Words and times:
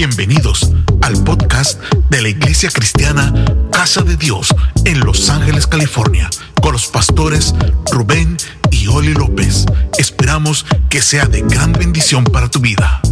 Bienvenidos 0.00 0.70
al 1.02 1.22
podcast 1.24 1.78
de 2.08 2.22
la 2.22 2.30
Iglesia 2.30 2.70
Cristiana 2.70 3.34
Casa 3.70 4.00
de 4.00 4.16
Dios 4.16 4.48
en 4.86 4.98
Los 5.00 5.28
Ángeles, 5.28 5.66
California, 5.66 6.30
con 6.62 6.72
los 6.72 6.86
pastores 6.86 7.54
Rubén 7.92 8.38
y 8.70 8.86
Oli 8.86 9.12
López. 9.12 9.66
Esperamos 9.98 10.64
que 10.88 11.02
sea 11.02 11.26
de 11.26 11.42
gran 11.42 11.74
bendición 11.74 12.24
para 12.24 12.48
tu 12.48 12.60
vida. 12.60 13.02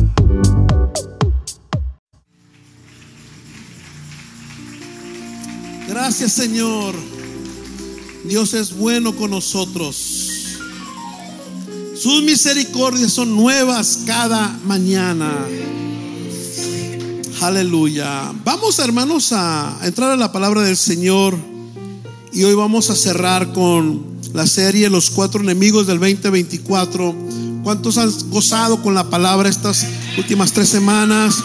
Gracias 5.89 6.32
Señor. 6.32 6.95
Dios 8.25 8.55
es 8.55 8.73
bueno 8.73 9.14
con 9.14 9.32
nosotros. 9.32 10.57
Sus 11.95 12.23
misericordias 12.23 13.12
son 13.12 13.36
nuevas 13.36 14.05
cada 14.07 14.59
mañana. 14.64 15.34
Aleluya. 17.41 18.32
Vamos 18.44 18.81
hermanos 18.81 19.32
a 19.32 19.79
entrar 19.85 20.11
a 20.11 20.17
la 20.17 20.32
palabra 20.32 20.63
del 20.63 20.76
Señor 20.76 21.39
y 22.32 22.43
hoy 22.43 22.54
vamos 22.54 22.90
a 22.90 22.96
cerrar 22.96 23.53
con 23.53 24.18
la 24.35 24.44
serie 24.44 24.90
Los 24.90 25.08
cuatro 25.11 25.40
enemigos 25.40 25.86
del 25.86 26.00
2024. 26.00 27.14
¿Cuántos 27.63 27.96
han 27.96 28.11
gozado 28.30 28.82
con 28.82 28.94
la 28.94 29.08
palabra 29.08 29.49
estas 29.49 29.86
últimas 30.16 30.53
tres 30.53 30.68
semanas? 30.68 31.36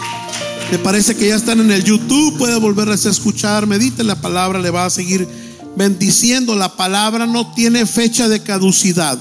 Me 0.71 0.79
parece 0.79 1.15
que 1.15 1.27
ya 1.27 1.35
están 1.35 1.59
en 1.59 1.71
el 1.71 1.83
YouTube, 1.83 2.39
puede 2.39 2.57
volverles 2.57 3.05
a 3.05 3.11
escuchar, 3.11 3.67
medite 3.67 4.03
la 4.03 4.19
palabra, 4.19 4.57
le 4.57 4.71
va 4.71 4.85
a 4.85 4.89
seguir 4.89 5.27
bendiciendo. 5.75 6.55
La 6.55 6.75
palabra 6.75 7.27
no 7.27 7.53
tiene 7.53 7.85
fecha 7.85 8.27
de 8.27 8.41
caducidad. 8.41 9.19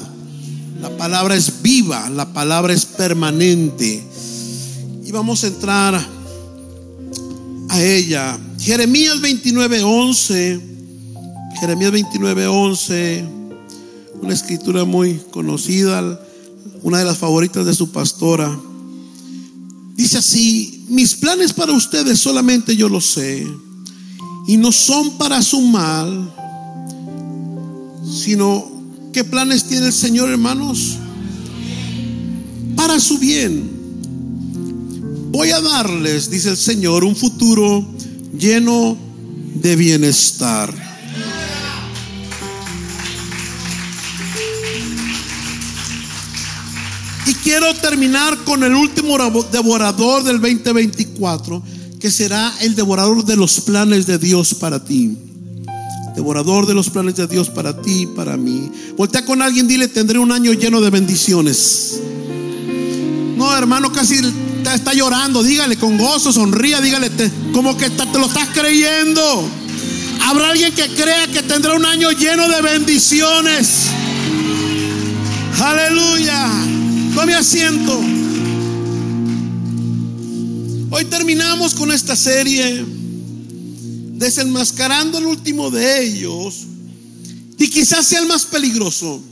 La 0.80 0.89
palabra 0.97 1.34
es 1.34 1.61
viva, 1.61 2.09
la 2.09 2.33
palabra 2.33 2.73
es 2.73 2.86
permanente. 2.86 4.02
Y 5.05 5.12
vamos 5.12 5.45
a 5.45 5.48
entrar 5.48 6.12
a 7.73 7.83
ella. 7.83 8.39
Jeremías 8.61 9.20
29:11. 9.20 10.61
Jeremías 11.59 11.92
29:11. 11.92 13.25
Una 14.20 14.34
escritura 14.34 14.84
muy 14.84 15.20
conocida, 15.31 16.20
una 16.83 16.98
de 16.98 17.05
las 17.05 17.19
favoritas 17.19 17.64
de 17.67 17.75
su 17.75 17.91
pastora. 17.91 18.56
Dice 19.97 20.19
así, 20.19 20.84
mis 20.89 21.14
planes 21.14 21.53
para 21.53 21.73
ustedes 21.73 22.19
solamente 22.19 22.77
yo 22.77 22.89
los 22.89 23.06
sé. 23.06 23.47
Y 24.47 24.57
no 24.57 24.70
son 24.70 25.17
para 25.19 25.41
su 25.41 25.61
mal, 25.61 26.33
sino 28.05 28.64
¿qué 29.12 29.25
planes 29.25 29.64
tiene 29.64 29.86
el 29.86 29.92
Señor, 29.92 30.29
hermanos? 30.31 30.98
Para 32.77 33.01
su 33.01 33.19
bien. 33.19 33.81
Voy 35.33 35.50
a 35.50 35.62
darles, 35.62 36.28
dice 36.28 36.50
el 36.50 36.58
Señor, 36.58 37.05
un 37.05 37.16
futuro 37.16 37.83
lleno 38.38 38.98
de 39.55 39.77
bienestar. 39.77 40.70
Y 47.27 47.33
quiero 47.36 47.72
terminar 47.77 48.44
con 48.44 48.62
el 48.62 48.74
último 48.74 49.16
devorador 49.50 50.22
del 50.22 50.39
2024, 50.39 51.62
que 51.98 52.11
será 52.11 52.52
el 52.61 52.74
devorador 52.74 53.24
de 53.24 53.36
los 53.36 53.58
planes 53.62 54.06
de 54.06 54.19
Dios 54.19 54.52
para 54.52 54.84
ti. 54.84 55.17
Devorador 56.14 56.67
de 56.67 56.74
los 56.74 56.91
planes 56.91 57.17
de 57.17 57.27
Dios 57.27 57.48
para 57.48 57.80
ti 57.80 58.02
y 58.02 58.06
para 58.06 58.36
mí. 58.36 58.70
Voltea 58.98 59.24
con 59.24 59.41
alguien, 59.41 59.67
dile, 59.67 59.89
tendré 59.89 60.19
un 60.19 60.30
año 60.30 60.52
lleno 60.52 60.83
de 60.83 60.91
bendiciones. 60.91 62.00
No, 63.34 63.56
hermano, 63.56 63.91
casi 63.91 64.20
está 64.70 64.94
llorando. 64.94 65.42
Dígale 65.42 65.77
con 65.77 65.98
gozo, 65.98 66.32
sonría, 66.32 66.80
dígale, 66.80 67.10
como 67.52 67.77
que 67.77 67.91
te 67.91 68.18
lo 68.18 68.27
estás 68.27 68.48
creyendo. 68.52 69.48
Habrá 70.22 70.50
alguien 70.50 70.72
que 70.74 70.88
crea 70.94 71.27
que 71.27 71.42
tendrá 71.42 71.74
un 71.74 71.84
año 71.84 72.10
lleno 72.12 72.48
de 72.48 72.62
bendiciones. 72.62 73.86
Aleluya. 75.61 76.48
Tome 77.14 77.34
asiento. 77.34 78.01
Hoy 80.90 81.05
terminamos 81.06 81.74
con 81.74 81.90
esta 81.90 82.17
serie 82.17 82.84
desenmascarando 84.22 85.18
el 85.18 85.27
último 85.27 85.70
de 85.70 86.05
ellos 86.05 86.67
y 87.58 87.68
quizás 87.68 88.06
sea 88.06 88.20
el 88.20 88.27
más 88.27 88.45
peligroso. 88.45 89.22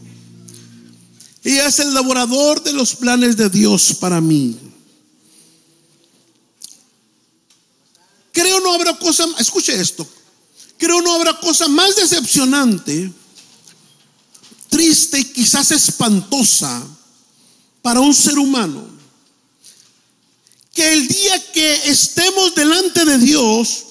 Y 1.42 1.52
es 1.56 1.78
el 1.78 1.94
laborador 1.94 2.62
de 2.62 2.72
los 2.72 2.94
planes 2.96 3.36
de 3.36 3.48
Dios 3.48 3.94
para 3.98 4.20
mí. 4.20 4.56
Creo 8.32 8.59
no 8.70 8.76
habrá 8.76 8.96
cosa, 8.96 9.26
escuche 9.38 9.78
esto, 9.80 10.06
creo 10.78 11.02
no 11.02 11.12
habrá 11.14 11.38
cosa 11.40 11.66
más 11.68 11.96
decepcionante, 11.96 13.12
triste 14.68 15.18
y 15.18 15.24
quizás 15.24 15.72
espantosa 15.72 16.86
para 17.82 18.00
un 18.00 18.14
ser 18.14 18.38
humano 18.38 18.86
que 20.72 20.92
el 20.92 21.08
día 21.08 21.52
que 21.52 21.90
estemos 21.90 22.54
delante 22.54 23.04
de 23.04 23.18
Dios, 23.18 23.86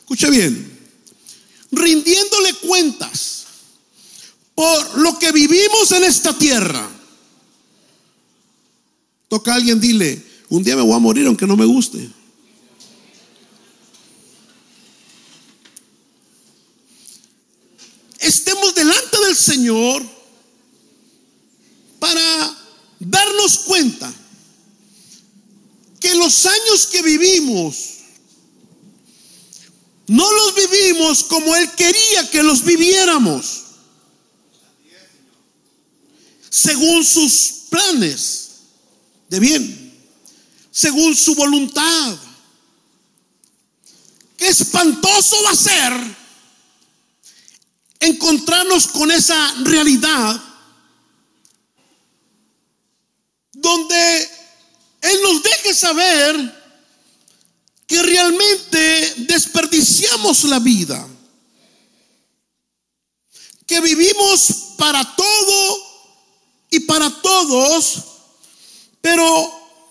escuche 0.00 0.28
bien, 0.28 0.78
rindiéndole 1.72 2.52
cuentas 2.54 3.44
por 4.54 4.98
lo 4.98 5.18
que 5.18 5.32
vivimos 5.32 5.90
en 5.92 6.04
esta 6.04 6.36
tierra. 6.36 6.86
Toca 9.28 9.52
a 9.52 9.54
alguien, 9.54 9.80
dile, 9.80 10.22
un 10.50 10.62
día 10.62 10.76
me 10.76 10.82
voy 10.82 10.92
a 10.92 10.98
morir 10.98 11.26
aunque 11.26 11.46
no 11.46 11.56
me 11.56 11.64
guste. 11.64 12.10
Estemos 18.34 18.74
delante 18.74 19.16
del 19.26 19.36
Señor 19.36 20.04
para 22.00 22.58
darnos 22.98 23.58
cuenta 23.58 24.12
que 26.00 26.16
los 26.16 26.44
años 26.44 26.88
que 26.88 27.00
vivimos 27.02 27.74
no 30.08 30.28
los 30.32 30.54
vivimos 30.56 31.22
como 31.22 31.54
Él 31.54 31.70
quería 31.76 32.28
que 32.28 32.42
los 32.42 32.64
viviéramos, 32.64 33.62
según 36.50 37.04
sus 37.04 37.66
planes 37.70 38.48
de 39.28 39.38
bien, 39.38 39.94
según 40.72 41.14
su 41.14 41.36
voluntad. 41.36 42.18
Qué 44.36 44.48
espantoso 44.48 45.36
va 45.44 45.50
a 45.50 45.54
ser 45.54 46.23
encontrarnos 48.00 48.88
con 48.88 49.10
esa 49.10 49.54
realidad 49.62 50.42
donde 53.52 54.30
Él 55.00 55.18
nos 55.22 55.42
deje 55.42 55.74
saber 55.74 56.64
que 57.86 58.02
realmente 58.02 59.14
desperdiciamos 59.18 60.44
la 60.44 60.58
vida, 60.58 61.06
que 63.66 63.80
vivimos 63.80 64.74
para 64.76 65.04
todo 65.16 65.78
y 66.70 66.80
para 66.80 67.10
todos, 67.22 68.04
pero 69.00 69.24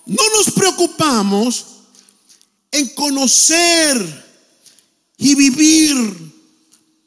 no 0.06 0.22
nos 0.36 0.52
preocupamos 0.52 1.64
en 2.70 2.88
conocer 2.90 4.24
y 5.16 5.34
vivir 5.34 6.23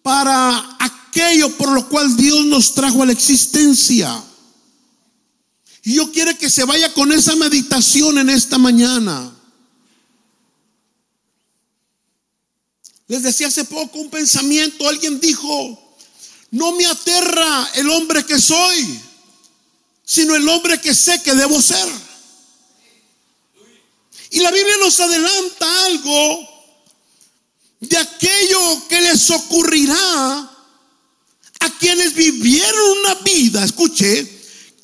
para 0.07 0.77
aquello 0.79 1.49
por 1.57 1.69
lo 1.73 1.89
cual 1.89 2.15
Dios 2.15 2.45
nos 2.45 2.73
trajo 2.73 3.03
a 3.03 3.07
la 3.07 3.11
existencia. 3.11 4.23
Y 5.83 5.95
yo 5.95 6.09
quiero 6.13 6.37
que 6.37 6.49
se 6.49 6.63
vaya 6.63 6.93
con 6.93 7.11
esa 7.11 7.35
meditación 7.35 8.17
en 8.17 8.29
esta 8.29 8.57
mañana. 8.57 9.29
Les 13.07 13.21
decía 13.21 13.47
hace 13.47 13.65
poco 13.65 13.99
un 13.99 14.09
pensamiento, 14.09 14.87
alguien 14.87 15.19
dijo, 15.19 15.97
no 16.51 16.71
me 16.71 16.85
aterra 16.85 17.69
el 17.75 17.89
hombre 17.89 18.25
que 18.25 18.39
soy, 18.39 19.01
sino 20.05 20.37
el 20.37 20.47
hombre 20.47 20.79
que 20.79 20.95
sé 20.95 21.21
que 21.21 21.33
debo 21.33 21.61
ser. 21.61 21.85
Y 24.31 24.39
la 24.39 24.51
Biblia 24.51 24.75
nos 24.79 24.97
adelanta 25.01 25.85
algo 25.87 26.56
de 27.79 27.97
aquello 27.97 28.87
que 28.87 29.01
les 29.01 29.29
ocurrirá 29.29 30.51
a 31.59 31.69
quienes 31.79 32.13
vivieron 32.13 32.99
una 32.99 33.15
vida, 33.15 33.63
escuche, 33.63 34.35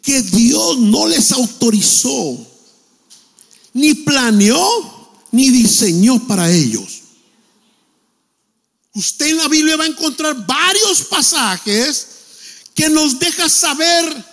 que 0.02 0.22
Dios 0.22 0.80
no 0.80 1.08
les 1.08 1.32
autorizó, 1.32 2.38
ni 3.74 3.94
planeó, 3.94 5.18
ni 5.32 5.50
diseñó 5.50 6.28
para 6.28 6.52
ellos. 6.52 7.02
Usted 8.94 9.28
en 9.28 9.38
la 9.38 9.48
Biblia 9.48 9.78
va 9.78 9.86
a 9.86 9.88
encontrar 9.88 10.46
varios 10.46 11.02
pasajes 11.04 12.08
que 12.76 12.90
nos 12.90 13.18
deja 13.18 13.50
saber 13.50 14.26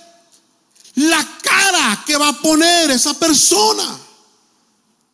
la 0.96 1.38
cara 1.42 2.04
que 2.06 2.16
va 2.16 2.28
a 2.28 2.42
poner 2.42 2.90
esa 2.90 3.14
persona. 3.14 3.98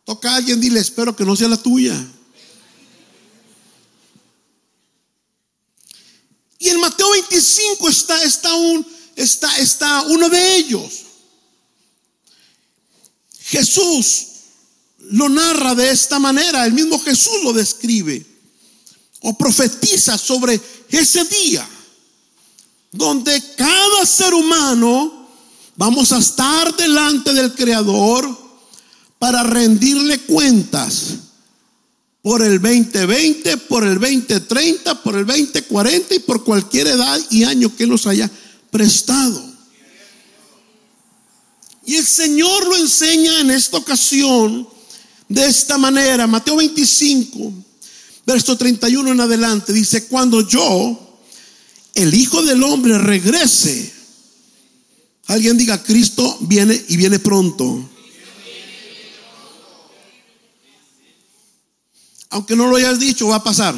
Toca 0.03 0.31
a 0.31 0.35
alguien, 0.35 0.59
dile, 0.59 0.79
espero 0.79 1.15
que 1.15 1.23
no 1.23 1.35
sea 1.35 1.47
la 1.47 1.57
tuya. 1.61 1.95
Y 6.59 6.69
en 6.69 6.79
Mateo 6.79 7.09
25 7.11 7.89
está, 7.89 8.23
está, 8.23 8.53
un, 8.53 8.85
está, 9.15 9.55
está 9.57 10.01
uno 10.03 10.29
de 10.29 10.57
ellos. 10.57 11.03
Jesús 13.39 14.27
lo 14.99 15.29
narra 15.29 15.75
de 15.75 15.89
esta 15.91 16.19
manera, 16.19 16.65
el 16.65 16.73
mismo 16.73 16.99
Jesús 16.99 17.43
lo 17.43 17.53
describe 17.53 18.25
o 19.21 19.37
profetiza 19.37 20.17
sobre 20.17 20.59
ese 20.89 21.23
día 21.25 21.67
donde 22.91 23.41
cada 23.55 24.05
ser 24.05 24.33
humano 24.33 25.29
vamos 25.75 26.11
a 26.11 26.17
estar 26.17 26.75
delante 26.75 27.33
del 27.33 27.53
Creador 27.53 28.47
para 29.19 29.43
rendirle 29.43 30.19
cuentas 30.21 31.15
por 32.27 32.43
el 32.43 32.61
2020, 32.61 33.55
por 33.55 33.87
el 33.87 33.97
2030, 33.97 35.01
por 35.01 35.15
el 35.15 35.25
2040 35.25 36.15
y 36.15 36.19
por 36.19 36.43
cualquier 36.43 36.87
edad 36.87 37.17
y 37.29 37.45
año 37.45 37.73
que 37.73 37.87
nos 37.87 38.05
haya 38.05 38.29
prestado. 38.69 39.41
Y 41.85 41.95
el 41.95 42.05
Señor 42.05 42.67
lo 42.67 42.75
enseña 42.75 43.39
en 43.39 43.49
esta 43.49 43.77
ocasión 43.77 44.67
de 45.29 45.45
esta 45.45 45.77
manera. 45.77 46.27
Mateo 46.27 46.57
25, 46.57 47.53
verso 48.25 48.57
31 48.57 49.09
en 49.09 49.21
adelante, 49.21 49.71
dice, 49.71 50.07
cuando 50.07 50.45
yo, 50.45 51.21
el 51.95 52.13
Hijo 52.13 52.43
del 52.43 52.61
Hombre, 52.61 52.97
regrese, 52.97 53.89
alguien 55.27 55.57
diga, 55.57 55.81
Cristo 55.81 56.39
viene 56.41 56.77
y 56.89 56.97
viene 56.97 57.19
pronto. 57.19 57.89
Aunque 62.29 62.55
no 62.55 62.67
lo 62.67 62.75
hayas 62.75 62.99
dicho, 62.99 63.27
va 63.27 63.37
a 63.37 63.43
pasar. 63.43 63.75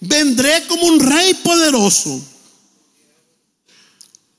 Vendré 0.00 0.66
como 0.66 0.86
un 0.86 1.00
rey 1.00 1.34
poderoso, 1.34 2.22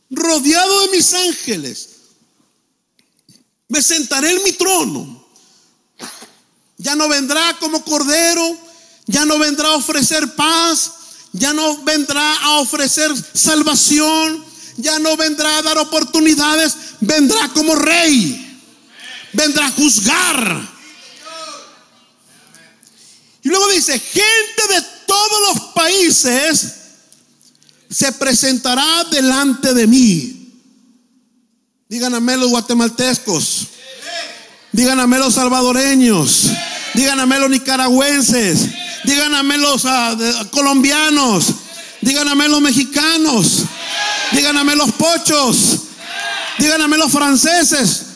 rodeado 0.09 0.81
de 0.81 0.87
mis 0.89 1.13
ángeles. 1.13 1.89
Me 3.67 3.81
sentaré 3.81 4.31
en 4.31 4.43
mi 4.43 4.51
trono. 4.53 5.25
Ya 6.77 6.95
no 6.95 7.09
vendrá 7.09 7.57
como 7.59 7.83
cordero, 7.83 8.57
ya 9.07 9.25
no 9.25 9.39
vendrá 9.39 9.69
a 9.69 9.75
ofrecer 9.75 10.35
paz, 10.35 10.91
ya 11.33 11.53
no 11.53 11.83
vendrá 11.83 12.35
a 12.35 12.59
ofrecer 12.59 13.11
salvación, 13.33 14.45
ya 14.77 14.99
no 14.99 15.17
vendrá 15.17 15.57
a 15.57 15.63
dar 15.63 15.79
oportunidades, 15.79 16.75
vendrá 17.01 17.49
como 17.49 17.73
rey, 17.73 18.61
vendrá 19.33 19.65
a 19.65 19.71
juzgar 19.71 20.76
y 23.47 23.49
luego 23.49 23.69
dice, 23.69 23.97
gente 23.97 24.73
de 24.73 24.81
todos 25.05 25.41
los 25.47 25.67
países 25.73 26.73
se 27.89 28.11
presentará 28.11 29.05
delante 29.09 29.73
de 29.73 29.87
mí. 29.87 30.51
Díganme 31.87 32.35
los 32.35 32.49
guatemaltecos. 32.49 33.67
Díganme 34.73 35.17
los 35.17 35.35
salvadoreños. 35.35 36.51
Díganme 36.93 37.39
los 37.39 37.49
nicaragüenses. 37.49 38.67
Díganme 39.05 39.57
los 39.57 39.85
uh, 39.85 40.49
colombianos. 40.51 41.45
Díganme 42.01 42.49
los 42.49 42.59
mexicanos. 42.59 43.63
Díganme 44.33 44.75
los 44.75 44.91
pochos. 44.91 45.83
Díganme 46.57 46.97
los 46.97 47.13
franceses. 47.13 48.07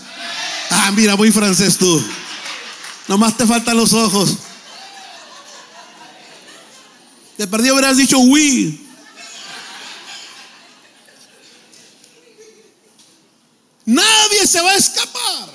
Ah, 0.72 0.92
mira, 0.94 1.16
muy 1.16 1.32
francés 1.32 1.78
tú. 1.78 2.04
Nomás 3.08 3.38
te 3.38 3.48
faltan 3.48 3.78
los 3.78 3.94
ojos. 3.94 4.36
Te 7.42 7.48
perdí, 7.48 7.72
hubieras 7.72 7.98
dicho 7.98 8.20
oui. 8.20 8.88
Nadie 13.84 14.46
se 14.46 14.62
va 14.62 14.70
a 14.70 14.76
escapar. 14.76 15.50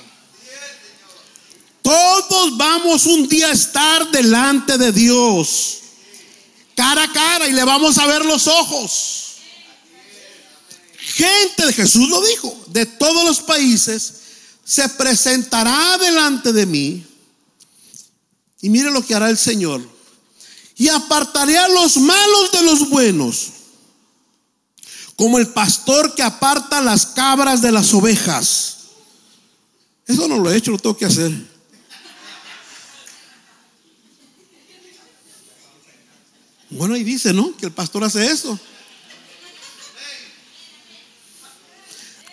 Todos 1.81 2.57
vamos 2.57 3.05
un 3.05 3.29
día 3.29 3.47
a 3.47 3.53
estar 3.53 4.11
delante 4.11 4.77
de 4.77 4.91
Dios, 4.91 5.77
cara 6.75 7.03
a 7.03 7.13
cara, 7.13 7.47
y 7.47 7.53
le 7.53 7.63
vamos 7.63 7.97
a 7.97 8.05
ver 8.05 8.25
los 8.25 8.47
ojos. 8.47 9.35
Gente 10.99 11.67
de 11.67 11.71
Jesús 11.71 12.09
lo 12.09 12.21
dijo, 12.21 12.65
de 12.67 12.85
todos 12.85 13.23
los 13.23 13.39
países 13.39 14.23
se 14.65 14.89
presentará 14.89 15.97
delante 15.99 16.51
de 16.51 16.65
mí. 16.65 17.05
Y 18.59 18.67
mire 18.67 18.91
lo 18.91 19.05
que 19.05 19.15
hará 19.15 19.29
el 19.29 19.37
Señor 19.37 19.95
y 20.77 20.89
apartaré 20.89 21.57
a 21.57 21.67
los 21.69 21.97
malos 21.97 22.51
de 22.51 22.61
los 22.61 22.89
buenos, 22.89 23.47
como 25.15 25.39
el 25.39 25.47
pastor 25.47 26.13
que 26.13 26.21
aparta 26.21 26.81
las 26.81 27.07
cabras 27.07 27.61
de 27.61 27.71
las 27.71 27.93
ovejas. 27.93 28.77
Eso 30.05 30.27
no 30.27 30.37
lo 30.37 30.51
he 30.51 30.55
hecho, 30.55 30.71
lo 30.71 30.77
tengo 30.77 30.95
que 30.95 31.05
hacer. 31.05 31.31
Bueno, 36.69 36.93
ahí 36.93 37.03
dice, 37.03 37.33
¿no? 37.33 37.55
Que 37.57 37.65
el 37.65 37.71
pastor 37.71 38.03
hace 38.03 38.25
eso. 38.27 38.59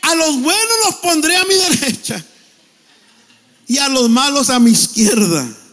A 0.03 0.15
los 0.17 0.41
buenos 0.43 0.75
los 0.85 0.97
pondré 0.97 1.35
a 1.37 1.45
mi 1.45 1.55
derecha 1.55 2.23
y 3.67 3.79
a 3.79 3.89
los 3.89 4.11
malos 4.11 4.51
a 4.51 4.59
mi 4.59 4.71
izquierda. 4.71 5.64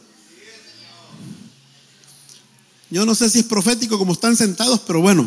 Yo 2.92 3.06
no 3.06 3.16
sé 3.16 3.30
si 3.30 3.40
es 3.40 3.46
profético 3.46 3.98
como 3.98 4.12
están 4.12 4.36
sentados, 4.36 4.82
pero 4.86 5.00
bueno. 5.00 5.26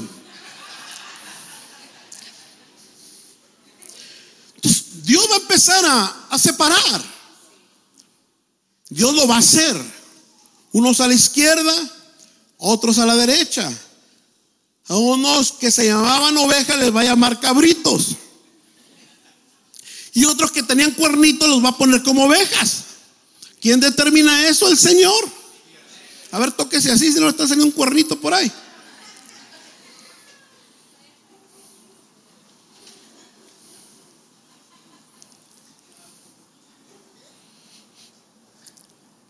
Dios 5.02 5.26
va 5.30 5.36
a 5.36 5.38
empezar 5.38 5.82
a, 6.30 6.38
separar. 6.38 7.02
Dios 8.90 9.14
lo 9.14 9.26
va 9.26 9.36
a 9.36 9.38
hacer. 9.38 9.74
Unos 10.72 11.00
a 11.00 11.08
la 11.08 11.14
izquierda, 11.14 11.74
otros 12.58 12.98
a 12.98 13.06
la 13.06 13.16
derecha. 13.16 13.72
A 14.88 14.96
unos 14.96 15.52
que 15.52 15.70
se 15.70 15.86
llamaban 15.86 16.36
ovejas 16.36 16.78
les 16.78 16.94
va 16.94 17.00
a 17.00 17.04
llamar 17.04 17.40
cabritos. 17.40 18.16
Y 20.12 20.26
otros 20.26 20.52
que 20.52 20.62
tenían 20.62 20.92
cuernitos 20.92 21.48
los 21.48 21.64
va 21.64 21.70
a 21.70 21.78
poner 21.78 22.02
como 22.02 22.24
ovejas. 22.24 22.84
¿Quién 23.58 23.80
determina 23.80 24.48
eso? 24.48 24.68
El 24.68 24.76
Señor. 24.76 25.43
A 26.34 26.38
ver, 26.40 26.50
tóquese 26.50 26.90
así 26.90 27.12
si 27.12 27.20
no 27.20 27.28
está 27.28 27.46
saliendo 27.46 27.66
un 27.66 27.70
cuernito 27.70 28.18
por 28.18 28.34
ahí. 28.34 28.50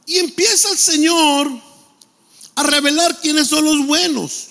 Y 0.06 0.16
empieza 0.16 0.70
el 0.70 0.78
Señor 0.78 1.50
a 2.54 2.62
revelar 2.62 3.20
quiénes 3.20 3.48
son 3.48 3.66
los 3.66 3.86
buenos. 3.86 4.46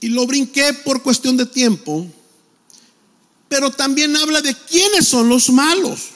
Y 0.00 0.08
lo 0.08 0.26
brinqué 0.26 0.72
por 0.72 1.02
cuestión 1.02 1.36
de 1.36 1.44
tiempo. 1.44 2.06
Pero 3.50 3.70
también 3.70 4.16
habla 4.16 4.40
de 4.40 4.54
quiénes 4.54 5.08
son 5.08 5.28
los 5.28 5.50
malos. 5.50 6.08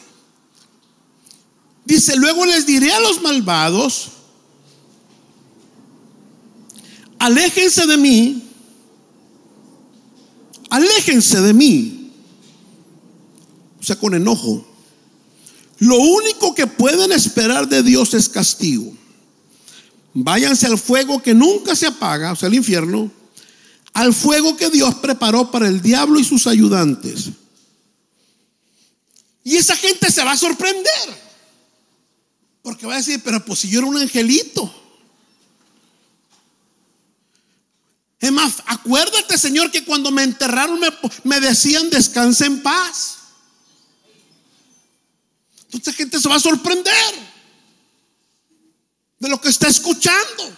Dice, 1.85 2.17
luego 2.17 2.47
les 2.47 2.65
diré 2.65 2.91
a 2.95 3.01
los 3.01 3.21
malvados, 3.21 4.12
aléjense 7.23 7.87
de 7.87 7.97
mí, 7.97 8.43
aléjense 10.69 11.41
de 11.41 11.53
mí. 11.55 12.13
O 13.81 13.85
sea, 13.85 13.97
con 13.97 14.15
enojo. 14.15 14.67
Lo 15.79 15.99
único 15.99 16.55
que 16.55 16.67
pueden 16.67 17.13
esperar 17.13 17.69
de 17.69 17.83
Dios 17.83 18.15
es 18.15 18.29
castigo. 18.29 18.93
Váyanse 20.15 20.67
al 20.67 20.79
fuego 20.79 21.23
que 21.23 21.33
nunca 21.33 21.77
se 21.77 21.87
apaga, 21.87 22.33
o 22.33 22.37
sea, 22.37 22.49
el 22.49 22.55
infierno, 22.55 23.11
al 23.93 24.13
fuego 24.13 24.57
que 24.57 24.71
Dios 24.71 24.97
preparó 24.97 25.51
para 25.51 25.69
el 25.69 25.81
diablo 25.81 26.19
y 26.19 26.25
sus 26.25 26.49
ayudantes. 26.49 27.31
Y 29.45 29.57
esa 29.57 29.77
gente 29.77 30.11
se 30.11 30.25
va 30.25 30.33
a 30.33 30.37
sorprender. 30.37 31.23
Porque 32.63 32.87
va 32.87 32.95
a 32.95 32.99
decir, 32.99 33.21
pero 33.25 33.45
pues 33.45 33.61
si 33.61 33.69
yo 33.69 33.79
era 33.79 33.89
un 33.89 33.99
angelito. 33.99 34.82
Es 38.23 38.31
más, 38.31 38.63
acuérdate, 38.67 39.37
Señor, 39.37 39.73
que 39.73 39.85
cuando 39.85 40.13
me 40.13 40.23
enterraron 40.23 40.79
me, 41.25 41.41
decían 41.41 41.91
descanse 41.91 42.47
en 42.47 42.63
paz. 42.63 43.19
Entonces 45.65 45.97
gente 45.97 46.21
se 46.21 46.29
va 46.29 46.37
a 46.37 46.41
sorprender 46.41 47.15
de 49.19 49.29
lo 49.29 49.41
que 49.41 49.49
está 49.49 49.67
escuchando, 49.67 50.57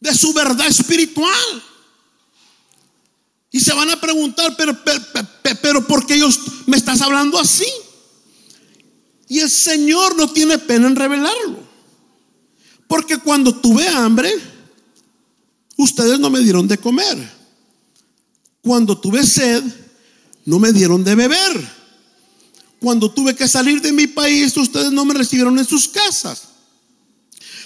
de 0.00 0.14
su 0.14 0.32
verdad 0.32 0.66
espiritual. 0.68 1.62
Y 3.50 3.60
se 3.60 3.74
van 3.74 3.90
a 3.90 4.00
preguntar, 4.00 4.56
pero, 4.56 4.82
pero, 4.82 5.60
pero, 5.60 5.86
¿por 5.86 6.06
qué 6.06 6.14
ellos 6.14 6.40
me 6.64 6.78
estás 6.78 7.02
hablando 7.02 7.38
así? 7.38 7.68
Y 9.28 9.40
el 9.40 9.50
Señor 9.50 10.16
no 10.16 10.32
tiene 10.32 10.56
pena 10.56 10.86
en 10.86 10.96
revelarlo. 10.96 11.62
Porque 12.88 13.18
cuando 13.18 13.54
tuve 13.54 13.86
hambre, 13.86 14.51
ustedes 15.82 16.18
no 16.18 16.30
me 16.30 16.40
dieron 16.40 16.68
de 16.68 16.78
comer. 16.78 17.18
Cuando 18.62 18.98
tuve 18.98 19.26
sed, 19.26 19.62
no 20.44 20.58
me 20.58 20.72
dieron 20.72 21.04
de 21.04 21.14
beber. 21.14 21.82
Cuando 22.80 23.10
tuve 23.10 23.34
que 23.34 23.46
salir 23.46 23.80
de 23.80 23.92
mi 23.92 24.06
país, 24.06 24.56
ustedes 24.56 24.90
no 24.92 25.04
me 25.04 25.14
recibieron 25.14 25.58
en 25.58 25.64
sus 25.64 25.88
casas. 25.88 26.48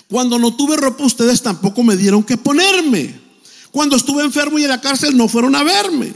Cuando 0.09 0.39
no 0.39 0.55
tuve 0.55 0.77
ropa, 0.77 1.05
ustedes 1.05 1.43
tampoco 1.43 1.83
me 1.83 1.97
dieron 1.97 2.23
que 2.23 2.37
ponerme. 2.37 3.19
Cuando 3.71 3.97
estuve 3.97 4.23
enfermo 4.23 4.59
y 4.59 4.65
en 4.65 4.71
la 4.71 4.81
cárcel, 4.81 5.17
no 5.17 5.29
fueron 5.29 5.55
a 5.55 5.63
verme. 5.63 6.15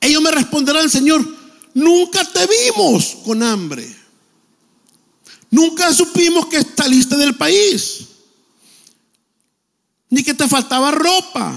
Ellos 0.00 0.22
me 0.22 0.30
responderán, 0.30 0.90
Señor, 0.90 1.26
nunca 1.72 2.24
te 2.30 2.46
vimos 2.46 3.16
con 3.24 3.42
hambre. 3.42 3.86
Nunca 5.50 5.94
supimos 5.94 6.46
que 6.46 6.62
saliste 6.76 7.16
del 7.16 7.36
país. 7.36 8.03
Ni 10.14 10.22
que 10.22 10.32
te 10.32 10.46
faltaba 10.46 10.92
ropa. 10.92 11.52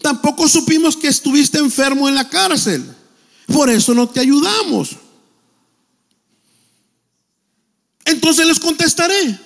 Tampoco 0.00 0.48
supimos 0.48 0.96
que 0.96 1.08
estuviste 1.08 1.58
enfermo 1.58 2.08
en 2.08 2.14
la 2.14 2.28
cárcel. 2.28 2.84
Por 3.46 3.68
eso 3.68 3.92
no 3.92 4.08
te 4.08 4.20
ayudamos. 4.20 4.90
Entonces 8.04 8.46
les 8.46 8.60
contestaré. 8.60 9.36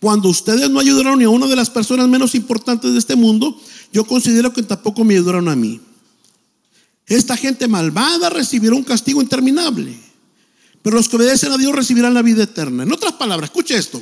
Cuando 0.00 0.30
ustedes 0.30 0.70
no 0.70 0.80
ayudaron 0.80 1.18
ni 1.18 1.26
a 1.26 1.28
una 1.28 1.46
de 1.46 1.56
las 1.56 1.68
personas 1.68 2.08
menos 2.08 2.34
importantes 2.34 2.90
de 2.90 2.98
este 2.98 3.16
mundo, 3.16 3.60
yo 3.92 4.06
considero 4.06 4.50
que 4.54 4.62
tampoco 4.62 5.04
me 5.04 5.12
ayudaron 5.12 5.50
a 5.50 5.56
mí. 5.56 5.78
Esta 7.06 7.36
gente 7.36 7.68
malvada 7.68 8.30
recibirá 8.30 8.74
un 8.74 8.82
castigo 8.82 9.20
interminable, 9.20 9.94
pero 10.80 10.96
los 10.96 11.10
que 11.10 11.16
obedecen 11.16 11.52
a 11.52 11.58
Dios 11.58 11.74
recibirán 11.74 12.14
la 12.14 12.22
vida 12.22 12.44
eterna. 12.44 12.84
En 12.84 12.92
otras 12.92 13.12
palabras, 13.12 13.50
escuche 13.50 13.76
esto. 13.76 14.00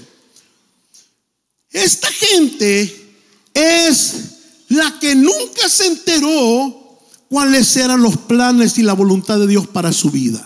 Esta 1.75 2.07
gente 2.07 3.17
es 3.53 4.15
la 4.69 4.97
que 5.01 5.17
nunca 5.17 5.69
se 5.69 5.87
enteró 5.87 7.01
cuáles 7.29 7.77
eran 7.77 8.01
los 8.01 8.17
planes 8.17 8.79
y 8.79 8.85
la 8.85 8.93
voluntad 8.93 9.41
de 9.41 9.49
Dios 9.49 9.67
para 9.67 9.93
su 9.93 10.09
vida. 10.13 10.41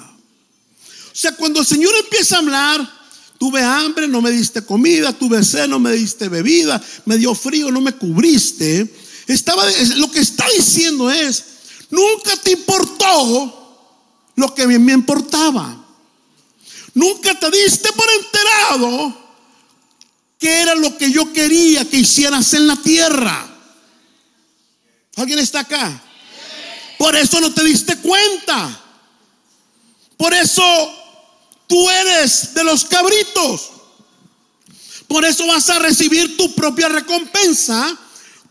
O 0.88 1.14
sea, 1.14 1.32
cuando 1.32 1.60
el 1.60 1.66
Señor 1.66 1.94
empieza 2.02 2.36
a 2.36 2.38
hablar, 2.38 2.90
tuve 3.38 3.62
hambre, 3.62 4.08
no 4.08 4.22
me 4.22 4.30
diste 4.30 4.64
comida, 4.64 5.12
tuve 5.12 5.44
sed, 5.44 5.68
no 5.68 5.78
me 5.78 5.92
diste 5.92 6.30
bebida, 6.30 6.82
me 7.04 7.18
dio 7.18 7.34
frío, 7.34 7.70
no 7.70 7.82
me 7.82 7.92
cubriste. 7.92 8.90
Estaba, 9.26 9.66
lo 9.96 10.10
que 10.10 10.20
está 10.20 10.46
diciendo 10.56 11.10
es, 11.10 11.44
nunca 11.90 12.38
te 12.38 12.52
importó 12.52 13.84
lo 14.34 14.54
que 14.54 14.66
me 14.66 14.94
importaba. 14.94 15.84
Nunca 16.94 17.38
te 17.38 17.50
diste 17.50 17.92
por 17.92 18.06
enterado 18.10 19.27
que 20.38 20.60
era 20.62 20.74
lo 20.74 20.96
que 20.96 21.10
yo 21.10 21.32
quería 21.32 21.88
que 21.88 21.98
hicieras 21.98 22.54
en 22.54 22.66
la 22.66 22.76
tierra. 22.76 23.46
¿Alguien 25.16 25.40
está 25.40 25.60
acá? 25.60 26.02
Por 26.96 27.16
eso 27.16 27.40
no 27.40 27.52
te 27.52 27.64
diste 27.64 27.96
cuenta. 27.98 28.80
Por 30.16 30.32
eso 30.32 30.62
tú 31.66 31.90
eres 31.90 32.54
de 32.54 32.62
los 32.62 32.84
cabritos. 32.84 33.70
Por 35.08 35.24
eso 35.24 35.46
vas 35.46 35.70
a 35.70 35.80
recibir 35.80 36.36
tu 36.36 36.54
propia 36.54 36.88
recompensa. 36.88 37.98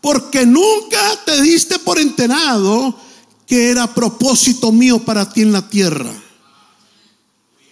Porque 0.00 0.44
nunca 0.44 1.24
te 1.24 1.40
diste 1.40 1.78
por 1.78 1.98
enterado 1.98 2.98
que 3.46 3.70
era 3.70 3.94
propósito 3.94 4.70
mío 4.70 4.98
para 4.98 5.32
ti 5.32 5.40
en 5.40 5.52
la 5.52 5.68
tierra. 5.68 6.12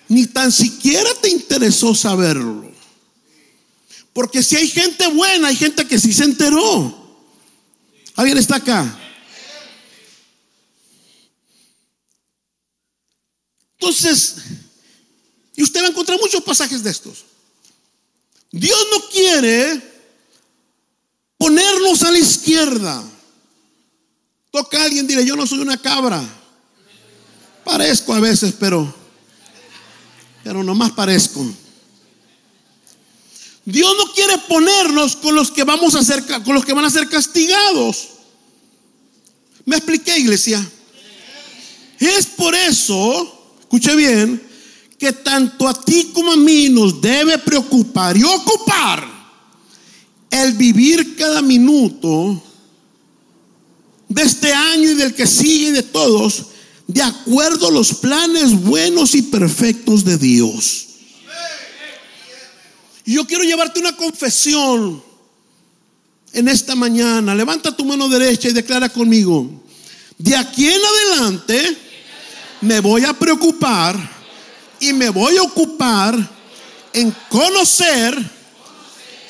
Ni 0.09 0.27
tan 0.27 0.51
siquiera 0.51 1.11
te 1.21 1.29
interesó 1.29 1.95
saberlo. 1.95 2.76
Porque 4.17 4.43
si 4.43 4.57
hay 4.57 4.67
gente 4.67 5.07
buena, 5.09 5.49
hay 5.49 5.57
gente 5.57 5.87
que 5.87 5.99
sí 5.99 6.11
se 6.11 6.25
enteró. 6.25 7.21
¿Alguien 8.15 8.39
está 8.39 8.57
acá? 8.57 8.99
Entonces, 13.79 14.37
y 15.55 15.63
usted 15.63 15.83
va 15.83 15.89
a 15.89 15.91
encontrar 15.91 16.19
muchos 16.19 16.43
pasajes 16.43 16.83
de 16.83 16.93
estos. 16.93 17.27
Dios 18.51 18.79
no 18.91 19.07
quiere 19.11 19.83
ponernos 21.37 22.01
a 22.01 22.11
la 22.11 22.19
izquierda. 22.19 23.05
Toca 24.51 24.81
a 24.81 24.85
alguien, 24.85 25.07
dile, 25.07 25.27
yo 25.27 25.37
no 25.37 25.47
soy 25.47 25.59
una 25.59 25.77
cabra. 25.77 26.25
Parezco 27.67 28.15
a 28.15 28.21
veces, 28.21 28.55
pero, 28.59 28.95
pero 30.43 30.65
nomás 30.65 30.93
parezco. 30.93 31.47
Dios 33.67 33.95
no 33.99 34.13
quiere 34.13 34.39
ponernos 34.49 35.17
con 35.17 35.35
los 35.35 35.51
que 35.51 35.65
vamos 35.65 35.97
a 35.97 36.05
ser, 36.05 36.25
con 36.45 36.55
los 36.55 36.65
que 36.65 36.73
van 36.73 36.85
a 36.85 36.91
ser 36.91 37.09
castigados. 37.09 38.11
¿Me 39.65 39.77
expliqué, 39.77 40.17
iglesia? 40.19 40.65
Es 41.99 42.27
por 42.27 42.55
eso, 42.55 43.57
escuche 43.59 43.97
bien, 43.97 44.41
que 44.97 45.13
tanto 45.13 45.67
a 45.67 45.75
ti 45.75 46.13
como 46.15 46.33
a 46.33 46.37
mí 46.37 46.69
nos 46.69 47.01
debe 47.01 47.39
preocupar 47.39 48.17
y 48.17 48.23
ocupar 48.23 49.05
el 50.31 50.53
vivir 50.53 51.17
cada 51.17 51.43
minuto 51.43 52.41
de 54.09 54.23
este 54.23 54.53
año 54.53 54.91
y 54.91 54.95
del 54.95 55.13
que 55.13 55.27
sigue 55.27 55.69
y 55.69 55.73
de 55.73 55.83
todos, 55.83 56.47
de 56.87 57.03
acuerdo 57.03 57.67
a 57.67 57.73
los 57.73 57.95
planes 57.95 58.55
buenos 58.63 59.17
y 59.17 59.23
perfectos 59.23 60.05
de 60.05 60.19
Dios. 60.19 60.86
Y 63.07 63.15
yo 63.15 63.27
quiero 63.27 63.45
llevarte 63.45 63.79
una 63.79 63.97
confesión 63.97 65.03
en 66.33 66.49
esta 66.49 66.75
mañana. 66.75 67.35
Levanta 67.35 67.75
tu 67.75 67.85
mano 67.85 68.09
derecha 68.09 68.49
y 68.49 68.53
declara 68.53 68.89
conmigo. 68.89 69.49
De 70.19 70.37
aquí 70.37 70.69
en 70.69 70.81
adelante 70.85 71.79
me 72.63 72.81
voy 72.81 73.05
a 73.05 73.13
preocupar 73.15 73.97
y 74.81 74.93
me 74.93 75.09
voy 75.11 75.37
a 75.37 75.43
ocupar 75.43 76.17
en 76.93 77.15
conocer 77.29 78.19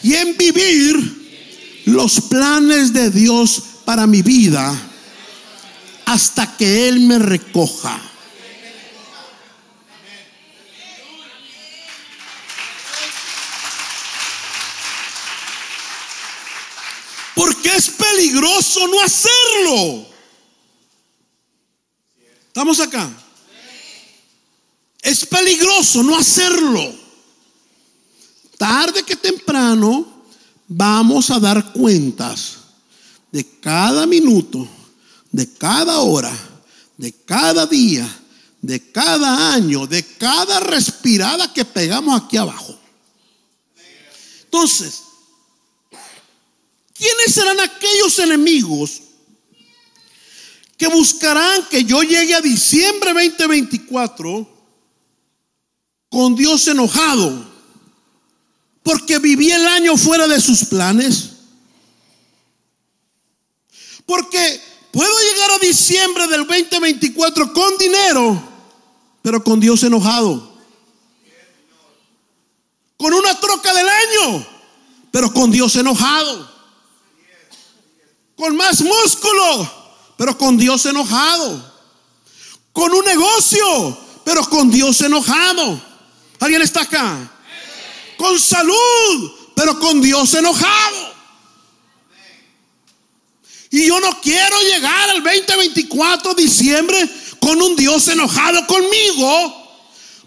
y 0.02 0.14
en 0.14 0.36
vivir 0.38 1.82
los 1.84 2.20
planes 2.22 2.94
de 2.94 3.10
Dios 3.10 3.62
para 3.84 4.06
mi 4.06 4.22
vida 4.22 4.74
hasta 6.06 6.56
que 6.56 6.88
Él 6.88 7.00
me 7.00 7.18
recoja. 7.18 8.00
Porque 17.36 17.68
es 17.68 17.90
peligroso 17.90 18.88
no 18.88 19.02
hacerlo. 19.02 20.06
¿Estamos 22.46 22.80
acá? 22.80 23.14
Es 25.02 25.26
peligroso 25.26 26.02
no 26.02 26.16
hacerlo. 26.16 26.94
Tarde 28.56 29.02
que 29.02 29.16
temprano 29.16 30.24
vamos 30.66 31.30
a 31.30 31.38
dar 31.38 31.74
cuentas 31.74 32.56
de 33.30 33.44
cada 33.60 34.06
minuto, 34.06 34.66
de 35.30 35.52
cada 35.52 35.98
hora, 35.98 36.32
de 36.96 37.12
cada 37.12 37.66
día, 37.66 38.08
de 38.62 38.90
cada 38.90 39.52
año, 39.52 39.86
de 39.86 40.02
cada 40.02 40.58
respirada 40.60 41.52
que 41.52 41.66
pegamos 41.66 42.18
aquí 42.18 42.38
abajo. 42.38 42.78
Entonces, 44.44 45.02
¿quiénes 46.98 47.34
serán 47.34 47.60
aquellos 47.60 48.18
enemigos 48.18 49.02
que 50.76 50.88
buscarán 50.88 51.66
que 51.68 51.84
yo 51.84 52.02
llegue 52.02 52.34
a 52.34 52.40
diciembre 52.40 53.12
2024 53.12 54.48
con 56.08 56.34
Dios 56.34 56.66
enojado 56.68 57.54
porque 58.82 59.18
viví 59.18 59.50
el 59.50 59.66
año 59.66 59.96
fuera 59.96 60.26
de 60.28 60.40
sus 60.40 60.64
planes? 60.64 61.30
Porque 64.06 64.60
puedo 64.92 65.12
llegar 65.32 65.50
a 65.50 65.58
diciembre 65.58 66.26
del 66.28 66.46
2024 66.46 67.52
con 67.52 67.76
dinero, 67.76 68.42
pero 69.20 69.42
con 69.42 69.58
Dios 69.58 69.82
enojado. 69.82 70.54
Con 72.96 73.12
una 73.12 73.38
troca 73.40 73.74
del 73.74 73.88
año, 73.88 74.46
pero 75.10 75.32
con 75.34 75.50
Dios 75.50 75.74
enojado. 75.76 76.55
Con 78.36 78.56
más 78.56 78.82
músculo, 78.82 79.72
pero 80.16 80.36
con 80.36 80.56
Dios 80.56 80.84
enojado. 80.86 81.74
Con 82.72 82.92
un 82.92 83.04
negocio, 83.04 83.98
pero 84.24 84.48
con 84.48 84.70
Dios 84.70 85.00
enojado. 85.00 85.80
¿Alguien 86.40 86.62
está 86.62 86.82
acá? 86.82 87.30
Con 88.18 88.38
salud, 88.38 89.32
pero 89.54 89.78
con 89.80 90.00
Dios 90.02 90.34
enojado. 90.34 91.14
Y 93.70 93.88
yo 93.88 93.98
no 94.00 94.20
quiero 94.20 94.60
llegar 94.60 95.10
al 95.10 95.22
2024 95.22 96.34
diciembre 96.34 97.10
con 97.40 97.60
un 97.60 97.76
Dios 97.76 98.08
enojado 98.08 98.66
conmigo. 98.66 99.62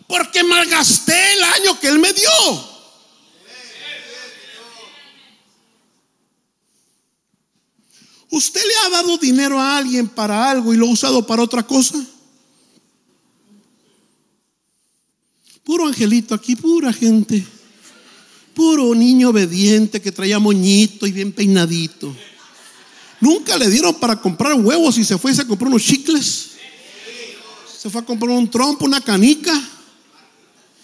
porque 0.07 0.43
malgasté 0.43 1.33
el 1.33 1.43
año 1.43 1.79
que 1.79 1.87
Él 1.87 1.99
me 1.99 2.11
dio. 2.13 2.68
¿Usted 8.31 8.61
le 8.61 8.75
ha 8.85 8.89
dado 8.89 9.17
dinero 9.17 9.59
a 9.59 9.77
alguien 9.77 10.07
para 10.07 10.49
algo 10.49 10.73
y 10.73 10.77
lo 10.77 10.85
ha 10.85 10.91
usado 10.91 11.25
para 11.25 11.41
otra 11.41 11.63
cosa? 11.63 11.95
Puro 15.63 15.87
angelito 15.87 16.35
aquí, 16.35 16.55
pura 16.55 16.93
gente. 16.93 17.45
Puro 18.53 18.93
niño 18.93 19.29
obediente 19.29 20.01
que 20.01 20.11
traía 20.11 20.37
moñito 20.37 21.07
y 21.07 21.11
bien 21.11 21.31
peinadito. 21.31 22.15
Nunca 23.19 23.57
le 23.57 23.69
dieron 23.69 23.95
para 23.95 24.19
comprar 24.19 24.53
huevos 24.53 24.97
y 24.97 25.03
se 25.03 25.17
fue 25.17 25.31
y 25.31 25.35
se 25.35 25.47
compró 25.47 25.67
unos 25.67 25.83
chicles. 25.83 26.51
Se 27.79 27.89
fue 27.89 28.01
a 28.01 28.05
comprar 28.05 28.31
un 28.31 28.49
trompo, 28.49 28.85
una 28.85 29.01
canica. 29.01 29.53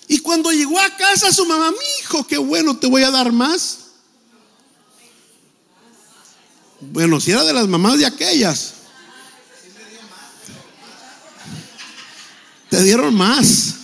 Y 0.07 0.19
cuando 0.19 0.51
llegó 0.51 0.79
a 0.79 0.95
casa 0.95 1.31
su 1.31 1.45
mamá, 1.45 1.71
mi 1.71 1.77
hijo, 2.01 2.25
qué 2.25 2.37
bueno, 2.37 2.77
te 2.77 2.87
voy 2.87 3.03
a 3.03 3.11
dar 3.11 3.31
más. 3.31 3.84
Bueno, 6.91 7.19
si 7.19 7.31
era 7.31 7.43
de 7.43 7.53
las 7.53 7.67
mamás 7.67 7.99
de 7.99 8.05
aquellas. 8.05 8.73
Te 12.69 12.83
dieron 12.83 13.13
más. 13.13 13.75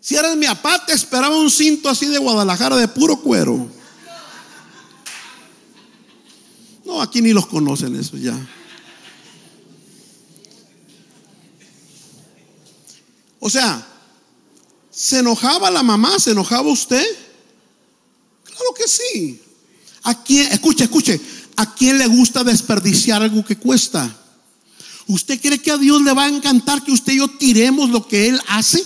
Si 0.00 0.16
eras 0.16 0.36
mi 0.36 0.46
papá, 0.46 0.84
te 0.84 0.92
esperaba 0.92 1.36
un 1.36 1.50
cinto 1.50 1.88
así 1.88 2.06
de 2.06 2.18
Guadalajara 2.18 2.76
de 2.76 2.88
puro 2.88 3.16
cuero. 3.20 3.68
No, 6.84 7.00
aquí 7.00 7.22
ni 7.22 7.32
los 7.32 7.46
conocen 7.46 7.94
eso 7.96 8.16
ya. 8.16 8.36
O 13.38 13.48
sea, 13.50 13.86
¿se 14.90 15.18
enojaba 15.20 15.70
la 15.70 15.82
mamá? 15.82 16.18
¿Se 16.18 16.32
enojaba 16.32 16.68
usted? 16.70 17.04
Claro 18.52 18.74
que 18.76 18.88
sí. 18.88 19.40
¿A 20.04 20.22
quién, 20.22 20.52
escuche, 20.52 20.84
escuche, 20.84 21.20
¿a 21.56 21.74
quién 21.74 21.98
le 21.98 22.06
gusta 22.06 22.44
desperdiciar 22.44 23.22
algo 23.22 23.44
que 23.44 23.56
cuesta? 23.56 24.14
¿Usted 25.06 25.40
cree 25.40 25.60
que 25.60 25.70
a 25.70 25.78
Dios 25.78 26.02
le 26.02 26.12
va 26.12 26.24
a 26.24 26.28
encantar 26.28 26.82
que 26.82 26.92
usted 26.92 27.14
y 27.14 27.18
yo 27.18 27.28
tiremos 27.28 27.90
lo 27.90 28.06
que 28.06 28.28
Él 28.28 28.40
hace? 28.48 28.84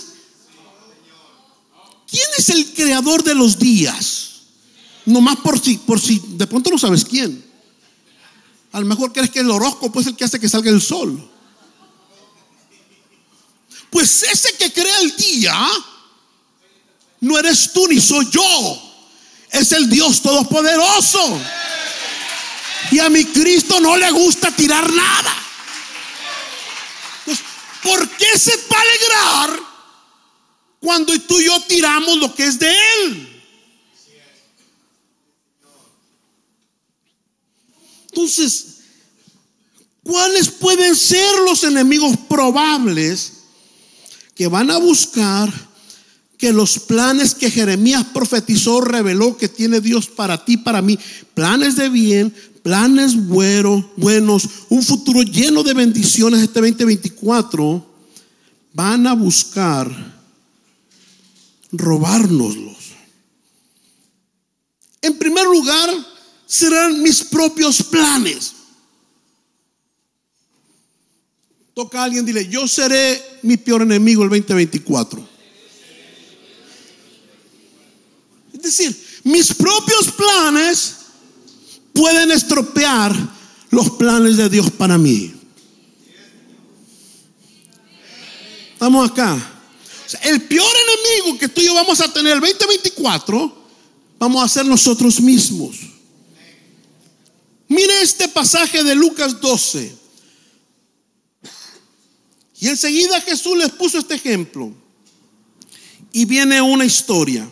¿Quién 2.09 2.25
es 2.37 2.49
el 2.49 2.73
creador 2.73 3.23
de 3.23 3.35
los 3.35 3.59
días? 3.59 4.27
Nomás 5.05 5.37
por 5.37 5.59
si, 5.59 5.77
por 5.77 5.99
si 5.99 6.21
de 6.29 6.47
pronto 6.47 6.69
no 6.69 6.77
sabes 6.77 7.03
quién. 7.03 7.43
A 8.71 8.79
lo 8.79 8.85
mejor 8.85 9.11
crees 9.11 9.29
que 9.29 9.39
el 9.39 9.49
horóscopo 9.49 9.99
es 9.99 10.07
el 10.07 10.15
que 10.15 10.25
hace 10.25 10.39
que 10.39 10.49
salga 10.49 10.69
el 10.69 10.81
sol. 10.81 11.31
Pues 13.89 14.23
ese 14.23 14.55
que 14.57 14.71
crea 14.71 14.99
el 14.99 15.15
día 15.15 15.67
no 17.21 17.37
eres 17.39 17.71
tú 17.73 17.87
ni 17.87 17.99
soy 17.99 18.29
yo. 18.29 18.86
Es 19.51 19.71
el 19.71 19.89
Dios 19.89 20.21
Todopoderoso. 20.21 21.39
Y 22.91 22.99
a 22.99 23.09
mi 23.09 23.25
Cristo 23.25 23.79
no 23.79 23.97
le 23.97 24.09
gusta 24.11 24.51
tirar 24.51 24.91
nada. 24.91 25.35
Pues, 27.25 27.39
¿por 27.83 28.09
qué 28.17 28.37
se 28.37 28.55
va 28.71 28.77
a 28.77 28.81
alegrar 28.81 29.59
cuando 30.79 31.19
tú 31.21 31.39
y 31.39 31.45
yo 31.45 31.59
tiramos 31.61 32.17
lo 32.17 32.33
que 32.33 32.45
es 32.45 32.59
de 32.59 32.71
Él? 32.71 33.43
Entonces, 38.09 38.77
¿cuáles 40.03 40.49
pueden 40.49 40.95
ser 40.95 41.37
los 41.39 41.63
enemigos 41.63 42.15
probables 42.27 43.33
que 44.33 44.47
van 44.47 44.71
a 44.71 44.77
buscar 44.77 45.66
que 46.37 46.53
los 46.53 46.79
planes 46.79 47.33
que 47.33 47.49
Jeremías 47.49 48.05
profetizó, 48.13 48.81
reveló 48.81 49.37
que 49.37 49.49
tiene 49.49 49.81
Dios 49.81 50.07
para 50.07 50.45
ti, 50.45 50.57
para 50.57 50.81
mí, 50.81 50.97
planes 51.33 51.75
de 51.75 51.89
bien, 51.89 52.33
planes 52.61 53.15
buenos, 53.27 53.85
buenos, 53.95 54.47
un 54.69 54.83
futuro 54.83 55.23
lleno 55.23 55.63
de 55.63 55.73
bendiciones 55.73 56.41
este 56.41 56.61
2024, 56.61 57.85
van 58.73 59.07
a 59.07 59.13
buscar 59.13 59.89
robárnoslos. 61.71 62.77
En 65.01 65.17
primer 65.17 65.45
lugar, 65.45 65.89
serán 66.45 67.01
mis 67.01 67.23
propios 67.23 67.81
planes. 67.83 68.53
Toca 71.73 72.01
a 72.01 72.03
alguien, 72.05 72.25
dile, 72.25 72.47
yo 72.47 72.67
seré 72.67 73.21
mi 73.43 73.57
peor 73.57 73.83
enemigo 73.83 74.23
el 74.23 74.29
2024. 74.29 75.36
Es 78.57 78.63
decir, 78.63 79.21
mis 79.23 79.53
propios 79.53 80.11
planes 80.11 80.95
pueden 81.93 82.31
estropear 82.31 83.15
los 83.69 83.91
planes 83.91 84.37
de 84.37 84.49
Dios 84.49 84.71
para 84.71 84.97
mí. 84.97 85.33
Estamos 88.73 89.09
acá. 89.09 89.53
el 90.23 90.41
peor 90.43 90.71
enemigo 90.87 91.37
que 91.37 91.47
tú 91.47 91.61
y 91.61 91.65
yo 91.65 91.73
vamos 91.75 91.99
a 91.99 92.11
tener 92.11 92.33
el 92.33 92.39
2024, 92.39 93.67
vamos 94.17 94.43
a 94.43 94.47
ser 94.47 94.65
nosotros 94.65 95.21
mismos. 95.21 95.77
Mire 97.67 98.01
este 98.01 98.27
pasaje 98.27 98.83
de 98.83 98.95
Lucas 98.95 99.39
12. 99.39 99.95
Y 102.59 102.67
enseguida 102.69 103.21
Jesús 103.21 103.55
les 103.55 103.69
puso 103.69 103.99
este 103.99 104.15
ejemplo. 104.15 104.73
Y 106.11 106.25
viene 106.25 106.59
una 106.59 106.85
historia. 106.85 107.47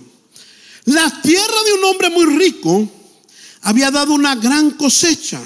La 0.86 1.22
tierra 1.22 1.64
de 1.66 1.74
un 1.74 1.84
hombre 1.86 2.10
muy 2.10 2.26
rico 2.26 2.88
había 3.62 3.92
dado 3.92 4.14
una 4.14 4.36
gran 4.36 4.72
cosecha. 4.72 5.42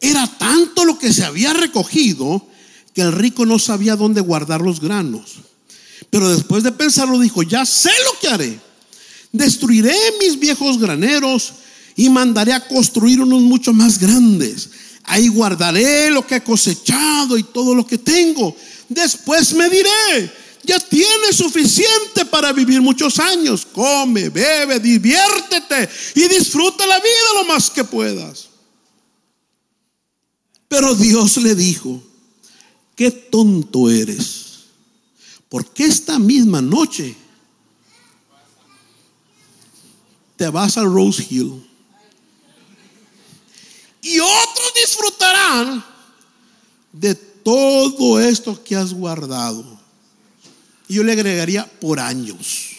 Era 0.00 0.26
tanto 0.38 0.84
lo 0.84 0.98
que 0.98 1.12
se 1.12 1.24
había 1.24 1.52
recogido 1.52 2.46
que 2.94 3.02
el 3.02 3.12
rico 3.12 3.46
no 3.46 3.58
sabía 3.58 3.96
dónde 3.96 4.20
guardar 4.20 4.60
los 4.60 4.80
granos. 4.80 5.36
Pero 6.10 6.28
después 6.28 6.62
de 6.62 6.72
pensarlo 6.72 7.18
dijo, 7.18 7.42
ya 7.42 7.64
sé 7.64 7.90
lo 8.04 8.18
que 8.20 8.28
haré. 8.28 8.60
Destruiré 9.32 9.96
mis 10.20 10.38
viejos 10.38 10.78
graneros 10.78 11.54
y 11.96 12.10
mandaré 12.10 12.52
a 12.52 12.66
construir 12.68 13.20
unos 13.20 13.40
mucho 13.40 13.72
más 13.72 13.98
grandes. 13.98 14.68
Ahí 15.04 15.28
guardaré 15.28 16.10
lo 16.10 16.26
que 16.26 16.36
he 16.36 16.42
cosechado 16.42 17.38
y 17.38 17.42
todo 17.42 17.74
lo 17.74 17.86
que 17.86 17.96
tengo. 17.96 18.54
Después 18.88 19.54
me 19.54 19.70
diré, 19.70 20.32
ya 20.64 20.78
tienes 20.78 21.36
suficiente 21.36 22.24
para 22.24 22.52
vivir 22.52 22.80
muchos 22.80 23.18
años. 23.18 23.66
Come, 23.66 24.28
bebe, 24.28 24.78
diviértete 24.78 25.88
y 26.14 26.28
disfruta 26.28 26.86
la 26.86 26.98
vida 26.98 27.34
lo 27.34 27.44
más 27.44 27.70
que 27.70 27.84
puedas. 27.84 28.48
Pero 30.68 30.94
Dios 30.94 31.36
le 31.38 31.54
dijo, 31.54 32.02
qué 32.96 33.10
tonto 33.10 33.90
eres. 33.90 34.42
Porque 35.48 35.84
esta 35.84 36.18
misma 36.18 36.62
noche 36.62 37.14
te 40.36 40.48
vas 40.48 40.78
a 40.78 40.84
Rose 40.84 41.26
Hill 41.28 41.62
y 44.00 44.18
otros 44.18 44.72
disfrutarán 44.74 45.84
de 46.92 47.14
todo 47.14 48.18
esto 48.20 48.62
que 48.62 48.74
has 48.74 48.92
guardado. 48.92 49.81
Yo 50.92 51.02
le 51.02 51.12
agregaría 51.12 51.64
por 51.80 51.98
años. 51.98 52.70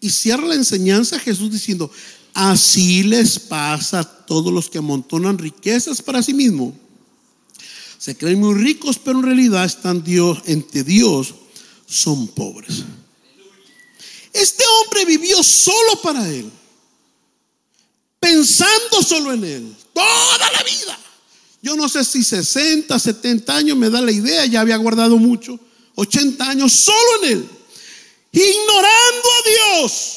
Y 0.00 0.10
cierra 0.10 0.46
la 0.46 0.54
enseñanza 0.54 1.18
Jesús 1.18 1.50
diciendo, 1.50 1.90
así 2.32 3.02
les 3.02 3.38
pasa 3.38 4.00
a 4.00 4.04
todos 4.04 4.52
los 4.52 4.70
que 4.70 4.78
amontonan 4.78 5.38
riquezas 5.38 6.00
para 6.00 6.22
sí 6.22 6.32
mismos. 6.32 6.72
Se 7.98 8.16
creen 8.16 8.40
muy 8.40 8.54
ricos, 8.54 8.98
pero 8.98 9.18
en 9.18 9.26
realidad 9.26 9.66
están 9.66 10.02
Dios, 10.02 10.38
ante 10.48 10.84
Dios 10.84 11.34
son 11.86 12.28
pobres. 12.28 12.84
Este 14.32 14.64
hombre 14.66 15.04
vivió 15.04 15.42
solo 15.42 16.00
para 16.02 16.26
él, 16.26 16.50
pensando 18.18 19.02
solo 19.02 19.34
en 19.34 19.44
él, 19.44 19.76
toda 19.92 20.52
la 20.52 20.62
vida. 20.62 20.98
Yo 21.62 21.76
no 21.76 21.88
sé 21.88 22.04
si 22.04 22.24
60, 22.24 22.98
70 22.98 23.54
años 23.54 23.76
me 23.76 23.90
da 23.90 24.00
la 24.00 24.12
idea, 24.12 24.46
ya 24.46 24.60
había 24.60 24.76
guardado 24.76 25.18
mucho, 25.18 25.58
80 25.94 26.48
años 26.48 26.72
solo 26.72 27.24
en 27.24 27.32
él, 27.32 27.48
ignorando 28.32 29.28
a 29.28 29.78
Dios. 29.78 30.16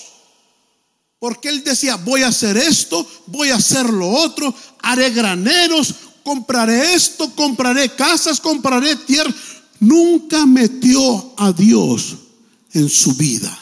Porque 1.20 1.50
él 1.50 1.64
decía, 1.64 1.96
voy 1.96 2.24
a 2.24 2.28
hacer 2.28 2.58
esto, 2.58 3.08
voy 3.28 3.50
a 3.50 3.56
hacer 3.56 3.90
lo 3.90 4.10
otro, 4.10 4.54
haré 4.82 5.10
graneros, 5.10 5.94
compraré 6.24 6.94
esto, 6.94 7.34
compraré 7.36 7.90
casas, 7.96 8.40
compraré 8.40 8.96
tierra. 8.98 9.34
Nunca 9.80 10.46
metió 10.46 11.34
a 11.38 11.52
Dios 11.52 12.16
en 12.74 12.90
su 12.90 13.14
vida. 13.16 13.58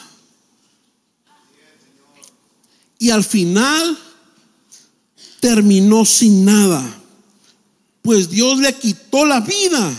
Y 2.98 3.10
al 3.10 3.24
final 3.24 3.98
terminó 5.40 6.04
sin 6.04 6.44
nada, 6.44 7.01
pues 8.02 8.28
Dios 8.28 8.58
le 8.58 8.74
quitó 8.74 9.24
la 9.24 9.40
vida 9.40 9.92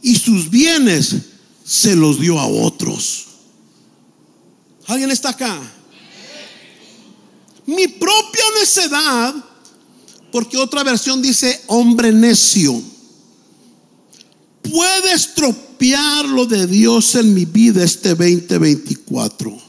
y 0.00 0.16
sus 0.16 0.48
bienes 0.48 1.16
se 1.64 1.96
los 1.96 2.20
dio 2.20 2.38
a 2.38 2.46
otros. 2.46 3.26
¿Alguien 4.86 5.10
está 5.10 5.30
acá? 5.30 5.60
Mi 7.66 7.88
propia 7.88 8.44
necedad, 8.60 9.34
porque 10.30 10.56
otra 10.56 10.84
versión 10.84 11.20
dice 11.20 11.64
hombre 11.66 12.12
necio, 12.12 12.80
puede 14.62 15.12
estropear 15.12 16.26
lo 16.26 16.46
de 16.46 16.68
Dios 16.68 17.16
en 17.16 17.34
mi 17.34 17.44
vida 17.44 17.82
este 17.82 18.10
2024. 18.10 19.60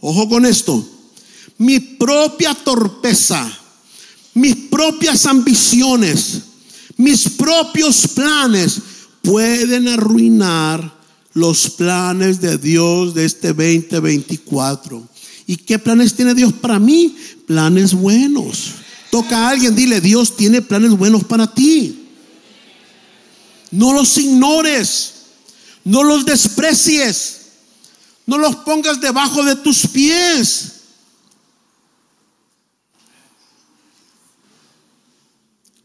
Ojo 0.00 0.28
con 0.28 0.44
esto. 0.44 0.84
Mi 1.58 1.78
propia 1.78 2.54
torpeza, 2.54 3.48
mis 4.34 4.56
propias 4.56 5.26
ambiciones, 5.26 6.42
mis 6.98 7.30
propios 7.30 8.06
planes 8.08 8.80
pueden 9.22 9.88
arruinar 9.88 10.98
los 11.32 11.70
planes 11.70 12.40
de 12.40 12.58
Dios 12.58 13.14
de 13.14 13.24
este 13.24 13.48
2024. 13.54 15.08
¿Y 15.46 15.56
qué 15.56 15.78
planes 15.78 16.14
tiene 16.14 16.34
Dios 16.34 16.52
para 16.52 16.78
mí? 16.78 17.16
Planes 17.46 17.94
buenos. 17.94 18.72
Toca 19.10 19.38
a 19.38 19.50
alguien, 19.50 19.74
dile, 19.74 20.00
Dios 20.00 20.36
tiene 20.36 20.60
planes 20.60 20.90
buenos 20.90 21.24
para 21.24 21.46
ti. 21.54 22.08
No 23.70 23.92
los 23.92 24.18
ignores, 24.18 25.12
no 25.84 26.02
los 26.02 26.26
desprecies, 26.26 27.36
no 28.26 28.38
los 28.38 28.56
pongas 28.56 29.00
debajo 29.00 29.44
de 29.44 29.56
tus 29.56 29.86
pies. 29.86 30.77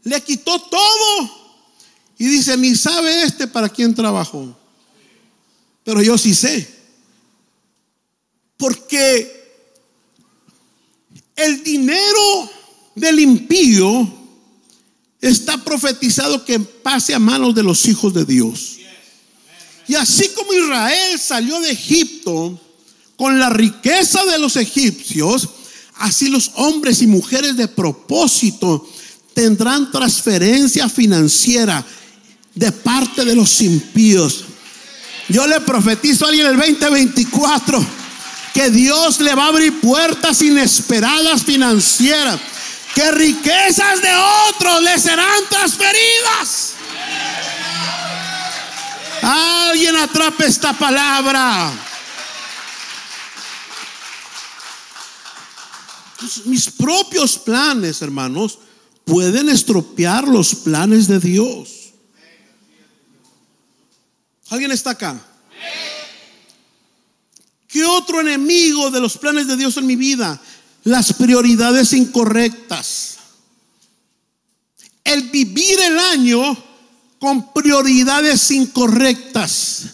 Le 0.04 0.20
quitó 0.22 0.60
todo. 0.60 1.44
Y 2.18 2.26
dice, 2.26 2.56
ni 2.56 2.76
sabe 2.76 3.24
este 3.24 3.46
para 3.46 3.68
quién 3.68 3.94
trabajó. 3.94 4.56
Pero 5.82 6.02
yo 6.02 6.16
sí 6.16 6.34
sé. 6.34 6.68
Porque 8.56 9.44
el 11.36 11.62
dinero 11.64 12.50
del 12.94 13.18
impío 13.20 14.24
está 15.20 15.62
profetizado 15.64 16.44
que 16.44 16.60
pase 16.60 17.14
a 17.14 17.18
manos 17.18 17.54
de 17.54 17.62
los 17.62 17.86
hijos 17.86 18.14
de 18.14 18.24
Dios. 18.24 18.78
Y 19.88 19.94
así 19.96 20.28
como 20.28 20.52
Israel 20.52 21.18
salió 21.18 21.60
de 21.60 21.72
Egipto 21.72 22.60
con 23.16 23.38
la 23.38 23.50
riqueza 23.50 24.24
de 24.24 24.38
los 24.38 24.56
egipcios, 24.56 25.48
así 25.96 26.28
los 26.28 26.52
hombres 26.56 27.02
y 27.02 27.06
mujeres 27.06 27.56
de 27.56 27.68
propósito 27.68 28.88
tendrán 29.34 29.90
transferencia 29.90 30.88
financiera 30.88 31.84
de 32.54 32.72
parte 32.72 33.24
de 33.24 33.34
los 33.34 33.60
impíos. 33.60 34.44
Yo 35.28 35.46
le 35.46 35.60
profetizo 35.60 36.24
a 36.24 36.28
alguien 36.28 36.46
el 36.46 36.56
2024 36.56 37.84
que 38.52 38.70
Dios 38.70 39.20
le 39.20 39.34
va 39.34 39.46
a 39.46 39.48
abrir 39.48 39.80
puertas 39.80 40.40
inesperadas 40.42 41.42
financieras, 41.42 42.38
que 42.94 43.10
riquezas 43.10 44.00
de 44.00 44.14
otros 44.48 44.82
le 44.82 44.98
serán 44.98 45.42
transferidas. 45.50 46.74
Alguien 49.22 49.96
atrape 49.96 50.46
esta 50.46 50.72
palabra. 50.72 51.72
Mis 56.44 56.70
propios 56.70 57.38
planes, 57.38 58.00
hermanos, 58.02 58.58
pueden 59.04 59.48
estropear 59.48 60.26
los 60.26 60.54
planes 60.54 61.06
de 61.08 61.20
Dios. 61.20 61.92
¿Alguien 64.50 64.72
está 64.72 64.90
acá? 64.90 65.20
¿Qué 67.68 67.84
otro 67.84 68.20
enemigo 68.20 68.90
de 68.90 69.00
los 69.00 69.18
planes 69.18 69.46
de 69.46 69.56
Dios 69.56 69.76
en 69.76 69.86
mi 69.86 69.96
vida? 69.96 70.40
Las 70.84 71.12
prioridades 71.12 71.92
incorrectas. 71.92 73.16
El 75.02 75.30
vivir 75.30 75.80
el 75.80 75.98
año 75.98 76.56
con 77.18 77.52
prioridades 77.52 78.50
incorrectas. 78.50 79.86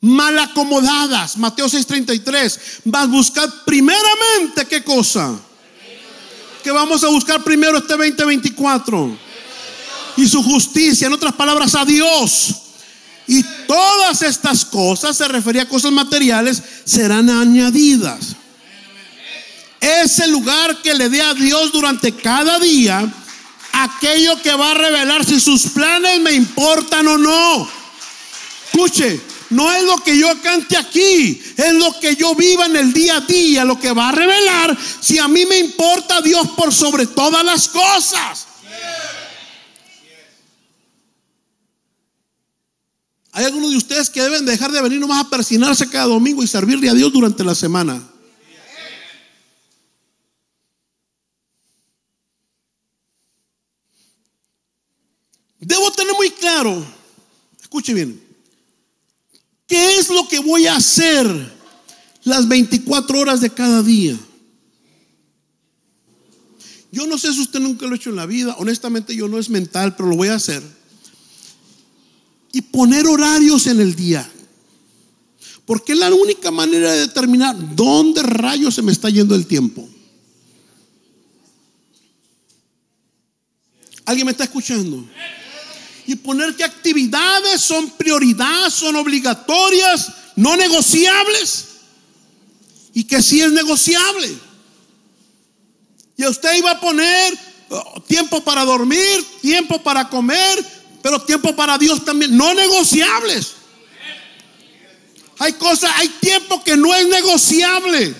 Mal 0.00 0.38
acomodadas. 0.38 1.36
Mateo 1.38 1.68
6:33. 1.68 2.82
Vas 2.84 3.04
a 3.04 3.06
buscar 3.06 3.64
primeramente 3.64 4.66
qué 4.68 4.84
cosa. 4.84 5.40
Que 6.68 6.72
vamos 6.72 7.02
a 7.02 7.08
buscar 7.08 7.42
primero 7.42 7.78
este 7.78 7.94
2024. 7.94 9.18
Y 10.18 10.28
su 10.28 10.42
justicia, 10.42 11.06
en 11.06 11.14
otras 11.14 11.32
palabras, 11.32 11.74
a 11.74 11.82
Dios. 11.86 12.56
Y 13.26 13.42
todas 13.66 14.20
estas 14.20 14.66
cosas, 14.66 15.16
se 15.16 15.26
refería 15.28 15.62
a 15.62 15.68
cosas 15.68 15.92
materiales, 15.92 16.62
serán 16.84 17.30
añadidas. 17.30 18.36
Ese 19.80 20.28
lugar 20.28 20.82
que 20.82 20.92
le 20.92 21.08
dé 21.08 21.22
a 21.22 21.32
Dios 21.32 21.72
durante 21.72 22.12
cada 22.12 22.58
día, 22.58 23.10
aquello 23.72 24.42
que 24.42 24.52
va 24.52 24.72
a 24.72 24.74
revelar 24.74 25.24
si 25.24 25.40
sus 25.40 25.68
planes 25.68 26.20
me 26.20 26.32
importan 26.32 27.08
o 27.08 27.16
no. 27.16 27.66
Escuche, 28.66 29.18
no 29.50 29.72
es 29.72 29.82
lo 29.84 29.96
que 30.02 30.18
yo 30.18 30.28
cante 30.42 30.76
aquí, 30.76 31.42
es 31.56 31.74
lo 31.74 31.98
que 32.00 32.16
yo 32.16 32.34
viva 32.34 32.66
en 32.66 32.76
el 32.76 32.92
día 32.92 33.16
a 33.16 33.20
día, 33.20 33.64
lo 33.64 33.78
que 33.78 33.92
va 33.92 34.10
a 34.10 34.12
revelar 34.12 34.76
si 35.00 35.18
a 35.18 35.28
mí 35.28 35.46
me 35.46 35.58
importa 35.58 36.20
Dios 36.20 36.48
por 36.56 36.72
sobre 36.72 37.06
todas 37.06 37.44
las 37.44 37.68
cosas. 37.68 38.46
Hay 43.32 43.44
algunos 43.44 43.70
de 43.70 43.76
ustedes 43.76 44.10
que 44.10 44.20
deben 44.20 44.44
dejar 44.44 44.72
de 44.72 44.82
venir 44.82 44.98
nomás 44.98 45.24
a 45.24 45.30
persinarse 45.30 45.88
cada 45.88 46.06
domingo 46.06 46.42
y 46.42 46.48
servirle 46.48 46.90
a 46.90 46.94
Dios 46.94 47.12
durante 47.12 47.44
la 47.44 47.54
semana. 47.54 48.02
Debo 55.60 55.90
tener 55.92 56.14
muy 56.14 56.30
claro, 56.30 56.84
escuche 57.60 57.92
bien, 57.92 58.27
¿qué 59.68 59.98
es 59.98 60.08
lo 60.08 60.26
que 60.26 60.40
voy 60.40 60.66
a 60.66 60.74
hacer 60.74 61.26
las 62.24 62.48
24 62.48 63.20
horas 63.20 63.40
de 63.40 63.50
cada 63.50 63.82
día? 63.84 64.18
Yo 66.90 67.06
no 67.06 67.18
sé 67.18 67.32
si 67.32 67.42
usted 67.42 67.60
nunca 67.60 67.86
lo 67.86 67.92
ha 67.92 67.96
hecho 67.96 68.10
en 68.10 68.16
la 68.16 68.26
vida, 68.26 68.56
honestamente 68.58 69.14
yo 69.14 69.28
no 69.28 69.38
es 69.38 69.48
mental, 69.50 69.94
pero 69.94 70.08
lo 70.08 70.16
voy 70.16 70.28
a 70.28 70.34
hacer 70.34 70.62
y 72.52 72.62
poner 72.62 73.06
horarios 73.06 73.66
en 73.66 73.80
el 73.80 73.94
día. 73.94 74.28
Porque 75.66 75.92
es 75.92 75.98
la 75.98 76.12
única 76.12 76.50
manera 76.50 76.92
de 76.92 77.00
determinar 77.00 77.54
dónde 77.76 78.22
rayos 78.22 78.74
se 78.74 78.82
me 78.82 78.90
está 78.90 79.10
yendo 79.10 79.34
el 79.34 79.46
tiempo. 79.46 79.86
¿Alguien 84.06 84.24
me 84.24 84.32
está 84.32 84.44
escuchando? 84.44 85.06
Y 86.08 86.16
poner 86.16 86.56
qué 86.56 86.64
actividades 86.64 87.60
son 87.60 87.90
prioridad, 87.90 88.70
son 88.70 88.96
obligatorias, 88.96 90.10
no 90.36 90.56
negociables. 90.56 91.66
Y 92.94 93.04
que 93.04 93.20
sí 93.22 93.42
es 93.42 93.52
negociable. 93.52 94.34
Y 96.16 96.24
usted 96.24 96.56
iba 96.56 96.70
a 96.70 96.80
poner 96.80 97.38
oh, 97.68 98.02
tiempo 98.08 98.42
para 98.42 98.64
dormir, 98.64 99.22
tiempo 99.42 99.82
para 99.82 100.08
comer, 100.08 100.64
pero 101.02 101.20
tiempo 101.20 101.54
para 101.54 101.76
Dios 101.76 102.02
también, 102.02 102.34
no 102.34 102.54
negociables. 102.54 103.56
Hay 105.38 105.52
cosas, 105.52 105.90
hay 105.96 106.08
tiempo 106.08 106.64
que 106.64 106.74
no 106.74 106.94
es 106.94 107.06
negociable. 107.06 108.14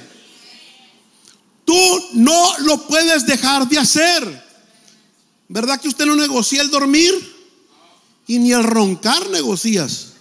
Tú 1.65 2.09
no 2.13 2.59
lo 2.59 2.87
puedes 2.87 3.25
dejar 3.25 3.67
de 3.67 3.79
hacer. 3.79 4.47
¿Verdad 5.49 5.81
que 5.81 5.89
usted 5.89 6.05
no 6.05 6.17
negocia 6.17 6.61
el 6.61 6.69
dormir? 6.69 7.38
Y 8.29 8.39
ni 8.39 8.53
el 8.53 8.63
roncar 8.63 9.29
negocias. 9.31 10.13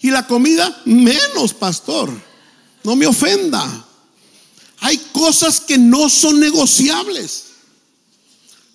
Y 0.00 0.10
la 0.10 0.26
comida, 0.26 0.80
menos, 0.86 1.52
pastor. 1.52 2.10
No 2.82 2.96
me 2.96 3.06
ofenda. 3.06 3.84
Hay 4.78 4.96
cosas 5.12 5.60
que 5.60 5.76
no 5.76 6.08
son 6.08 6.40
negociables. 6.40 7.44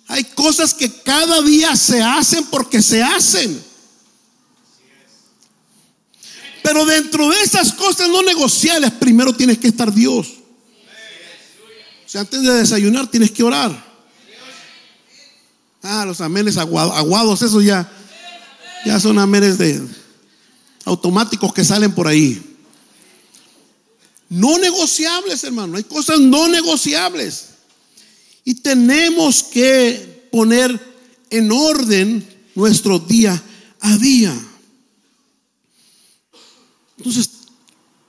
Hay 0.08 0.22
cosas 0.22 0.72
que 0.72 0.90
cada 1.02 1.42
día 1.42 1.74
se 1.74 2.00
hacen 2.00 2.44
porque 2.46 2.80
se 2.80 3.02
hacen. 3.02 3.60
Pero 6.62 6.84
dentro 6.84 7.28
de 7.28 7.42
esas 7.42 7.72
cosas 7.72 8.08
no 8.08 8.22
negociables, 8.22 8.92
primero 8.92 9.32
tienes 9.32 9.58
que 9.58 9.68
estar 9.68 9.92
Dios. 9.92 10.28
O 12.04 12.08
sea, 12.08 12.20
antes 12.20 12.42
de 12.42 12.52
desayunar 12.52 13.10
tienes 13.10 13.32
que 13.32 13.42
orar. 13.42 13.85
Ah, 15.88 16.04
los 16.04 16.20
amenes 16.20 16.56
aguados, 16.56 17.42
esos 17.42 17.62
ya, 17.64 17.90
ya 18.84 18.98
son 18.98 19.18
amenes 19.18 19.56
de 19.56 19.80
automáticos 20.84 21.52
que 21.52 21.64
salen 21.64 21.92
por 21.92 22.08
ahí. 22.08 22.42
No 24.28 24.58
negociables, 24.58 25.44
hermano. 25.44 25.76
Hay 25.76 25.84
cosas 25.84 26.18
no 26.18 26.48
negociables. 26.48 27.50
Y 28.44 28.54
tenemos 28.54 29.44
que 29.44 30.28
poner 30.32 30.78
en 31.30 31.52
orden 31.52 32.26
nuestro 32.54 32.98
día 32.98 33.40
a 33.80 33.96
día. 33.96 34.34
Entonces, 36.98 37.30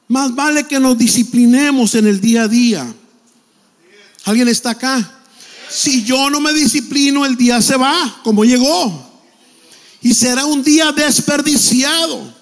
más 0.08 0.34
vale 0.34 0.64
que 0.64 0.80
nos 0.80 0.98
disciplinemos 0.98 1.94
en 1.96 2.08
el 2.08 2.20
día 2.22 2.44
a 2.44 2.48
día. 2.48 2.96
¿Alguien 4.26 4.48
está 4.48 4.72
acá? 4.72 5.17
Si 5.78 6.04
yo 6.04 6.32
no 6.32 6.40
me 6.40 6.54
disciplino, 6.54 7.24
el 7.24 7.38
día 7.38 7.62
se 7.62 7.78
va 7.78 8.20
como 8.24 8.44
llegó. 8.44 9.12
Y 10.02 10.12
será 10.16 10.44
un 10.46 10.64
día 10.64 10.92
desperdiciado. 10.92 12.34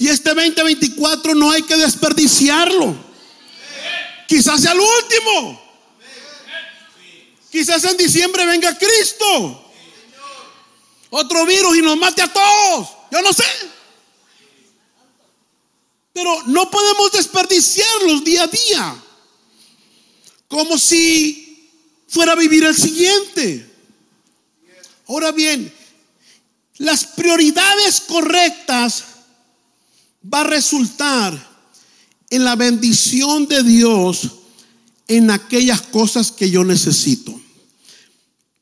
Y 0.00 0.08
este 0.08 0.34
2024 0.34 1.36
no 1.36 1.52
hay 1.52 1.62
que 1.62 1.76
desperdiciarlo. 1.76 2.96
Quizás 4.26 4.62
sea 4.62 4.72
el 4.72 4.80
último. 4.80 5.62
Quizás 7.52 7.84
en 7.84 7.96
diciembre 7.96 8.44
venga 8.44 8.76
Cristo. 8.76 9.70
Otro 11.10 11.46
virus 11.46 11.76
y 11.76 11.82
nos 11.82 11.96
mate 11.96 12.22
a 12.22 12.32
todos. 12.32 12.88
Yo 13.12 13.22
no 13.22 13.32
sé. 13.32 13.44
Pero 16.12 16.42
no 16.46 16.68
podemos 16.68 17.12
desperdiciarlos 17.12 18.24
día 18.24 18.42
a 18.42 18.46
día. 18.48 19.02
Como 20.48 20.76
si 20.76 21.49
fuera 22.10 22.32
a 22.32 22.36
vivir 22.36 22.64
el 22.64 22.76
siguiente. 22.76 23.66
Ahora 25.06 25.32
bien, 25.32 25.72
las 26.78 27.04
prioridades 27.04 28.00
correctas 28.02 29.04
va 30.22 30.40
a 30.40 30.44
resultar 30.44 31.50
en 32.28 32.44
la 32.44 32.56
bendición 32.56 33.46
de 33.46 33.62
Dios 33.62 34.30
en 35.08 35.30
aquellas 35.30 35.82
cosas 35.82 36.30
que 36.32 36.50
yo 36.50 36.64
necesito. 36.64 37.40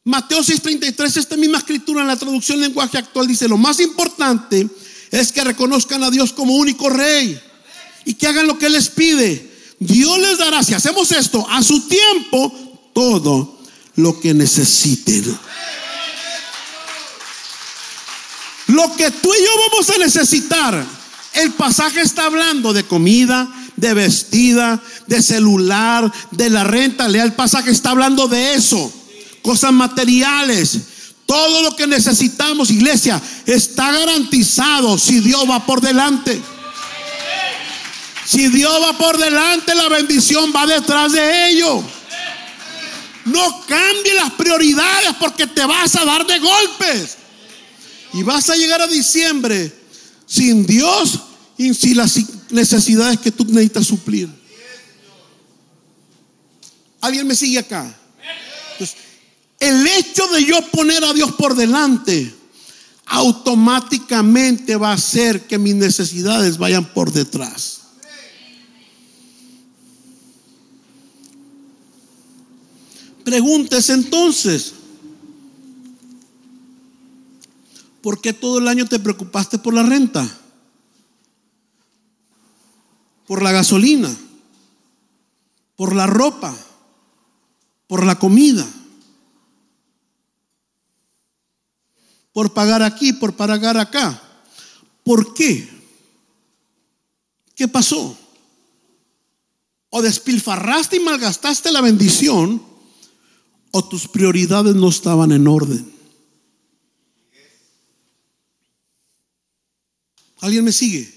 Mateo 0.05 0.43
6:33, 0.43 1.17
esta 1.17 1.37
misma 1.37 1.59
escritura 1.59 2.03
en 2.03 2.07
la 2.07 2.17
traducción 2.17 2.61
lenguaje 2.61 2.99
actual 2.99 3.27
dice, 3.27 3.49
lo 3.49 3.59
más 3.59 3.81
importante 3.81 4.69
es 5.11 5.33
que 5.33 5.45
reconozcan 5.45 6.03
a 6.03 6.11
Dios 6.11 6.33
como 6.33 6.55
único 6.55 6.89
rey 6.91 7.39
y 8.05 8.15
que 8.15 8.27
hagan 8.27 8.47
lo 8.47 8.59
que 8.59 8.67
Él 8.67 8.73
les 8.73 8.89
pide. 8.89 9.49
Dios 9.79 10.19
les 10.19 10.39
dará, 10.39 10.63
si 10.63 10.75
hacemos 10.75 11.13
esto, 11.13 11.47
a 11.49 11.63
su 11.63 11.81
tiempo, 11.83 12.68
todo 12.93 13.59
lo 13.97 14.21
que 14.21 14.35
necesiten. 14.35 15.39
Lo 18.69 18.95
que 18.97 19.11
tú 19.11 19.33
y 19.33 19.45
yo 19.45 19.51
vamos 19.71 19.91
a 19.91 19.99
necesitar, 19.99 20.85
el 21.35 21.53
pasaje 21.53 22.01
está 22.01 22.27
hablando 22.27 22.73
de 22.73 22.85
comida, 22.85 23.49
de 23.77 23.95
vestida, 23.95 24.83
de 25.07 25.23
celular, 25.23 26.13
de 26.31 26.51
la 26.51 26.65
renta. 26.65 27.09
Lea 27.09 27.25
el 27.25 27.33
pasaje, 27.33 27.71
está 27.71 27.91
hablando 27.91 28.29
de 28.29 28.55
eso. 28.55 28.93
Cosas 29.43 29.73
materiales. 29.73 30.79
Todo 31.25 31.63
lo 31.63 31.77
que 31.77 31.87
necesitamos, 31.87 32.71
iglesia, 32.71 33.21
está 33.47 33.93
garantizado 33.93 34.99
si 34.99 35.21
Dios 35.21 35.49
va 35.49 35.65
por 35.65 35.81
delante. 35.81 36.41
Si 38.25 38.49
Dios 38.49 38.83
va 38.83 38.99
por 38.99 39.17
delante, 39.17 39.75
la 39.75 39.89
bendición 39.89 40.53
va 40.55 40.67
detrás 40.67 41.13
de 41.13 41.51
ello. 41.51 41.83
No 43.29 43.65
cambie 43.67 44.15
las 44.15 44.33
prioridades 44.33 45.15
porque 45.21 45.47
te 45.47 45.65
vas 45.65 45.95
a 45.97 46.05
dar 46.05 46.27
de 46.27 46.39
golpes. 46.39 47.17
Y 48.15 48.23
vas 48.23 48.49
a 48.51 48.57
llegar 48.57 48.81
a 48.81 48.87
diciembre 48.87 49.73
sin 50.27 50.67
Dios 50.67 51.21
y 51.57 51.75
sin 51.75 51.97
las 51.97 52.19
necesidades 52.51 53.19
que 53.19 53.31
tú 53.31 53.45
necesitas 53.45 53.87
suplir. 53.87 54.29
¿Alguien 57.01 57.27
me 57.27 57.35
sigue 57.35 57.59
acá? 57.59 57.95
el 59.61 59.87
hecho 59.89 60.25
de 60.29 60.45
yo 60.45 60.61
poner 60.71 61.05
a 61.05 61.13
Dios 61.13 61.33
por 61.33 61.57
delante 61.57 62.33
automáticamente 63.07 64.77
va 64.77 64.91
a 64.91 64.95
hacer 64.95 65.47
que 65.47 65.59
mis 65.59 65.75
necesidades 65.75 66.59
vayan 66.59 66.85
por 66.93 67.13
detrás. 67.13 67.78
Preguntes 73.29 73.91
entonces, 73.91 74.73
¿por 78.01 78.21
qué 78.21 78.33
todo 78.33 78.59
el 78.59 78.69
año 78.69 78.87
te 78.87 78.99
preocupaste 78.99 79.59
por 79.59 79.75
la 79.75 79.83
renta? 79.83 80.39
por 83.29 83.43
la 83.43 83.53
gasolina, 83.53 84.11
por 85.77 85.95
la 85.95 86.07
ropa, 86.07 86.57
por 87.87 88.05
la 88.07 88.19
comida, 88.19 88.67
por 92.33 92.55
pagar 92.55 92.83
aquí, 92.83 93.13
por 93.13 93.37
pagar 93.37 93.77
acá. 93.77 94.23
¿Por 95.05 95.35
qué? 95.35 95.69
¿Qué 97.55 97.69
pasó? 97.69 98.17
O 99.91 100.01
despilfarraste 100.01 100.97
y 100.97 101.01
malgastaste 101.01 101.71
la 101.71 101.83
bendición, 101.83 102.63
o 103.71 103.85
tus 103.85 104.09
prioridades 104.09 104.75
no 104.75 104.89
estaban 104.89 105.33
en 105.33 105.47
orden. 105.47 105.93
¿Alguien 110.41 110.65
me 110.65 110.73
sigue? 110.73 111.13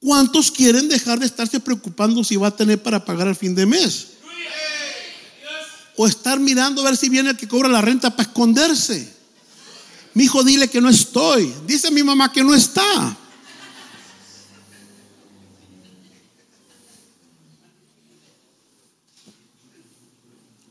¿Cuántos 0.00 0.50
quieren 0.50 0.88
dejar 0.88 1.18
de 1.18 1.26
estarse 1.26 1.60
preocupando 1.60 2.22
si 2.22 2.36
va 2.36 2.48
a 2.48 2.56
tener 2.56 2.82
para 2.82 3.04
pagar 3.04 3.28
al 3.28 3.36
fin 3.36 3.54
de 3.54 3.66
mes? 3.66 4.08
O 5.96 6.06
estar 6.06 6.38
mirando 6.38 6.82
a 6.82 6.84
ver 6.84 6.96
si 6.96 7.08
viene 7.08 7.30
el 7.30 7.36
que 7.36 7.48
cobra 7.48 7.68
la 7.68 7.80
renta 7.80 8.10
para 8.10 8.28
esconderse. 8.28 9.14
Mi 10.14 10.24
hijo, 10.24 10.42
dile 10.42 10.68
que 10.68 10.80
no 10.80 10.88
estoy. 10.88 11.52
Dice 11.66 11.90
mi 11.90 12.02
mamá 12.02 12.32
que 12.32 12.44
no 12.44 12.54
está. 12.54 13.16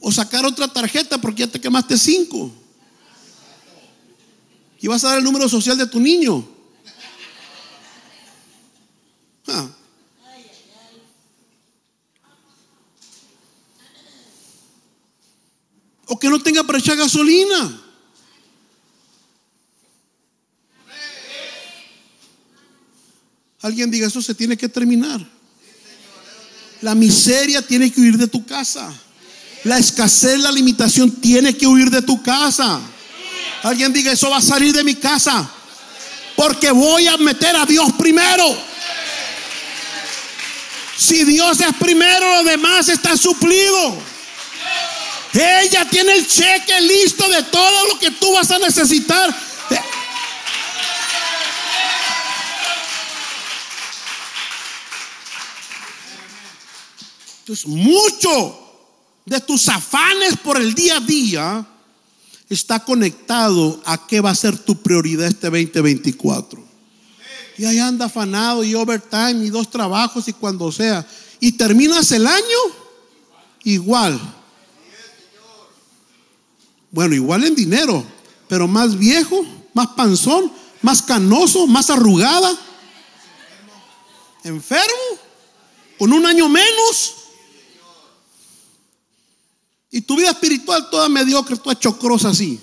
O 0.08 0.12
sacar 0.12 0.46
otra 0.46 0.68
tarjeta 0.68 1.18
porque 1.18 1.40
ya 1.40 1.48
te 1.48 1.60
quemaste 1.60 1.98
cinco. 1.98 2.52
Y 4.80 4.88
vas 4.88 5.04
a 5.04 5.10
dar 5.10 5.18
el 5.18 5.24
número 5.24 5.50
social 5.50 5.76
de 5.80 5.88
tu 5.88 6.00
niño. 6.00 6.48
Ah. 9.48 9.68
O 16.06 16.20
que 16.20 16.30
no 16.30 16.40
tenga 16.40 16.64
para 16.64 16.78
echar 16.78 16.98
gasolina. 16.98 17.82
Alguien 23.60 23.90
diga, 23.90 24.06
eso 24.06 24.22
se 24.22 24.36
tiene 24.36 24.56
que 24.56 24.70
terminar. 24.70 25.28
La 26.82 26.94
miseria 26.94 27.64
tiene 27.64 27.92
que 27.92 28.02
huir 28.02 28.20
de 28.20 28.28
tu 28.28 28.46
casa. 28.46 29.02
La 29.66 29.80
escasez, 29.80 30.40
la 30.40 30.52
limitación 30.52 31.10
tiene 31.10 31.58
que 31.58 31.66
huir 31.66 31.90
de 31.90 32.04
tu 32.04 32.22
casa. 32.22 32.80
Alguien 33.64 33.92
diga, 33.92 34.12
eso 34.12 34.30
va 34.30 34.38
a 34.38 34.42
salir 34.42 34.72
de 34.74 34.84
mi 34.84 34.94
casa. 34.94 35.50
Porque 36.36 36.70
voy 36.70 37.08
a 37.08 37.18
meter 37.18 37.56
a 37.56 37.66
Dios 37.66 37.92
primero. 37.98 38.46
Si 40.96 41.24
Dios 41.24 41.60
es 41.62 41.74
primero, 41.80 42.36
lo 42.36 42.44
demás 42.44 42.90
está 42.90 43.18
suplido. 43.18 43.98
Ella 45.34 45.90
tiene 45.90 46.14
el 46.14 46.28
cheque 46.28 46.80
listo 46.82 47.28
de 47.28 47.42
todo 47.44 47.88
lo 47.88 48.00
que 48.00 48.12
tú 48.12 48.34
vas 48.34 48.52
a 48.52 48.60
necesitar. 48.60 49.36
Entonces, 57.40 57.66
mucho 57.66 58.65
de 59.26 59.40
tus 59.42 59.68
afanes 59.70 60.38
por 60.38 60.58
el 60.58 60.74
día 60.74 60.98
a 60.98 61.00
día 61.00 61.68
está 62.50 62.84
conectado 62.84 63.82
a 63.86 64.06
qué 64.06 64.22
va 64.22 64.30
a 64.30 64.36
ser 64.36 64.58
tu 64.58 64.82
prioridad 64.82 65.28
este 65.28 65.48
2024. 65.50 66.64
Y 67.58 67.66
ahí 67.66 67.80
anda 67.80 68.06
afanado 68.06 68.64
y 68.64 68.76
overtime 68.76 69.46
y 69.46 69.50
dos 69.50 69.70
trabajos 69.70 70.28
y 70.28 70.34
cuando 70.34 70.72
sea. 70.72 71.06
Y 71.40 71.54
terminas 71.54 72.12
el 72.12 72.28
año 72.28 72.60
igual. 73.64 74.20
Bueno, 76.92 77.16
igual 77.16 77.44
en 77.46 77.56
dinero, 77.56 78.06
pero 78.48 78.68
más 78.68 78.98
viejo, 78.98 79.46
más 79.74 79.88
panzón, 79.88 80.52
más 80.82 81.02
canoso, 81.02 81.66
más 81.66 81.90
arrugada. 81.90 82.56
Enfermo, 84.44 85.20
con 85.98 86.14
un 86.14 86.26
año 86.26 86.48
menos. 86.48 87.25
Y 89.96 90.02
tu 90.02 90.18
vida 90.18 90.30
espiritual 90.30 90.90
toda 90.90 91.08
mediocre, 91.08 91.56
toda 91.56 91.80
chocrosa 91.80 92.28
así. 92.28 92.60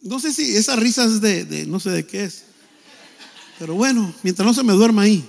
No 0.00 0.20
sé 0.20 0.32
si 0.32 0.54
esa 0.54 0.76
risa 0.76 1.06
es 1.06 1.20
de, 1.20 1.66
no 1.66 1.80
sé 1.80 1.90
de 1.90 2.06
qué 2.06 2.22
es. 2.22 2.44
Pero 3.58 3.74
bueno, 3.74 4.14
mientras 4.22 4.46
no 4.46 4.54
se 4.54 4.62
me 4.62 4.74
duerma 4.74 5.02
ahí. 5.02 5.28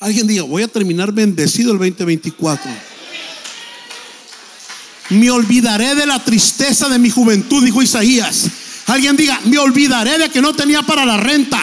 Alguien 0.00 0.26
diga, 0.26 0.42
voy 0.42 0.64
a 0.64 0.68
terminar 0.68 1.12
bendecido 1.12 1.72
el 1.72 1.78
2024. 1.78 2.70
Me 5.08 5.30
olvidaré 5.30 5.94
de 5.94 6.04
la 6.04 6.22
tristeza 6.22 6.90
de 6.90 6.98
mi 6.98 7.08
juventud, 7.08 7.64
dijo 7.64 7.80
Isaías. 7.80 8.50
Alguien 8.88 9.16
diga, 9.16 9.38
me 9.44 9.58
olvidaré 9.58 10.16
de 10.18 10.30
que 10.30 10.40
no 10.40 10.54
tenía 10.54 10.82
para 10.82 11.04
la 11.04 11.18
renta. 11.18 11.62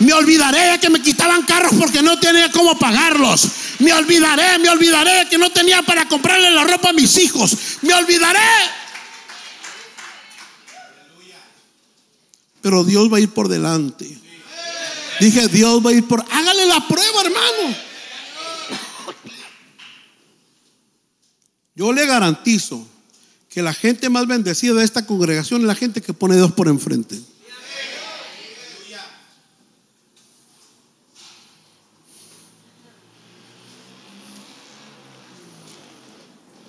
Me 0.00 0.12
olvidaré 0.12 0.72
de 0.72 0.80
que 0.80 0.90
me 0.90 1.00
quitaban 1.00 1.42
carros 1.42 1.72
porque 1.78 2.02
no 2.02 2.18
tenía 2.18 2.50
cómo 2.50 2.76
pagarlos. 2.76 3.48
Me 3.78 3.92
olvidaré, 3.92 4.58
me 4.58 4.68
olvidaré 4.68 5.12
de 5.20 5.28
que 5.28 5.38
no 5.38 5.50
tenía 5.50 5.82
para 5.82 6.08
comprarle 6.08 6.50
la 6.50 6.64
ropa 6.64 6.90
a 6.90 6.92
mis 6.92 7.16
hijos. 7.18 7.56
Me 7.82 7.94
olvidaré. 7.94 8.40
Pero 12.60 12.82
Dios 12.82 13.12
va 13.12 13.18
a 13.18 13.20
ir 13.20 13.30
por 13.30 13.48
delante. 13.48 14.18
Dije, 15.20 15.46
Dios 15.46 15.84
va 15.84 15.90
a 15.90 15.92
ir 15.92 16.08
por... 16.08 16.24
Hágale 16.28 16.66
la 16.66 16.88
prueba, 16.88 17.22
hermano. 17.22 17.76
Yo 21.76 21.92
le 21.92 22.04
garantizo 22.06 22.84
que 23.54 23.62
la 23.62 23.72
gente 23.72 24.10
más 24.10 24.26
bendecida 24.26 24.74
de 24.74 24.84
esta 24.84 25.06
congregación 25.06 25.60
es 25.60 25.68
la 25.68 25.76
gente 25.76 26.02
que 26.02 26.12
pone 26.12 26.34
Dios 26.34 26.50
por 26.50 26.66
enfrente. 26.66 27.20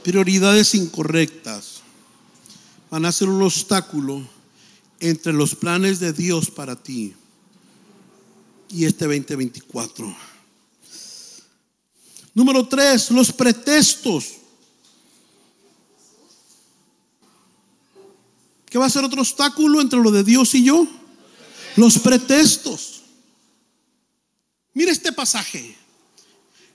Prioridades 0.03 0.75
incorrectas 0.75 1.81
van 2.91 3.05
a 3.05 3.11
ser 3.11 3.29
un 3.29 3.41
obstáculo 3.41 4.23
entre 4.99 5.33
los 5.33 5.55
planes 5.55 5.99
de 5.99 6.13
Dios 6.13 6.51
para 6.51 6.75
ti 6.75 7.15
y 8.69 8.85
este 8.85 9.05
2024. 9.05 10.15
Número 12.35 12.67
tres, 12.67 13.09
los 13.09 13.33
pretextos. 13.33 14.44
¿Qué 18.75 18.79
va 18.79 18.87
a 18.87 18.89
ser 18.89 19.05
otro 19.05 19.21
obstáculo 19.21 19.79
entre 19.79 19.99
lo 19.99 20.11
de 20.11 20.21
Dios 20.21 20.53
y 20.53 20.65
yo? 20.65 20.85
Los 21.77 21.97
pretextos. 21.97 23.03
Mira 24.73 24.91
este 24.91 25.13
pasaje. 25.13 25.77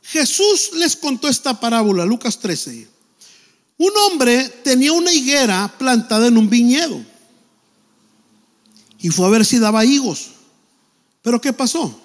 Jesús 0.04 0.70
les 0.76 0.96
contó 0.96 1.28
esta 1.28 1.60
parábola, 1.60 2.06
Lucas 2.06 2.38
13. 2.38 2.88
Un 3.76 3.90
hombre 3.98 4.48
tenía 4.64 4.94
una 4.94 5.12
higuera 5.12 5.74
plantada 5.76 6.28
en 6.28 6.38
un 6.38 6.48
viñedo 6.48 7.04
y 8.98 9.10
fue 9.10 9.26
a 9.26 9.30
ver 9.32 9.44
si 9.44 9.58
daba 9.58 9.84
higos. 9.84 10.28
Pero 11.20 11.38
¿qué 11.38 11.52
pasó? 11.52 12.00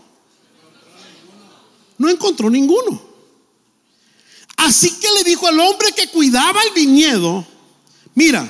No 1.98 2.10
encontró 2.10 2.50
ninguno. 2.50 3.02
Así 4.58 4.92
que 5.00 5.08
le 5.14 5.24
dijo 5.24 5.48
al 5.48 5.58
hombre 5.58 5.94
que 5.94 6.10
cuidaba 6.10 6.62
el 6.64 6.74
viñedo, 6.74 7.48
mira, 8.14 8.46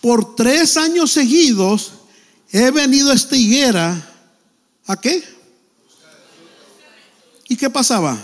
por 0.00 0.34
tres 0.34 0.76
años 0.76 1.12
seguidos 1.12 1.92
he 2.50 2.70
venido 2.70 3.10
a 3.10 3.14
esta 3.14 3.36
higuera, 3.36 4.14
¿a 4.86 4.96
qué? 5.00 5.22
¿Y 7.48 7.56
qué 7.56 7.68
pasaba? 7.70 8.16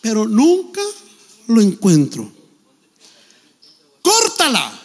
Pero 0.00 0.26
nunca 0.26 0.80
lo 1.46 1.60
encuentro. 1.60 2.30
Córtala. 4.02 4.78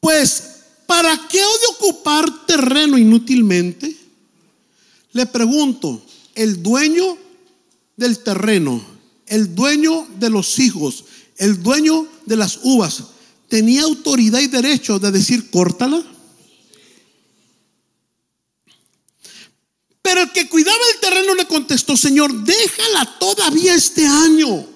Pues, 0.00 0.42
¿para 0.86 1.28
qué 1.28 1.38
he 1.38 1.40
de 1.40 1.66
ocupar 1.76 2.46
terreno 2.46 2.96
inútilmente? 2.96 3.96
Le 5.12 5.26
pregunto, 5.26 6.02
el 6.34 6.62
dueño 6.62 7.18
del 7.96 8.20
terreno, 8.20 8.80
el 9.26 9.54
dueño 9.54 10.06
de 10.18 10.30
los 10.30 10.58
hijos, 10.60 11.04
el 11.38 11.62
dueño 11.62 12.06
de 12.26 12.36
las 12.36 12.60
uvas, 12.62 13.02
¿tenía 13.48 13.82
autoridad 13.82 14.40
y 14.40 14.48
derecho 14.48 14.98
de 14.98 15.10
decir 15.10 15.50
córtala? 15.50 16.02
Pero 20.02 20.22
el 20.22 20.32
que 20.32 20.48
cuidaba 20.48 20.78
el 20.94 21.00
terreno 21.00 21.34
le 21.34 21.46
contestó, 21.46 21.96
Señor, 21.96 22.32
déjala 22.44 23.18
todavía 23.18 23.74
este 23.74 24.06
año. 24.06 24.66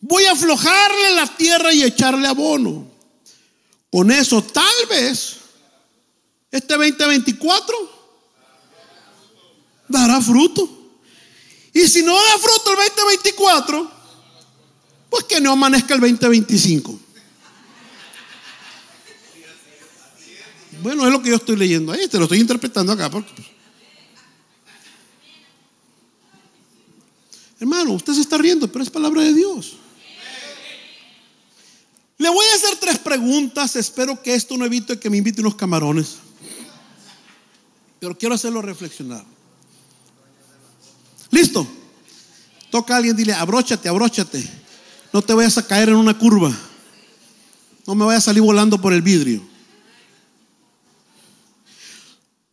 Voy 0.00 0.24
a 0.24 0.32
aflojarle 0.32 1.14
la 1.14 1.36
tierra 1.36 1.72
y 1.72 1.82
echarle 1.82 2.26
abono. 2.26 2.90
Con 3.90 4.10
eso 4.10 4.42
tal 4.42 4.86
vez 4.88 5.36
este 6.50 6.74
2024 6.74 7.76
dará 9.88 10.20
fruto. 10.20 10.81
Y 11.72 11.88
si 11.88 12.02
no 12.02 12.14
da 12.14 12.38
fruto 12.38 12.72
el 12.72 12.76
2024, 12.76 13.90
pues 15.08 15.24
que 15.24 15.40
no 15.40 15.52
amanezca 15.52 15.94
el 15.94 16.00
2025. 16.00 17.00
Bueno, 20.82 21.06
es 21.06 21.12
lo 21.12 21.22
que 21.22 21.30
yo 21.30 21.36
estoy 21.36 21.56
leyendo 21.56 21.92
ahí, 21.92 22.08
te 22.08 22.18
lo 22.18 22.24
estoy 22.24 22.40
interpretando 22.40 22.92
acá. 22.92 23.08
Porque... 23.08 23.32
Pues, 23.34 23.48
hermano, 27.60 27.92
usted 27.92 28.14
se 28.14 28.20
está 28.20 28.36
riendo, 28.36 28.70
pero 28.70 28.82
es 28.82 28.90
palabra 28.90 29.22
de 29.22 29.32
Dios. 29.32 29.76
Le 32.18 32.28
voy 32.28 32.46
a 32.46 32.54
hacer 32.54 32.76
tres 32.76 32.98
preguntas. 32.98 33.76
Espero 33.76 34.20
que 34.22 34.34
esto 34.34 34.56
no 34.56 34.64
evite 34.64 34.98
que 34.98 35.10
me 35.10 35.16
invite 35.16 35.40
unos 35.40 35.54
camarones. 35.54 36.16
Pero 37.98 38.16
quiero 38.18 38.34
hacerlo 38.34 38.62
reflexionar. 38.62 39.24
¿Listo? 41.32 41.66
Toca 42.70 42.94
a 42.94 42.98
alguien, 42.98 43.16
dile, 43.16 43.32
abróchate, 43.32 43.88
abróchate. 43.88 44.46
No 45.12 45.22
te 45.22 45.32
vayas 45.32 45.58
a 45.58 45.66
caer 45.66 45.88
en 45.88 45.96
una 45.96 46.16
curva. 46.16 46.54
No 47.86 47.94
me 47.94 48.04
vayas 48.04 48.24
a 48.24 48.26
salir 48.26 48.42
volando 48.42 48.80
por 48.80 48.92
el 48.92 49.02
vidrio. 49.02 49.42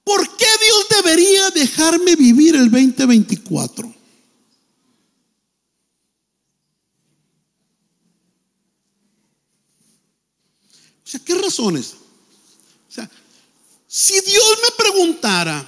¿Por 0.04 0.38
qué 0.38 0.46
Dios 0.46 1.04
debería 1.04 1.50
dejarme 1.52 2.16
vivir 2.16 2.56
el 2.56 2.72
2024? 2.72 3.88
O 3.88 3.94
sea, 11.04 11.20
¿qué 11.20 11.36
razones? 11.36 11.96
O 12.88 12.92
sea, 12.92 13.10
si 13.88 14.14
Dios 14.22 14.58
me 14.64 14.84
preguntara, 14.84 15.68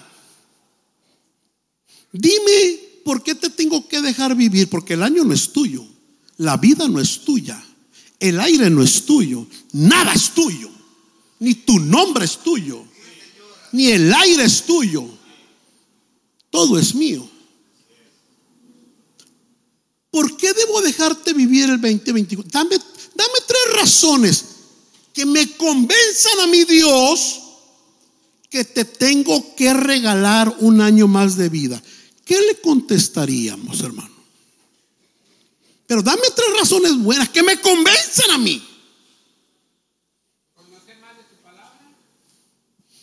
dime 2.13 2.90
por 3.03 3.23
qué 3.23 3.35
te 3.35 3.49
tengo 3.49 3.87
que 3.87 4.01
dejar 4.01 4.35
vivir, 4.35 4.69
porque 4.69 4.93
el 4.93 5.03
año 5.03 5.23
no 5.23 5.33
es 5.33 5.51
tuyo, 5.51 5.85
la 6.37 6.57
vida 6.57 6.87
no 6.87 6.99
es 6.99 7.21
tuya, 7.21 7.61
el 8.19 8.39
aire 8.39 8.69
no 8.69 8.83
es 8.83 9.05
tuyo, 9.05 9.47
nada 9.73 10.13
es 10.13 10.31
tuyo, 10.31 10.69
ni 11.39 11.55
tu 11.55 11.79
nombre 11.79 12.25
es 12.25 12.37
tuyo, 12.37 12.83
ni 13.71 13.87
el 13.87 14.13
aire 14.13 14.43
es 14.43 14.63
tuyo, 14.63 15.05
todo 16.49 16.77
es 16.77 16.93
mío. 16.93 17.27
¿Por 20.11 20.35
qué 20.35 20.53
debo 20.53 20.81
dejarte 20.81 21.33
vivir 21.33 21.69
el 21.69 21.79
2024? 21.79 22.51
Dame, 22.51 22.77
dame 23.15 23.39
tres 23.47 23.81
razones 23.81 24.45
que 25.13 25.25
me 25.25 25.49
convenzan 25.55 26.39
a 26.41 26.47
mi 26.47 26.65
Dios 26.65 27.41
que 28.49 28.65
te 28.65 28.83
tengo 28.83 29.55
que 29.55 29.73
regalar 29.73 30.53
un 30.59 30.81
año 30.81 31.07
más 31.07 31.37
de 31.37 31.47
vida. 31.47 31.81
¿Qué 32.25 32.39
le 32.39 32.61
contestaríamos, 32.61 33.81
hermano? 33.81 34.15
Pero 35.87 36.01
dame 36.01 36.21
tres 36.35 36.47
razones 36.57 36.97
buenas 36.97 37.29
que 37.29 37.43
me 37.43 37.59
convenzan 37.59 38.31
a 38.31 38.37
mí. 38.37 38.65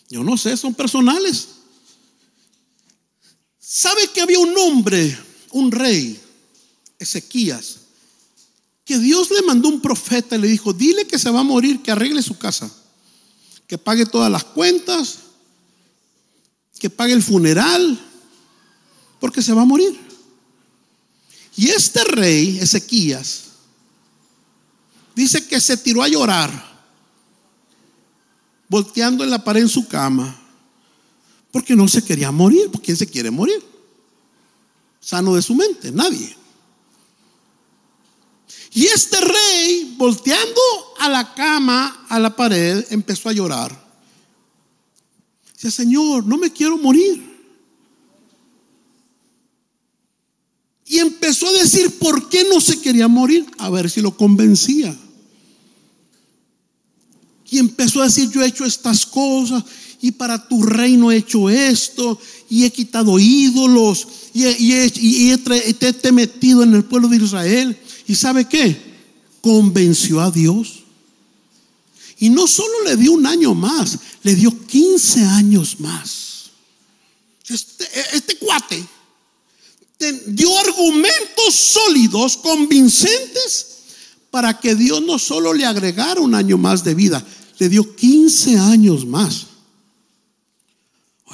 Yo 0.09 0.25
no 0.25 0.37
sé, 0.39 0.57
son 0.57 0.75
personales. 0.75 1.49
¿Sabe 3.59 4.09
que 4.09 4.23
había 4.23 4.39
un 4.39 4.57
hombre, 4.57 5.19
un 5.53 5.71
rey, 5.71 6.19
Ezequías, 6.99 7.81
que 8.85 8.99
Dios 8.99 9.31
le 9.31 9.43
mandó 9.43 9.69
un 9.69 9.83
profeta 9.83 10.37
y 10.37 10.41
le 10.41 10.49
dijo, 10.49 10.73
dile 10.73 11.07
que 11.07 11.19
se 11.19 11.31
va 11.31 11.41
a 11.41 11.45
morir, 11.45 11.83
que 11.83 11.91
arregle 11.91 12.23
su 12.23 12.39
casa, 12.39 12.71
que 13.67 13.77
pague 13.77 14.07
todas 14.07 14.33
las 14.33 14.45
cuentas, 14.45 15.19
que 16.79 16.89
pague 16.89 17.13
el 17.13 17.23
funeral, 17.23 18.03
porque 19.21 19.43
se 19.43 19.53
va 19.53 19.63
a 19.63 19.67
morir. 19.67 19.99
Y 21.57 21.71
este 21.71 22.05
rey, 22.05 22.59
Ezequías, 22.61 23.45
dice 25.15 25.47
que 25.47 25.61
se 25.61 25.77
tiró 25.77 26.03
a 26.03 26.09
llorar, 26.09 26.51
volteando 28.69 29.25
en 29.25 29.31
la 29.31 29.43
pared 29.43 29.63
en 29.63 29.69
su 29.69 29.89
cama, 29.89 30.41
porque 31.51 31.75
no 31.75 31.89
se 31.89 32.05
quería 32.05 32.31
morir. 32.31 32.71
¿Quién 32.83 32.97
se 32.97 33.07
quiere 33.07 33.31
morir? 33.31 33.65
Sano 35.01 35.35
de 35.35 35.43
su 35.43 35.55
mente, 35.55 35.91
nadie. 35.91 36.37
Y 38.75 38.87
este 38.87 39.21
rey, 39.21 39.95
volteando 39.97 40.61
a 41.01 41.09
la 41.09 41.35
cama, 41.35 42.07
a 42.09 42.19
la 42.19 42.37
pared, 42.37 42.85
empezó 42.91 43.29
a 43.29 43.33
llorar. 43.33 43.89
Dice, 45.55 45.71
Señor, 45.71 46.25
no 46.25 46.37
me 46.37 46.53
quiero 46.53 46.77
morir. 46.79 47.38
Y 50.89 50.99
empezó 50.99 51.47
a 51.49 51.53
decir 51.53 51.99
por 51.99 52.31
qué 52.31 52.47
no 52.49 52.61
se 52.61 52.81
quería 52.81 53.09
morir, 53.09 53.47
a 53.59 53.69
ver 53.69 53.91
si 53.91 54.01
lo 54.01 54.17
convencía. 54.17 54.97
Y 57.51 57.59
empezó 57.59 58.01
a 58.01 58.07
decir, 58.07 58.31
yo 58.31 58.43
he 58.43 58.47
hecho 58.47 58.65
estas 58.65 59.05
cosas 59.05 59.65
y 60.01 60.13
para 60.13 60.49
tu 60.49 60.63
reino 60.63 61.13
he 61.13 61.17
hecho 61.17 61.51
esto 61.51 62.19
y 62.49 62.65
he 62.65 62.73
quitado 62.73 63.19
ídolos 63.19 64.07
y, 64.33 64.45
he, 64.47 65.39
te 65.93 66.13
metido 66.13 66.63
en 66.63 66.75
el 66.75 66.85
pueblo 66.85 67.09
de 67.09 67.19
Israel. 67.19 67.79
¿Y 68.07 68.15
sabe 68.15 68.47
qué? 68.47 68.81
Convenció 69.43 70.23
a 70.23 70.31
Dios. 70.31 70.85
Y 72.19 72.31
no 72.31 72.47
solo 72.47 72.85
le 72.85 72.97
dio 72.97 73.13
un 73.13 73.27
año 73.27 73.55
más, 73.55 73.99
le 74.23 74.35
dio 74.35 74.57
15 74.67 75.23
años 75.23 75.81
más. 75.81 76.51
Este, 77.47 77.87
este 78.15 78.37
cuate 78.37 78.85
dio 80.27 80.57
argumentos 80.59 81.55
sólidos, 81.55 82.37
convincentes, 82.37 83.79
para 84.31 84.59
que 84.59 84.75
Dios 84.75 85.03
no 85.03 85.19
solo 85.19 85.53
le 85.53 85.65
agregara 85.65 86.21
un 86.21 86.35
año 86.35 86.59
más 86.59 86.85
de 86.85 86.95
vida, 86.95 87.25
le 87.59 87.69
dio 87.69 87.97
15 87.97 88.59
años 88.59 89.05
más. 89.05 89.47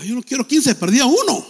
yo 0.06 0.14
no 0.14 0.22
quiero 0.22 0.46
15, 0.46 0.74
perdía 0.76 1.04
uno. 1.06 1.46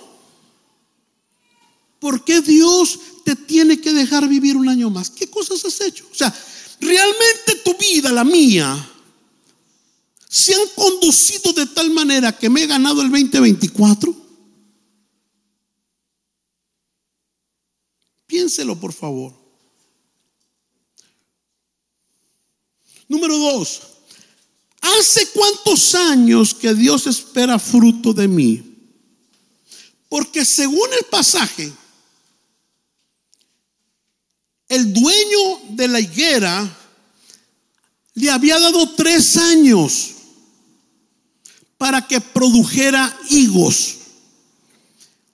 ¿Por 2.00 2.24
qué 2.24 2.40
Dios 2.40 2.98
te 3.24 3.36
tiene 3.36 3.80
que 3.80 3.92
dejar 3.92 4.28
vivir 4.28 4.56
un 4.56 4.68
año 4.68 4.90
más? 4.90 5.10
¿Qué 5.10 5.28
cosas 5.28 5.64
has 5.64 5.80
hecho? 5.80 6.04
O 6.10 6.14
sea, 6.14 6.34
realmente 6.80 7.62
tu 7.64 7.76
vida, 7.78 8.12
la 8.12 8.24
mía, 8.24 8.90
se 10.28 10.52
han 10.54 10.68
conducido 10.74 11.52
de 11.52 11.66
tal 11.66 11.90
manera 11.90 12.36
que 12.36 12.50
me 12.50 12.64
he 12.64 12.66
ganado 12.66 13.00
el 13.02 13.10
2024? 13.10 14.23
Piénselo, 18.34 18.74
por 18.74 18.92
favor. 18.92 19.32
Número 23.06 23.38
dos, 23.38 23.80
¿hace 24.80 25.28
cuántos 25.28 25.94
años 25.94 26.52
que 26.52 26.74
Dios 26.74 27.06
espera 27.06 27.60
fruto 27.60 28.12
de 28.12 28.26
mí? 28.26 28.90
Porque 30.08 30.44
según 30.44 30.88
el 30.98 31.06
pasaje, 31.08 31.72
el 34.68 34.92
dueño 34.92 35.60
de 35.68 35.86
la 35.86 36.00
higuera 36.00 36.76
le 38.14 38.30
había 38.32 38.58
dado 38.58 38.96
tres 38.96 39.36
años 39.36 40.10
para 41.78 42.04
que 42.04 42.20
produjera 42.20 43.16
higos. 43.30 43.94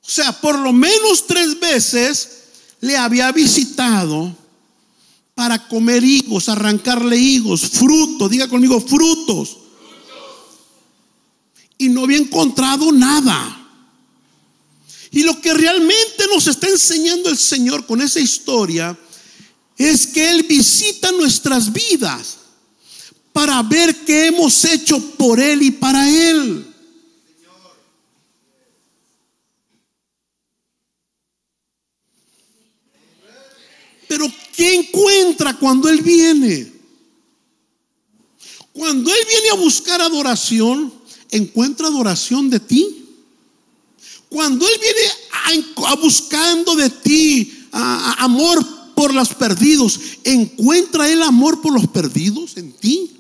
O 0.03 0.11
sea, 0.11 0.39
por 0.39 0.59
lo 0.59 0.75
menos 0.75 1.27
tres 1.27 1.59
veces 1.59 2.40
le 2.81 2.97
había 2.97 3.31
visitado 3.33 4.35
para 5.35 5.69
comer 5.69 6.05
higos, 6.05 6.49
arrancarle 6.49 7.17
higos, 7.17 7.63
frutos, 7.63 8.31
diga 8.31 8.49
conmigo, 8.49 8.81
frutos. 8.81 9.57
Y 11.79 11.89
no 11.89 12.05
había 12.05 12.19
encontrado 12.19 12.93
nada. 12.93 13.57
Y 15.11 15.23
lo 15.23 15.41
que 15.41 15.55
realmente 15.55 16.25
nos 16.33 16.47
está 16.47 16.69
enseñando 16.69 17.31
el 17.31 17.39
Señor 17.39 17.87
con 17.87 18.01
esa 18.01 18.21
historia 18.21 18.97
es 19.77 20.07
que 20.07 20.31
Él 20.31 20.43
visita 20.43 21.11
nuestras 21.13 21.73
vidas 21.73 22.37
para 23.33 23.63
ver 23.63 24.05
qué 24.05 24.27
hemos 24.27 24.65
hecho 24.65 25.01
por 25.17 25.41
Él 25.41 25.63
y 25.63 25.71
para 25.71 26.09
Él. 26.09 26.70
Pero 34.11 34.27
¿qué 34.57 34.75
encuentra 34.75 35.57
cuando 35.57 35.89
Él 35.89 36.03
viene? 36.03 36.73
Cuando 38.73 39.09
Él 39.09 39.21
viene 39.29 39.51
a 39.51 39.55
buscar 39.55 40.01
adoración, 40.01 40.93
encuentra 41.31 41.87
adoración 41.87 42.51
de 42.51 42.59
ti. 42.59 43.05
Cuando 44.29 44.67
Él 44.67 44.75
viene 44.81 45.63
a, 45.87 45.95
buscando 45.95 46.75
de 46.75 46.91
ti 46.91 47.69
amor 47.71 48.67
por 48.97 49.15
los 49.15 49.29
perdidos, 49.29 50.01
encuentra 50.25 51.09
Él 51.09 51.23
amor 51.23 51.61
por 51.61 51.73
los 51.73 51.87
perdidos 51.87 52.57
en 52.57 52.73
ti. 52.73 53.13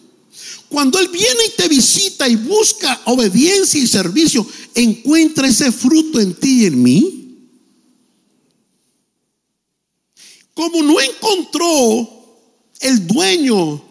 Cuando 0.68 0.98
Él 0.98 1.06
viene 1.06 1.44
y 1.46 1.56
te 1.56 1.68
visita 1.68 2.28
y 2.28 2.34
busca 2.34 3.00
obediencia 3.04 3.80
y 3.80 3.86
servicio, 3.86 4.44
encuentra 4.74 5.46
ese 5.46 5.70
fruto 5.70 6.18
en 6.18 6.34
ti 6.34 6.62
y 6.62 6.66
en 6.66 6.82
mí. 6.82 7.19
Como 10.54 10.82
no 10.82 11.00
encontró 11.00 12.08
el 12.80 13.06
dueño 13.06 13.82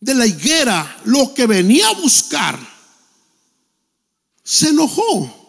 de 0.00 0.14
la 0.14 0.26
higuera 0.26 1.00
lo 1.04 1.32
que 1.34 1.46
venía 1.46 1.88
a 1.88 1.94
buscar, 1.94 2.58
se 4.42 4.68
enojó 4.68 5.42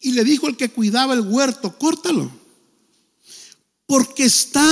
y 0.00 0.12
le 0.12 0.24
dijo 0.24 0.48
el 0.48 0.56
que 0.56 0.70
cuidaba 0.70 1.14
el 1.14 1.20
huerto, 1.20 1.78
córtalo, 1.78 2.30
porque 3.86 4.24
está 4.24 4.66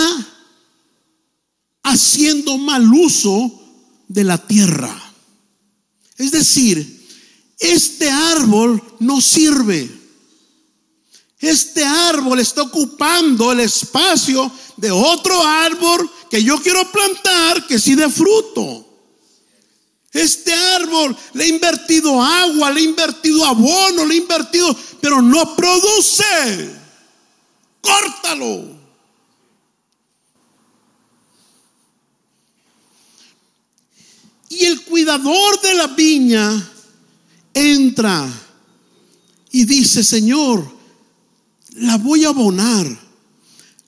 haciendo 1.83 2.59
mal 2.59 2.93
uso 2.93 3.61
de 4.09 4.25
la 4.25 4.39
tierra. 4.39 4.93
Es 6.17 6.33
decir, 6.33 7.07
este 7.59 8.11
árbol 8.11 8.83
no 8.99 9.21
sirve. 9.21 10.00
Este 11.41 11.83
árbol 11.83 12.39
está 12.39 12.63
ocupando 12.63 13.51
el 13.51 13.61
espacio 13.61 14.53
de 14.77 14.91
otro 14.91 15.43
árbol 15.43 16.11
que 16.29 16.45
yo 16.45 16.61
quiero 16.61 16.91
plantar 16.93 17.67
que 17.67 17.79
sí 17.79 17.95
de 17.95 18.11
fruto. 18.11 18.87
Este 20.13 20.53
árbol 20.53 21.17
le 21.33 21.45
he 21.45 21.49
invertido 21.49 22.21
agua, 22.21 22.71
le 22.71 22.81
he 22.81 22.85
invertido 22.85 23.47
abono, 23.47 24.05
le 24.05 24.15
he 24.15 24.19
invertido, 24.19 24.77
pero 25.01 25.23
no 25.23 25.57
produce. 25.57 26.79
Córtalo. 27.81 28.79
Y 34.51 34.65
el 34.67 34.83
cuidador 34.83 35.61
de 35.63 35.75
la 35.75 35.87
viña 35.87 36.71
entra 37.55 38.29
y 39.53 39.65
dice, 39.65 40.05
Señor, 40.05 40.80
la 41.81 41.97
voy 41.97 42.25
a 42.25 42.29
abonar, 42.29 42.87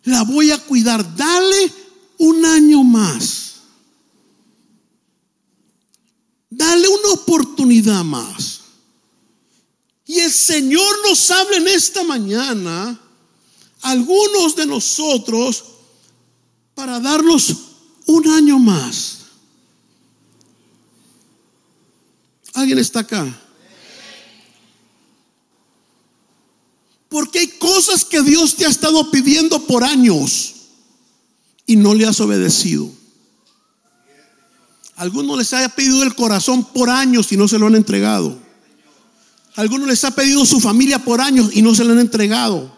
la 0.05 0.23
voy 0.25 0.51
a 0.51 0.59
cuidar, 0.59 1.17
dale 1.17 1.73
un 2.19 2.45
año 2.45 2.83
más. 2.83 3.53
Dale 6.49 6.89
una 6.89 7.13
oportunidad 7.13 8.03
más. 8.05 8.61
Y 10.07 10.19
el 10.21 10.31
Señor 10.31 10.97
nos 11.09 11.31
habla 11.31 11.57
en 11.57 11.69
esta 11.69 12.03
mañana, 12.03 12.99
algunos 13.83 14.57
de 14.57 14.67
nosotros, 14.67 15.65
para 16.75 16.99
darnos 16.99 17.57
un 18.07 18.29
año 18.29 18.59
más. 18.59 19.19
¿Alguien 22.55 22.79
está 22.79 23.01
acá? 23.01 23.39
Porque 27.13 27.41
hay 27.41 27.47
cosas 27.47 28.07
que 28.07 28.23
Dios 28.23 28.57
te 28.57 28.65
ha 28.65 28.71
estado 28.71 29.11
pidiendo 29.11 29.67
por 29.67 29.85
años 29.85 30.55
y 31.67 31.77
no 31.77 31.95
le 31.95 32.07
has 32.07 32.19
obedecido. 32.21 32.91
Algunos 34.97 35.37
les 35.37 35.53
ha 35.53 35.69
pedido 35.69 36.03
el 36.03 36.15
corazón 36.15 36.65
por 36.65 36.89
años 36.89 37.31
y 37.31 37.37
no 37.37 37.47
se 37.49 37.59
lo 37.59 37.67
han 37.67 37.75
entregado. 37.75 38.41
Algunos 39.57 39.89
les 39.89 40.03
ha 40.05 40.13
pedido 40.13 40.47
su 40.47 40.59
familia 40.59 41.05
por 41.05 41.21
años 41.21 41.51
y 41.53 41.61
no 41.61 41.75
se 41.75 41.85
lo 41.85 41.93
han 41.93 41.99
entregado. 41.99 42.75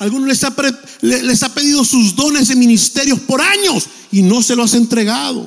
Algunos 0.00 0.26
les 0.26 0.42
ha, 0.42 0.52
les 1.00 1.42
ha 1.44 1.54
pedido 1.54 1.84
sus 1.84 2.16
dones 2.16 2.48
de 2.48 2.56
ministerios 2.56 3.20
por 3.20 3.40
años 3.40 3.86
y 4.10 4.22
no 4.22 4.42
se 4.42 4.56
lo 4.56 4.64
has 4.64 4.74
entregado. 4.74 5.46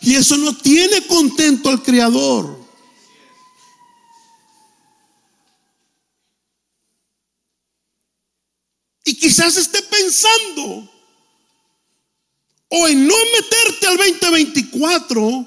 Y 0.00 0.14
eso 0.14 0.38
no 0.38 0.56
tiene 0.56 1.06
contento 1.06 1.68
al 1.68 1.82
Creador. 1.82 2.63
Quizás 9.14 9.56
esté 9.56 9.82
pensando 9.82 10.90
o 12.68 12.88
en 12.88 13.06
no 13.06 13.14
meterte 13.36 13.86
al 13.86 13.96
2024 13.96 15.46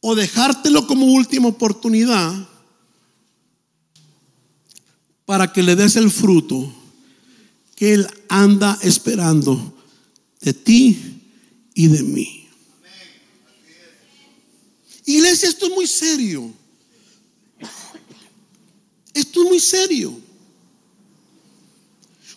o 0.00 0.14
dejártelo 0.14 0.86
como 0.86 1.06
última 1.06 1.48
oportunidad 1.48 2.48
para 5.24 5.52
que 5.52 5.62
le 5.62 5.76
des 5.76 5.96
el 5.96 6.10
fruto 6.10 6.72
que 7.76 7.94
Él 7.94 8.06
anda 8.28 8.78
esperando 8.82 9.74
de 10.40 10.52
ti 10.52 11.20
y 11.74 11.88
de 11.88 12.02
mí. 12.02 12.48
Iglesia, 15.04 15.48
esto 15.48 15.66
es 15.66 15.72
muy 15.72 15.86
serio. 15.86 16.52
Esto 19.14 19.42
es 19.42 19.48
muy 19.48 19.60
serio. 19.60 20.31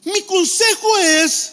Mi 0.06 0.22
consejo 0.22 0.98
es 0.98 1.52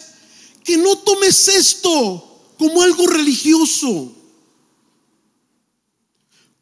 que 0.63 0.77
no 0.77 0.97
tomes 0.99 1.47
esto 1.47 2.33
como 2.57 2.81
algo 2.81 3.07
religioso. 3.07 4.11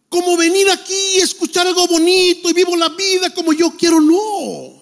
Como 0.09 0.35
venir 0.35 0.69
aquí 0.69 0.93
y 1.15 1.19
escuchar 1.19 1.67
algo 1.67 1.87
bonito 1.87 2.49
y 2.49 2.53
vivo 2.53 2.75
la 2.75 2.89
vida 2.89 3.33
como 3.33 3.53
yo 3.53 3.71
quiero. 3.77 4.01
No. 4.01 4.81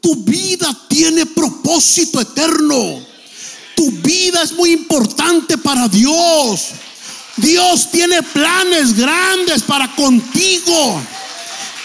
Tu 0.00 0.14
vida 0.16 0.86
tiene 0.88 1.26
propósito 1.26 2.20
eterno. 2.20 3.06
Tu 3.74 3.90
vida 3.92 4.42
es 4.42 4.52
muy 4.52 4.72
importante 4.72 5.56
para 5.58 5.86
Dios. 5.88 6.68
Dios 7.36 7.90
tiene 7.90 8.22
planes 8.22 8.94
grandes 8.94 9.62
para 9.62 9.94
contigo. 9.94 11.00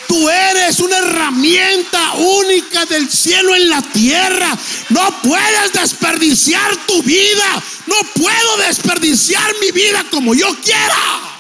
Tú 0.07 0.29
eres 0.29 0.79
una 0.79 0.97
herramienta 0.97 2.13
única 2.13 2.85
del 2.85 3.09
cielo 3.09 3.55
en 3.55 3.69
la 3.69 3.81
tierra. 3.81 4.57
No 4.89 5.21
puedes 5.21 5.73
desperdiciar 5.73 6.85
tu 6.85 7.01
vida. 7.03 7.63
No 7.87 7.95
puedo 8.13 8.57
desperdiciar 8.67 9.49
mi 9.61 9.71
vida 9.71 10.05
como 10.11 10.33
yo 10.33 10.47
quiera. 10.61 11.33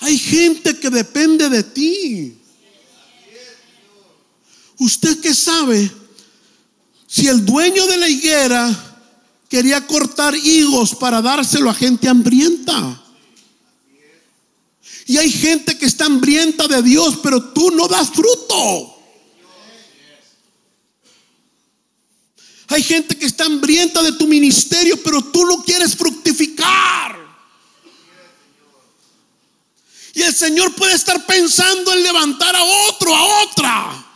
Hay 0.00 0.18
gente 0.18 0.78
que 0.78 0.90
depende 0.90 1.48
de 1.48 1.62
ti. 1.62 2.38
¿Usted 4.78 5.20
qué 5.20 5.34
sabe? 5.34 5.90
Si 7.06 7.26
el 7.26 7.44
dueño 7.44 7.86
de 7.86 7.96
la 7.96 8.08
higuera 8.08 8.88
quería 9.48 9.86
cortar 9.86 10.34
higos 10.36 10.94
para 10.94 11.22
dárselo 11.22 11.70
a 11.70 11.74
gente 11.74 12.08
hambrienta. 12.08 13.02
Y 15.08 15.16
hay 15.16 15.30
gente 15.30 15.78
que 15.78 15.86
está 15.86 16.04
hambrienta 16.04 16.68
de 16.68 16.82
Dios, 16.82 17.18
pero 17.22 17.42
tú 17.42 17.70
no 17.70 17.88
das 17.88 18.10
fruto. 18.10 18.94
Hay 22.68 22.82
gente 22.82 23.16
que 23.16 23.24
está 23.24 23.46
hambrienta 23.46 24.02
de 24.02 24.12
tu 24.12 24.26
ministerio, 24.26 25.02
pero 25.02 25.22
tú 25.22 25.46
no 25.46 25.64
quieres 25.64 25.96
fructificar. 25.96 27.16
Y 30.12 30.20
el 30.20 30.34
Señor 30.34 30.74
puede 30.74 30.92
estar 30.92 31.24
pensando 31.24 31.90
en 31.94 32.02
levantar 32.02 32.54
a 32.54 32.62
otro, 32.62 33.16
a 33.16 33.44
otra. 33.44 34.06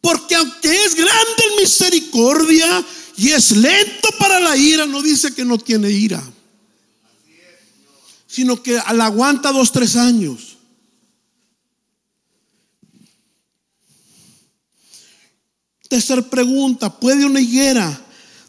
Porque 0.00 0.36
aunque 0.36 0.84
es 0.84 0.94
grande 0.94 1.42
en 1.50 1.62
misericordia 1.62 2.84
y 3.16 3.32
es 3.32 3.50
lento 3.50 4.08
para 4.20 4.38
la 4.38 4.56
ira, 4.56 4.86
no 4.86 5.02
dice 5.02 5.34
que 5.34 5.44
no 5.44 5.58
tiene 5.58 5.90
ira 5.90 6.22
sino 8.36 8.62
que 8.62 8.74
la 8.74 9.06
aguanta 9.06 9.50
dos, 9.50 9.72
tres 9.72 9.96
años. 9.96 10.58
Tercer 15.88 16.28
pregunta, 16.28 17.00
¿puede 17.00 17.24
una 17.24 17.40
higuera 17.40 17.98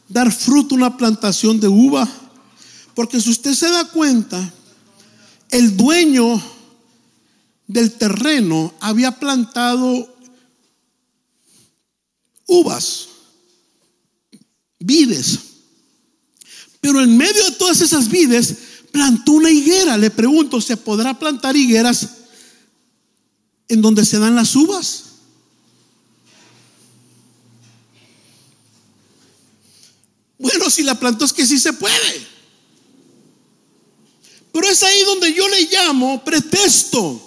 dar 0.09 0.29
fruto 0.29 0.75
una 0.75 0.97
plantación 0.97 1.61
de 1.61 1.69
uva? 1.69 2.05
Porque 2.95 3.21
si 3.21 3.29
usted 3.29 3.53
se 3.53 3.69
da 3.69 3.85
cuenta, 3.85 4.53
el 5.51 5.77
dueño 5.77 6.43
del 7.65 7.93
terreno 7.93 8.73
había 8.81 9.17
plantado 9.17 10.13
uvas, 12.45 13.07
vides. 14.79 15.39
Pero 16.81 17.01
en 17.01 17.15
medio 17.15 17.45
de 17.45 17.51
todas 17.51 17.79
esas 17.79 18.09
vides 18.09 18.66
plantó 18.97 19.33
una 19.33 19.51
higuera. 19.51 19.95
Le 19.95 20.09
pregunto, 20.09 20.59
¿se 20.59 20.75
podrá 20.75 21.13
plantar 21.13 21.55
higueras 21.55 22.07
en 23.67 23.79
donde 23.79 24.03
se 24.03 24.17
dan 24.17 24.35
las 24.35 24.55
uvas? 24.55 25.03
Bueno, 30.39 30.67
si 30.71 30.81
la 30.81 30.99
plantó 30.99 31.25
es 31.25 31.33
que 31.33 31.45
sí 31.45 31.59
se 31.59 31.73
puede. 31.73 32.27
Pero 34.51 34.67
es 34.67 34.81
ahí 34.81 35.03
donde 35.05 35.31
yo 35.31 35.47
le 35.47 35.69
llamo 35.69 36.23
pretexto. 36.23 37.21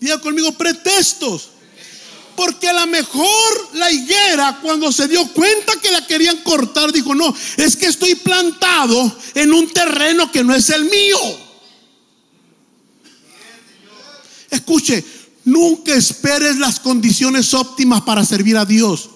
Diga 0.00 0.20
conmigo, 0.20 0.52
pretextos. 0.52 1.52
Porque 2.36 2.68
a 2.68 2.72
lo 2.72 2.86
mejor 2.86 3.68
la 3.74 3.90
higuera, 3.90 4.58
cuando 4.62 4.90
se 4.90 5.06
dio 5.08 5.26
cuenta 5.32 5.74
que 5.80 5.90
la 5.90 6.06
querían 6.06 6.38
cortar, 6.38 6.92
dijo, 6.92 7.14
no, 7.14 7.34
es 7.56 7.76
que 7.76 7.86
estoy 7.86 8.14
plantado 8.16 9.16
en 9.34 9.52
un 9.52 9.68
terreno 9.70 10.30
que 10.32 10.42
no 10.42 10.54
es 10.54 10.70
el 10.70 10.84
mío. 10.84 11.18
Escuche, 14.50 15.04
nunca 15.44 15.94
esperes 15.94 16.56
las 16.56 16.80
condiciones 16.80 17.54
óptimas 17.54 18.02
para 18.02 18.24
servir 18.24 18.56
a 18.56 18.64
Dios. 18.64 19.10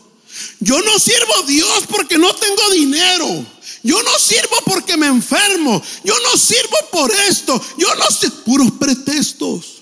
Yo 0.61 0.81
no 0.83 0.99
sirvo 0.99 1.37
a 1.43 1.47
Dios 1.47 1.85
porque 1.89 2.19
no 2.19 2.35
tengo 2.35 2.71
dinero. 2.73 3.47
Yo 3.83 4.03
no 4.03 4.19
sirvo 4.19 4.57
porque 4.67 4.97
me 4.97 5.07
enfermo. 5.07 5.83
Yo 6.05 6.15
no 6.21 6.37
sirvo 6.37 6.77
por 6.91 7.11
esto. 7.29 7.61
Yo 7.77 7.95
no 7.95 8.11
sé, 8.11 8.31
puros 8.31 8.73
pretextos. 8.73 9.78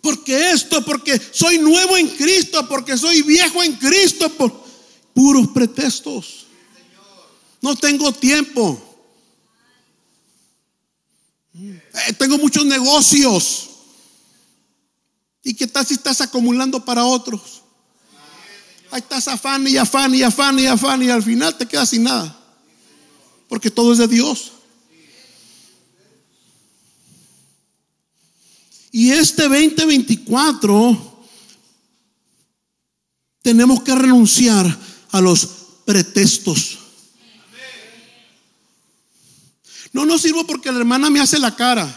Porque 0.00 0.52
esto, 0.52 0.84
porque 0.84 1.20
soy 1.30 1.58
nuevo 1.58 1.96
en 1.96 2.08
Cristo, 2.08 2.66
porque 2.68 2.96
soy 2.96 3.22
viejo 3.22 3.62
en 3.62 3.74
Cristo, 3.74 4.30
por 4.30 4.64
puros 5.14 5.48
pretextos. 5.48 6.46
No 7.60 7.76
tengo 7.76 8.10
tiempo. 8.12 8.80
Eh, 11.54 12.12
tengo 12.18 12.38
muchos 12.38 12.64
negocios. 12.64 13.68
¿Y 15.42 15.54
qué 15.54 15.66
tal 15.66 15.86
si 15.86 15.94
estás 15.94 16.20
acumulando 16.20 16.84
para 16.84 17.04
otros? 17.04 17.62
Ahí 18.90 19.00
estás 19.00 19.28
afán 19.28 19.66
y 19.68 19.76
afán 19.76 20.14
y 20.14 20.22
afán 20.22 20.58
y 20.58 20.66
afán 20.66 21.02
y 21.02 21.10
al 21.10 21.22
final 21.22 21.56
te 21.56 21.66
quedas 21.66 21.90
sin 21.90 22.04
nada. 22.04 22.36
Porque 23.48 23.70
todo 23.70 23.92
es 23.92 23.98
de 23.98 24.08
Dios. 24.08 24.52
Y 28.92 29.10
este 29.12 29.44
2024 29.44 31.24
tenemos 33.42 33.82
que 33.82 33.94
renunciar 33.94 34.78
a 35.12 35.20
los 35.20 35.46
pretextos. 35.84 36.78
No 39.92 40.04
nos 40.04 40.22
sirvo 40.22 40.46
porque 40.46 40.70
la 40.70 40.78
hermana 40.78 41.10
me 41.10 41.20
hace 41.20 41.38
la 41.38 41.54
cara. 41.54 41.96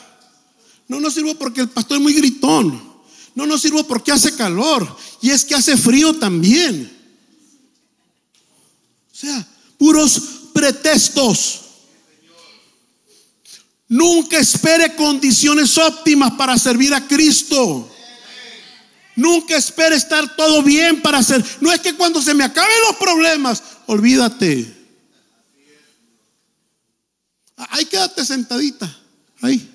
No 0.88 1.00
nos 1.00 1.14
sirvo 1.14 1.36
porque 1.36 1.62
el 1.62 1.70
pastor 1.70 1.98
es 1.98 2.04
muy 2.04 2.14
gritón. 2.14 2.82
No 3.36 3.46
nos 3.46 3.62
sirvo 3.62 3.84
porque 3.86 4.12
hace 4.12 4.36
calor. 4.36 4.96
Y 5.22 5.30
es 5.30 5.44
que 5.44 5.56
hace 5.56 5.78
frío 5.78 6.14
también. 6.16 6.92
O 9.12 9.16
sea, 9.16 9.48
puros 9.78 10.22
pretextos. 10.54 11.62
Nunca 13.94 14.40
espere 14.40 14.96
condiciones 14.96 15.78
óptimas 15.78 16.32
para 16.34 16.58
servir 16.58 16.92
a 16.96 17.08
Cristo. 17.08 17.88
Nunca 19.16 19.56
espere 19.56 19.96
estar 19.96 20.36
todo 20.36 20.64
bien 20.64 21.00
para 21.00 21.20
hacer. 21.20 21.46
No 21.62 21.72
es 21.72 21.80
que 21.80 21.94
cuando 21.94 22.20
se 22.20 22.34
me 22.34 22.44
acaben 22.44 22.76
los 22.88 22.96
problemas, 22.96 23.62
olvídate. 23.86 24.76
Ahí 27.56 27.86
quédate 27.86 28.26
sentadita. 28.26 29.00
Ahí. 29.42 29.70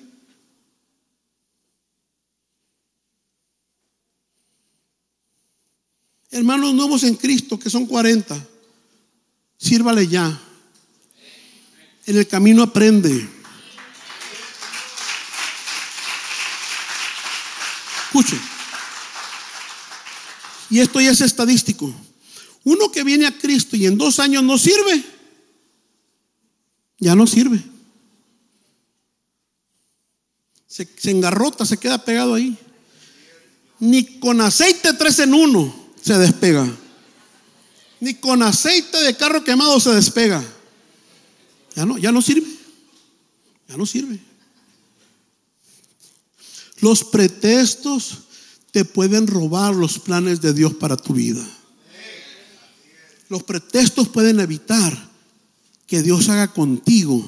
Hermanos 6.29 6.73
nuevos 6.73 7.03
en 7.03 7.15
Cristo, 7.15 7.57
que 7.57 7.69
son 7.69 7.85
40, 7.85 8.37
sírvale 9.57 10.05
ya. 10.05 10.37
En 12.05 12.17
el 12.17 12.27
camino 12.27 12.63
aprende. 12.63 13.38
Y 20.69 20.79
esto 20.79 21.01
ya 21.01 21.11
es 21.11 21.21
estadístico. 21.21 21.93
Uno 22.63 22.91
que 22.91 23.03
viene 23.03 23.25
a 23.25 23.37
Cristo 23.37 23.75
y 23.75 23.85
en 23.85 23.97
dos 23.97 24.19
años 24.19 24.43
no 24.43 24.57
sirve, 24.57 25.03
ya 26.99 27.15
no 27.15 27.25
sirve. 27.25 27.63
Se, 30.67 30.87
engarrota, 31.09 31.65
se 31.65 31.77
queda 31.77 32.03
pegado 32.03 32.35
ahí. 32.35 32.57
Ni 33.79 34.19
con 34.19 34.39
aceite 34.41 34.93
tres 34.93 35.19
en 35.19 35.33
uno 35.33 35.73
se 36.01 36.17
despega. 36.17 36.69
Ni 37.99 38.13
con 38.13 38.43
aceite 38.43 38.97
de 39.01 39.15
carro 39.17 39.43
quemado 39.43 39.79
se 39.79 39.91
despega. 39.91 40.43
Ya 41.75 41.85
no, 41.85 41.97
ya 41.97 42.11
no 42.11 42.21
sirve. 42.21 42.47
Ya 43.67 43.77
no 43.77 43.85
sirve. 43.85 44.19
Los 46.81 47.03
pretextos 47.03 48.19
te 48.71 48.85
pueden 48.85 49.27
robar 49.27 49.75
los 49.75 49.99
planes 49.99 50.41
de 50.41 50.53
Dios 50.53 50.73
para 50.75 50.97
tu 50.97 51.13
vida. 51.13 51.45
Los 53.29 53.43
pretextos 53.43 54.09
pueden 54.09 54.39
evitar 54.39 55.09
que 55.87 56.01
Dios 56.01 56.29
haga 56.29 56.53
contigo, 56.53 57.23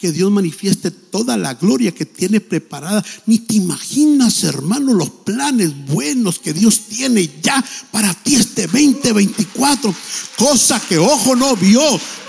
que 0.00 0.12
Dios 0.12 0.30
manifieste 0.30 0.90
toda 0.90 1.36
la 1.36 1.52
gloria 1.54 1.92
que 1.92 2.06
tiene 2.06 2.40
preparada. 2.40 3.04
Ni 3.26 3.38
te 3.38 3.56
imaginas, 3.56 4.42
hermano, 4.44 4.94
los 4.94 5.10
planes 5.10 5.72
buenos 5.86 6.38
que 6.38 6.54
Dios 6.54 6.86
tiene 6.88 7.30
ya 7.42 7.62
para 7.92 8.14
ti 8.14 8.36
este 8.36 8.62
2024. 8.62 9.94
Cosa 10.38 10.80
que 10.80 10.96
ojo 10.96 11.36
no 11.36 11.54
vio, 11.54 11.82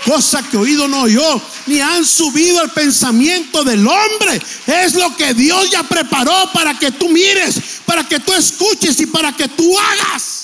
cosa 0.04 0.42
que 0.50 0.58
oído 0.58 0.86
no 0.86 1.04
oyó, 1.04 1.40
ni 1.66 1.80
han 1.80 2.04
subido 2.04 2.60
al 2.60 2.70
pensamiento 2.72 3.64
del 3.64 3.86
hombre. 3.86 4.42
Es 4.66 4.94
lo 4.94 5.16
que 5.16 5.32
Dios 5.32 5.70
ya 5.70 5.82
preparó 5.82 6.50
para 6.52 6.78
que 6.78 6.92
tú 6.92 7.08
mires, 7.08 7.58
para 7.86 8.06
que 8.06 8.20
tú 8.20 8.34
escuches 8.34 9.00
y 9.00 9.06
para 9.06 9.34
que 9.34 9.48
tú 9.48 9.78
hagas. 9.78 10.41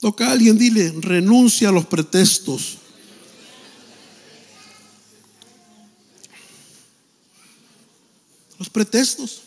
Toca 0.00 0.28
a 0.28 0.32
alguien, 0.32 0.58
dile, 0.58 0.92
renuncia 1.00 1.70
a 1.70 1.72
los 1.72 1.86
pretextos. 1.86 2.78
Los 8.58 8.68
pretextos. 8.68 9.42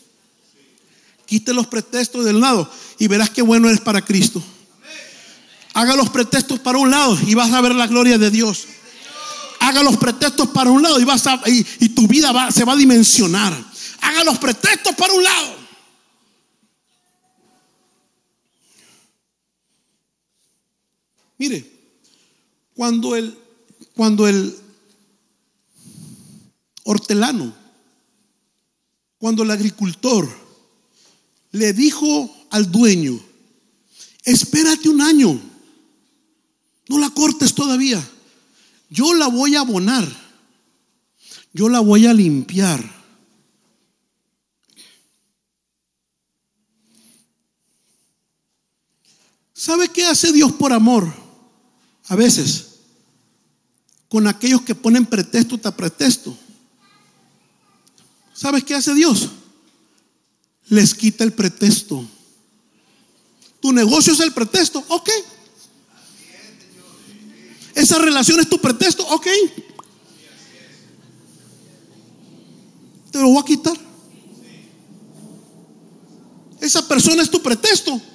Quite 1.26 1.52
los 1.52 1.68
pretextos 1.68 2.24
del 2.24 2.40
lado 2.40 2.70
y 2.98 3.06
verás 3.06 3.30
qué 3.30 3.42
bueno 3.42 3.68
eres 3.68 3.80
para 3.80 4.04
Cristo. 4.04 4.42
Haga 5.74 5.94
los 5.94 6.10
pretextos 6.10 6.58
para 6.58 6.78
un 6.78 6.90
lado 6.90 7.16
y 7.26 7.34
vas 7.34 7.52
a 7.52 7.60
ver 7.60 7.74
la 7.74 7.86
gloria 7.86 8.18
de 8.18 8.30
Dios. 8.30 8.66
Haga 9.60 9.82
los 9.84 9.96
pretextos 9.96 10.48
para 10.48 10.70
un 10.70 10.82
lado 10.82 10.98
y, 10.98 11.04
vas 11.04 11.26
a, 11.28 11.40
y, 11.46 11.88
tu 11.90 12.08
vida 12.08 12.50
se 12.50 12.64
va 12.64 12.72
a 12.72 12.76
dimensionar. 12.76 13.52
Haga 14.00 14.24
los 14.24 14.38
pretextos 14.38 14.94
para 14.96 15.12
un 15.12 15.22
lado. 15.22 15.59
Mire, 21.40 21.64
cuando 22.74 23.16
el, 23.16 23.34
cuando 23.96 24.28
el 24.28 24.54
hortelano, 26.84 27.54
cuando 29.16 29.42
el 29.42 29.50
agricultor 29.50 30.28
le 31.52 31.72
dijo 31.72 32.30
al 32.50 32.70
dueño, 32.70 33.18
espérate 34.22 34.90
un 34.90 35.00
año, 35.00 35.40
no 36.90 36.98
la 36.98 37.08
cortes 37.08 37.54
todavía, 37.54 38.06
yo 38.90 39.14
la 39.14 39.28
voy 39.28 39.56
a 39.56 39.60
abonar, 39.60 40.06
yo 41.54 41.70
la 41.70 41.80
voy 41.80 42.04
a 42.04 42.12
limpiar. 42.12 42.84
¿Sabe 49.54 49.88
qué 49.88 50.04
hace 50.04 50.34
Dios 50.34 50.52
por 50.52 50.74
amor? 50.74 51.29
A 52.10 52.16
veces 52.16 52.66
con 54.08 54.26
aquellos 54.26 54.62
que 54.62 54.74
ponen 54.74 55.06
pretexto 55.06 55.56
tras 55.58 55.74
pretexto. 55.74 56.36
¿Sabes 58.34 58.64
qué 58.64 58.74
hace 58.74 58.92
Dios? 58.94 59.28
Les 60.68 60.92
quita 60.92 61.22
el 61.22 61.32
pretexto. 61.32 62.04
Tu 63.60 63.72
negocio 63.72 64.12
es 64.12 64.18
el 64.18 64.32
pretexto, 64.32 64.84
ok. 64.88 65.08
Esa 67.76 67.98
relación 68.00 68.40
es 68.40 68.48
tu 68.48 68.60
pretexto, 68.60 69.06
ok. 69.06 69.26
Te 73.12 73.20
lo 73.20 73.28
voy 73.28 73.38
a 73.38 73.44
quitar. 73.44 73.78
Esa 76.60 76.88
persona 76.88 77.22
es 77.22 77.30
tu 77.30 77.40
pretexto. 77.40 78.09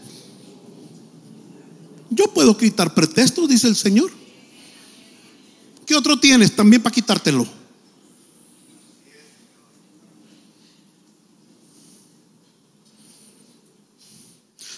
Yo 2.15 2.33
puedo 2.33 2.55
quitar 2.55 2.93
pretextos, 2.93 3.49
dice 3.49 3.67
el 3.67 3.75
Señor. 3.75 4.09
¿Qué 5.85 5.95
otro 5.95 6.17
tienes 6.17 6.55
también 6.55 6.81
para 6.81 6.93
quitártelo? 6.93 7.45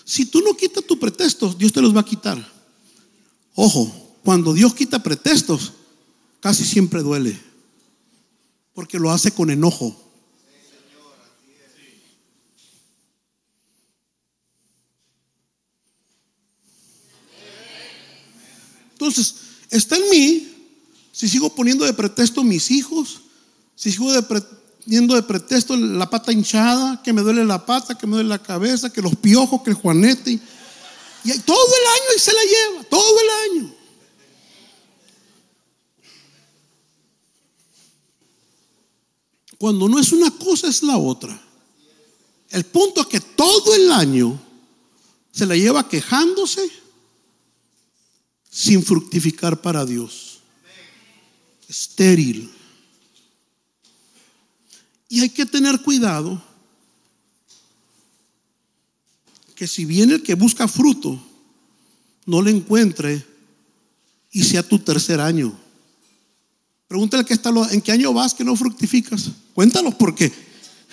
Si 0.04 0.26
tú 0.26 0.42
no 0.42 0.58
quitas 0.58 0.84
tus 0.84 0.98
pretextos, 0.98 1.56
Dios 1.60 1.72
te 1.72 1.82
los 1.82 1.96
va 1.96 2.02
a 2.02 2.06
quitar. 2.06 2.44
Ojo, 3.54 4.18
cuando 4.24 4.54
Dios 4.54 4.74
quita 4.74 5.04
pretextos, 5.04 5.74
casi 6.40 6.66
siempre 6.66 7.04
duele. 7.04 7.40
Porque 8.74 8.98
lo 8.98 9.12
hace 9.12 9.32
con 9.32 9.52
enojo. 9.52 10.07
Entonces, 18.98 19.36
está 19.70 19.96
en 19.96 20.10
mí 20.10 20.54
si 21.12 21.30
sigo 21.30 21.54
poniendo 21.54 21.86
de 21.86 21.94
pretexto 21.94 22.44
mis 22.44 22.72
hijos, 22.72 23.22
si 23.76 23.92
sigo 23.92 24.10
poniendo 24.24 25.14
de 25.14 25.22
pretexto 25.22 25.78
la 25.78 26.10
pata 26.10 26.32
hinchada, 26.32 27.04
que 27.04 27.14
me 27.14 27.22
duele 27.22 27.46
la 27.46 27.64
pata, 27.64 27.96
que 27.96 28.08
me 28.08 28.14
duele 28.14 28.30
la 28.30 28.42
cabeza, 28.42 28.92
que 28.92 29.04
los 29.04 29.16
piojos, 29.16 29.62
que 29.62 29.70
el 29.70 29.76
juanete. 29.76 30.32
Y 30.32 31.40
todo 31.40 31.68
el 31.68 31.88
año 31.88 32.16
y 32.16 32.20
se 32.20 32.34
la 32.34 32.40
lleva, 32.42 32.84
todo 32.86 33.16
el 33.20 33.58
año. 33.60 33.76
Cuando 39.60 39.88
no 39.88 40.00
es 40.00 40.12
una 40.12 40.32
cosa, 40.32 40.68
es 40.70 40.82
la 40.82 40.98
otra. 40.98 41.40
El 42.50 42.66
punto 42.66 43.02
es 43.02 43.08
que 43.08 43.20
todo 43.20 43.76
el 43.76 43.92
año 43.92 44.42
se 45.32 45.46
la 45.46 45.56
lleva 45.56 45.88
quejándose 45.88 46.87
sin 48.58 48.82
fructificar 48.82 49.62
para 49.62 49.86
Dios. 49.86 50.40
Estéril. 51.70 52.50
Y 55.10 55.22
hay 55.22 55.30
que 55.30 55.46
tener 55.46 55.80
cuidado 55.84 56.42
que 59.54 59.68
si 59.68 59.86
viene 59.86 60.16
el 60.16 60.24
que 60.24 60.34
busca 60.34 60.68
fruto, 60.68 61.24
no 62.26 62.42
le 62.42 62.50
encuentre 62.50 63.24
y 64.32 64.44
sea 64.44 64.68
tu 64.68 64.80
tercer 64.80 65.22
año. 65.22 65.56
Pregúntale 66.88 67.26
que 67.26 67.36
está, 67.36 67.52
en 67.70 67.82
qué 67.82 67.92
año 67.92 68.12
vas 68.12 68.34
que 68.34 68.44
no 68.44 68.56
fructificas. 68.56 69.30
Cuéntalos 69.54 69.94
porque 69.94 70.34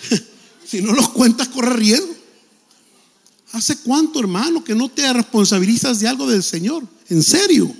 si 0.67 0.83
no 0.83 0.93
los 0.93 1.09
cuentas 1.09 1.47
corre 1.47 1.73
riesgo. 1.73 2.15
¿Hace 3.55 3.77
cuánto, 3.77 4.19
hermano, 4.19 4.61
que 4.61 4.75
no 4.75 4.89
te 4.89 5.13
responsabilizas 5.13 6.01
de 6.01 6.09
algo 6.09 6.27
del 6.27 6.43
Señor? 6.43 6.83
En 7.07 7.23
serio. 7.23 7.73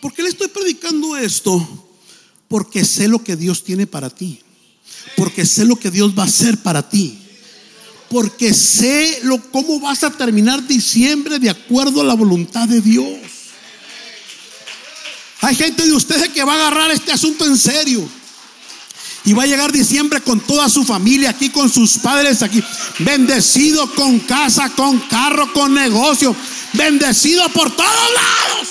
¿Por 0.00 0.14
qué 0.14 0.22
le 0.22 0.30
estoy 0.30 0.48
predicando 0.48 1.18
esto? 1.18 1.86
Porque 2.48 2.82
sé 2.82 3.08
lo 3.08 3.22
que 3.22 3.36
Dios 3.36 3.62
tiene 3.62 3.86
para 3.86 4.08
ti. 4.08 4.40
Porque 5.18 5.44
sé 5.44 5.66
lo 5.66 5.76
que 5.76 5.90
Dios 5.90 6.18
va 6.18 6.22
a 6.22 6.26
hacer 6.26 6.56
para 6.62 6.88
ti. 6.88 7.18
Porque 8.08 8.54
sé 8.54 9.20
lo, 9.22 9.36
cómo 9.50 9.80
vas 9.80 10.02
a 10.02 10.10
terminar 10.10 10.66
diciembre 10.66 11.38
de 11.38 11.50
acuerdo 11.50 12.00
a 12.00 12.04
la 12.04 12.14
voluntad 12.14 12.66
de 12.66 12.80
Dios. 12.80 13.18
Hay 15.42 15.54
gente 15.56 15.84
de 15.84 15.92
ustedes 15.92 16.30
que 16.30 16.42
va 16.42 16.54
a 16.54 16.68
agarrar 16.68 16.90
este 16.90 17.12
asunto 17.12 17.44
en 17.44 17.58
serio. 17.58 18.08
Y 19.26 19.32
va 19.32 19.42
a 19.42 19.46
llegar 19.46 19.72
diciembre 19.72 20.20
con 20.20 20.38
toda 20.38 20.68
su 20.68 20.84
familia 20.84 21.30
aquí, 21.30 21.50
con 21.50 21.68
sus 21.68 21.98
padres 21.98 22.42
aquí. 22.42 22.62
Bendecido 23.00 23.92
con 23.92 24.20
casa, 24.20 24.70
con 24.70 25.00
carro, 25.00 25.52
con 25.52 25.74
negocio. 25.74 26.34
Bendecido 26.72 27.48
por 27.48 27.74
todos 27.74 27.90
lados. 27.90 28.68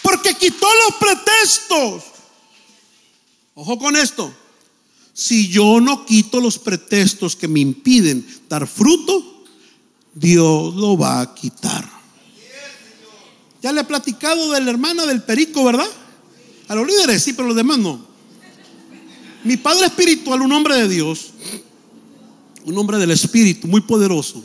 Porque 0.00 0.34
quitó 0.34 0.66
los 0.86 0.96
pretextos. 0.98 2.04
Ojo 3.54 3.78
con 3.78 3.94
esto. 3.94 4.34
Si 5.12 5.48
yo 5.48 5.82
no 5.82 6.06
quito 6.06 6.40
los 6.40 6.58
pretextos 6.58 7.36
que 7.36 7.46
me 7.46 7.60
impiden 7.60 8.26
dar 8.48 8.66
fruto, 8.66 9.44
Dios 10.14 10.74
lo 10.74 10.96
va 10.96 11.20
a 11.20 11.34
quitar. 11.34 11.86
Ya 13.60 13.70
le 13.70 13.82
he 13.82 13.84
platicado 13.84 14.52
de 14.52 14.62
la 14.62 14.70
hermana 14.70 15.04
del 15.04 15.22
perico, 15.22 15.62
¿verdad? 15.62 15.88
A 16.68 16.74
los 16.74 16.86
líderes 16.86 17.22
sí, 17.22 17.32
pero 17.32 17.48
los 17.48 17.56
demás 17.56 17.78
no. 17.78 18.06
Mi 19.44 19.56
padre 19.56 19.86
espiritual, 19.86 20.42
un 20.42 20.52
hombre 20.52 20.76
de 20.76 20.88
Dios, 20.88 21.30
un 22.64 22.76
hombre 22.76 22.98
del 22.98 23.10
Espíritu, 23.10 23.66
muy 23.66 23.80
poderoso, 23.80 24.44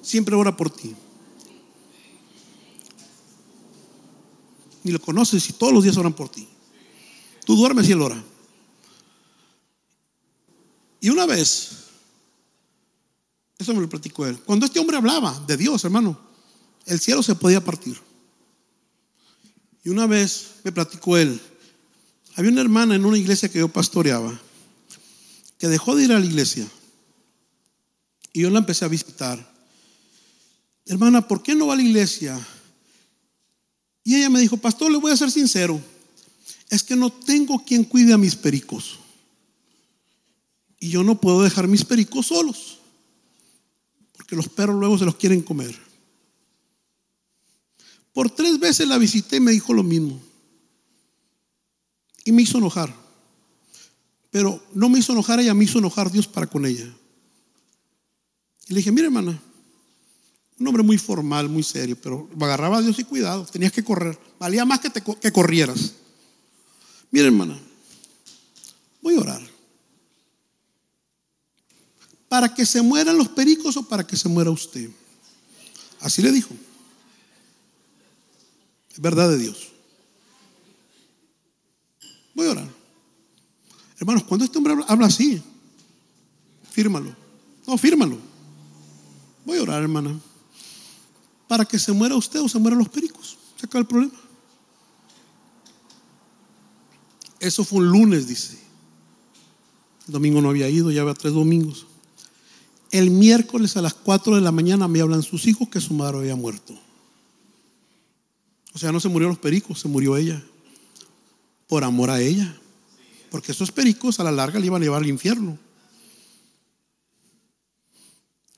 siempre 0.00 0.36
ora 0.36 0.56
por 0.56 0.70
ti. 0.70 0.94
Ni 4.84 4.92
lo 4.92 5.00
conoces 5.00 5.48
y 5.48 5.52
todos 5.54 5.72
los 5.72 5.82
días 5.82 5.96
oran 5.96 6.12
por 6.12 6.28
ti. 6.28 6.46
Tú 7.44 7.56
duermes 7.56 7.88
y 7.88 7.92
él 7.92 8.02
ora. 8.02 8.22
Y 11.00 11.10
una 11.10 11.26
vez, 11.26 11.70
eso 13.58 13.74
me 13.74 13.80
lo 13.80 13.88
platicó 13.88 14.24
él, 14.26 14.38
cuando 14.40 14.66
este 14.66 14.78
hombre 14.78 14.96
hablaba 14.96 15.36
de 15.48 15.56
Dios, 15.56 15.84
hermano, 15.84 16.16
el 16.86 17.00
cielo 17.00 17.22
se 17.24 17.34
podía 17.34 17.64
partir. 17.64 17.98
Y 19.84 19.90
una 19.90 20.06
vez 20.06 20.54
me 20.64 20.72
platicó 20.72 21.16
él, 21.16 21.40
había 22.36 22.50
una 22.50 22.60
hermana 22.60 22.94
en 22.94 23.04
una 23.04 23.18
iglesia 23.18 23.48
que 23.48 23.58
yo 23.58 23.68
pastoreaba 23.68 24.40
que 25.62 25.68
dejó 25.68 25.94
de 25.94 26.02
ir 26.02 26.12
a 26.12 26.18
la 26.18 26.26
iglesia. 26.26 26.66
Y 28.32 28.40
yo 28.42 28.50
la 28.50 28.58
empecé 28.58 28.84
a 28.84 28.88
visitar. 28.88 29.38
Hermana, 30.84 31.28
¿por 31.28 31.40
qué 31.40 31.54
no 31.54 31.68
va 31.68 31.74
a 31.74 31.76
la 31.76 31.84
iglesia? 31.84 32.36
Y 34.02 34.16
ella 34.16 34.28
me 34.28 34.40
dijo, 34.40 34.56
pastor, 34.56 34.90
le 34.90 34.98
voy 34.98 35.12
a 35.12 35.16
ser 35.16 35.30
sincero, 35.30 35.80
es 36.68 36.82
que 36.82 36.96
no 36.96 37.10
tengo 37.10 37.64
quien 37.64 37.84
cuide 37.84 38.12
a 38.12 38.18
mis 38.18 38.34
pericos. 38.34 38.98
Y 40.80 40.90
yo 40.90 41.04
no 41.04 41.20
puedo 41.20 41.42
dejar 41.42 41.68
mis 41.68 41.84
pericos 41.84 42.26
solos, 42.26 42.78
porque 44.16 44.34
los 44.34 44.48
perros 44.48 44.80
luego 44.80 44.98
se 44.98 45.04
los 45.04 45.14
quieren 45.14 45.42
comer. 45.42 45.78
Por 48.12 48.30
tres 48.30 48.58
veces 48.58 48.86
la 48.86 48.98
visité 48.98 49.36
y 49.36 49.40
me 49.40 49.52
dijo 49.52 49.72
lo 49.72 49.82
mismo. 49.82 50.20
Y 52.24 52.32
me 52.32 52.42
hizo 52.42 52.58
enojar. 52.58 52.94
Pero 54.30 54.62
no 54.74 54.88
me 54.88 54.98
hizo 54.98 55.12
enojar 55.12 55.40
ella, 55.40 55.54
me 55.54 55.64
hizo 55.64 55.78
enojar 55.78 56.10
Dios 56.10 56.26
para 56.26 56.46
con 56.46 56.66
ella. 56.66 56.90
Y 58.68 58.74
le 58.74 58.78
dije, 58.78 58.92
mire 58.92 59.06
hermana, 59.06 59.40
un 60.58 60.68
hombre 60.68 60.82
muy 60.82 60.98
formal, 60.98 61.48
muy 61.48 61.62
serio, 61.62 61.96
pero 62.00 62.28
agarraba 62.40 62.78
a 62.78 62.82
Dios 62.82 62.98
y 62.98 63.04
cuidado, 63.04 63.44
tenías 63.46 63.72
que 63.72 63.82
correr. 63.82 64.18
Valía 64.38 64.64
más 64.64 64.80
que, 64.80 64.90
que 64.90 65.32
corrieras. 65.32 65.92
Mire 67.10 67.26
hermana, 67.26 67.58
voy 69.02 69.16
a 69.16 69.20
orar. 69.20 69.42
¿Para 72.28 72.54
que 72.54 72.64
se 72.64 72.80
mueran 72.80 73.18
los 73.18 73.28
pericos 73.28 73.76
o 73.76 73.82
para 73.82 74.06
que 74.06 74.16
se 74.16 74.28
muera 74.28 74.50
usted? 74.50 74.88
Así 76.00 76.22
le 76.22 76.32
dijo. 76.32 76.54
Verdad 78.98 79.30
de 79.30 79.38
Dios. 79.38 79.68
Voy 82.34 82.46
a 82.46 82.50
orar. 82.50 82.68
Hermanos, 83.98 84.24
cuando 84.24 84.44
este 84.44 84.58
hombre 84.58 84.74
habla 84.88 85.06
así, 85.06 85.42
fírmalo. 86.70 87.14
No, 87.66 87.78
fírmalo. 87.78 88.18
Voy 89.44 89.58
a 89.58 89.62
orar, 89.62 89.82
hermana. 89.82 90.18
Para 91.46 91.64
que 91.64 91.78
se 91.78 91.92
muera 91.92 92.16
usted 92.16 92.40
o 92.40 92.48
se 92.48 92.58
mueran 92.58 92.78
los 92.78 92.88
pericos. 92.88 93.38
Se 93.56 93.66
acaba 93.66 93.80
el 93.80 93.86
problema. 93.86 94.14
Eso 97.38 97.64
fue 97.64 97.80
un 97.80 97.88
lunes, 97.88 98.26
dice. 98.26 98.58
El 100.06 100.12
domingo 100.12 100.40
no 100.40 100.50
había 100.50 100.68
ido, 100.68 100.90
ya 100.90 101.02
había 101.02 101.14
tres 101.14 101.34
domingos. 101.34 101.86
El 102.90 103.10
miércoles 103.10 103.76
a 103.76 103.82
las 103.82 103.94
4 103.94 104.36
de 104.36 104.40
la 104.40 104.52
mañana 104.52 104.86
me 104.86 105.00
hablan 105.00 105.22
sus 105.22 105.46
hijos 105.46 105.68
que 105.68 105.80
su 105.80 105.94
madre 105.94 106.18
había 106.18 106.36
muerto. 106.36 106.74
O 108.74 108.78
sea, 108.78 108.92
no 108.92 109.00
se 109.00 109.08
murió 109.08 109.28
los 109.28 109.38
pericos, 109.38 109.80
se 109.80 109.88
murió 109.88 110.16
ella. 110.16 110.42
Por 111.66 111.84
amor 111.84 112.10
a 112.10 112.20
ella. 112.20 112.56
Porque 113.30 113.52
esos 113.52 113.70
pericos 113.70 114.20
a 114.20 114.24
la 114.24 114.32
larga 114.32 114.58
le 114.58 114.66
iban 114.66 114.82
a 114.82 114.84
llevar 114.84 115.02
al 115.02 115.08
infierno. 115.08 115.58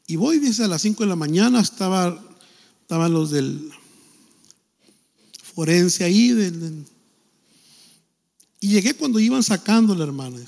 Y 0.07 0.17
voy, 0.17 0.39
dice, 0.39 0.65
a 0.65 0.69
las 0.69 0.83
5 0.83 1.03
de 1.03 1.09
la 1.09 1.17
mañana 1.17 1.61
estaba, 1.61 2.23
estaban 2.83 3.13
los 3.13 3.31
del 3.31 3.71
forense 5.55 6.05
ahí. 6.05 6.85
y 8.61 8.69
llegué 8.69 8.95
cuando 8.95 9.19
iban 9.19 9.43
sacando 9.43 9.95
la 9.95 10.05
hermana. 10.05 10.41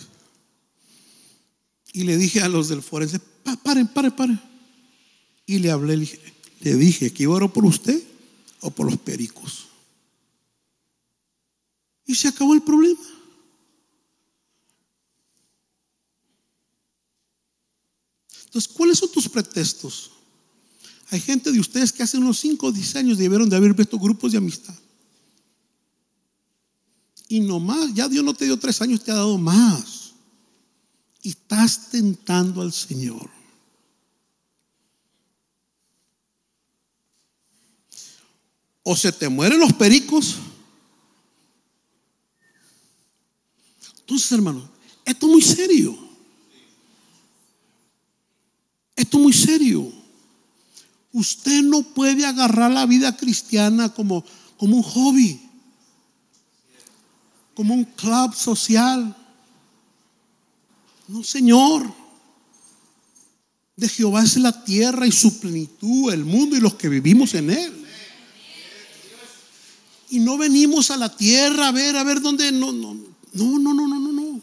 Y 1.92 2.04
le 2.04 2.16
dije 2.18 2.42
a 2.42 2.48
los 2.48 2.68
del 2.68 2.82
forense, 2.82 3.18
paren, 3.62 3.88
paren, 3.88 4.12
paren. 4.12 4.40
Y 5.46 5.58
le 5.60 5.70
hablé, 5.70 5.96
le 6.60 6.74
dije, 6.74 7.12
que 7.12 7.22
iba 7.22 7.38
a 7.42 7.48
por 7.48 7.64
usted 7.64 8.02
por 8.70 8.86
los 8.86 8.98
pericos. 8.98 9.66
Y 12.06 12.14
se 12.14 12.28
acabó 12.28 12.54
el 12.54 12.62
problema. 12.62 13.00
Entonces, 18.44 18.72
¿cuáles 18.72 18.98
son 18.98 19.10
tus 19.10 19.28
pretextos? 19.28 20.12
Hay 21.10 21.20
gente 21.20 21.52
de 21.52 21.60
ustedes 21.60 21.92
que 21.92 22.02
hace 22.02 22.16
unos 22.16 22.38
5 22.38 22.66
o 22.66 22.72
10 22.72 22.96
años 22.96 23.18
debieron 23.18 23.48
de 23.48 23.56
haber 23.56 23.74
visto 23.74 23.98
grupos 23.98 24.32
de 24.32 24.38
amistad. 24.38 24.74
Y 27.28 27.40
nomás, 27.40 27.92
ya 27.92 28.08
Dios 28.08 28.24
no 28.24 28.34
te 28.34 28.44
dio 28.44 28.58
tres 28.58 28.80
años, 28.80 29.02
te 29.02 29.10
ha 29.10 29.16
dado 29.16 29.36
más. 29.36 30.12
Y 31.22 31.30
estás 31.30 31.90
tentando 31.90 32.62
al 32.62 32.72
Señor. 32.72 33.35
O 38.88 38.94
se 38.94 39.10
te 39.10 39.28
mueren 39.28 39.58
los 39.58 39.72
pericos. 39.72 40.36
Entonces, 43.98 44.30
hermano, 44.30 44.70
esto 45.04 45.26
es 45.26 45.32
muy 45.32 45.42
serio. 45.42 45.98
Esto 48.94 49.16
es 49.16 49.22
muy 49.24 49.32
serio. 49.32 49.92
Usted 51.12 51.64
no 51.64 51.82
puede 51.82 52.24
agarrar 52.26 52.70
la 52.70 52.86
vida 52.86 53.16
cristiana 53.16 53.92
como, 53.92 54.24
como 54.56 54.76
un 54.76 54.82
hobby, 54.84 55.40
como 57.56 57.74
un 57.74 57.84
club 57.86 58.36
social. 58.36 59.16
No, 61.08 61.24
Señor. 61.24 61.92
De 63.74 63.88
Jehová 63.88 64.22
es 64.22 64.36
la 64.36 64.64
tierra 64.64 65.08
y 65.08 65.12
su 65.12 65.40
plenitud, 65.40 66.12
el 66.12 66.24
mundo 66.24 66.56
y 66.56 66.60
los 66.60 66.76
que 66.76 66.88
vivimos 66.88 67.34
en 67.34 67.50
él. 67.50 67.85
Y 70.16 70.20
no 70.20 70.38
venimos 70.38 70.90
a 70.90 70.96
la 70.96 71.14
tierra 71.14 71.68
a 71.68 71.72
ver, 71.72 71.94
a 71.94 72.02
ver 72.02 72.22
dónde. 72.22 72.50
No, 72.50 72.72
no, 72.72 72.94
no, 73.34 73.58
no, 73.58 73.74
no, 73.74 73.86
no, 73.86 74.12
no. 74.12 74.40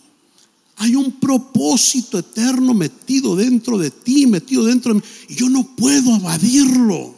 Hay 0.76 0.96
un 0.96 1.14
propósito 1.14 2.20
eterno 2.20 2.76
metido 2.76 3.36
dentro 3.36 3.80
de 3.80 3.90
ti, 3.90 4.28
metido 4.28 4.66
dentro 4.66 4.94
de 4.94 5.00
mí. 5.00 5.06
Y 5.30 5.36
yo 5.36 5.50
no 5.50 5.76
puedo 5.76 6.16
evadirlo. 6.16 7.16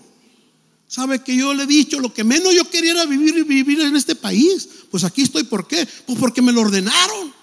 ¿Sabe 0.88 1.22
que 1.22 1.36
yo 1.36 1.54
le 1.54 1.64
he 1.64 1.68
dicho 1.68 2.00
lo 2.00 2.14
que 2.14 2.24
menos 2.24 2.56
yo 2.56 2.70
quería 2.70 2.92
era 2.92 3.06
vivir 3.06 3.36
y 3.40 3.44
vivir 3.44 3.82
en 3.82 3.94
este 3.94 4.16
país? 4.16 4.70
Pues 4.90 5.04
aquí 5.04 5.24
estoy, 5.24 5.44
¿por 5.44 5.68
qué? 5.68 5.86
Pues 6.06 6.18
porque 6.18 6.42
me 6.42 6.54
lo 6.54 6.62
ordenaron. 6.62 7.34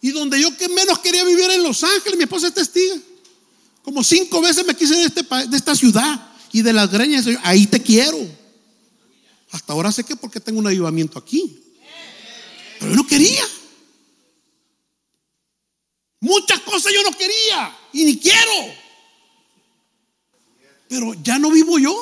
Y 0.00 0.12
donde 0.12 0.40
yo 0.40 0.56
que 0.56 0.70
menos 0.70 0.98
quería 1.00 1.24
vivir 1.24 1.50
en 1.50 1.62
Los 1.62 1.84
Ángeles, 1.84 2.16
mi 2.16 2.24
esposa 2.24 2.46
es 2.46 2.54
testiga. 2.54 2.96
Como 3.82 4.02
cinco 4.02 4.40
veces 4.40 4.64
me 4.66 4.74
quise 4.74 4.94
de, 4.94 5.04
este, 5.04 5.26
de 5.50 5.56
esta 5.58 5.74
ciudad 5.74 6.26
y 6.52 6.62
de 6.62 6.72
las 6.72 6.90
greñas. 6.90 7.26
Ahí 7.42 7.66
te 7.66 7.82
quiero. 7.82 8.43
Hasta 9.54 9.72
ahora 9.72 9.92
sé 9.92 10.02
que 10.02 10.16
porque 10.16 10.40
tengo 10.40 10.58
un 10.58 10.66
avivamiento 10.66 11.16
aquí. 11.16 11.62
Pero 12.80 12.90
yo 12.90 12.96
no 12.96 13.06
quería. 13.06 13.48
Muchas 16.18 16.58
cosas 16.58 16.92
yo 16.92 17.00
no 17.04 17.16
quería 17.16 17.78
y 17.92 18.04
ni 18.04 18.18
quiero. 18.18 18.74
Pero 20.88 21.14
ya 21.22 21.38
no 21.38 21.52
vivo 21.52 21.78
yo. 21.78 21.94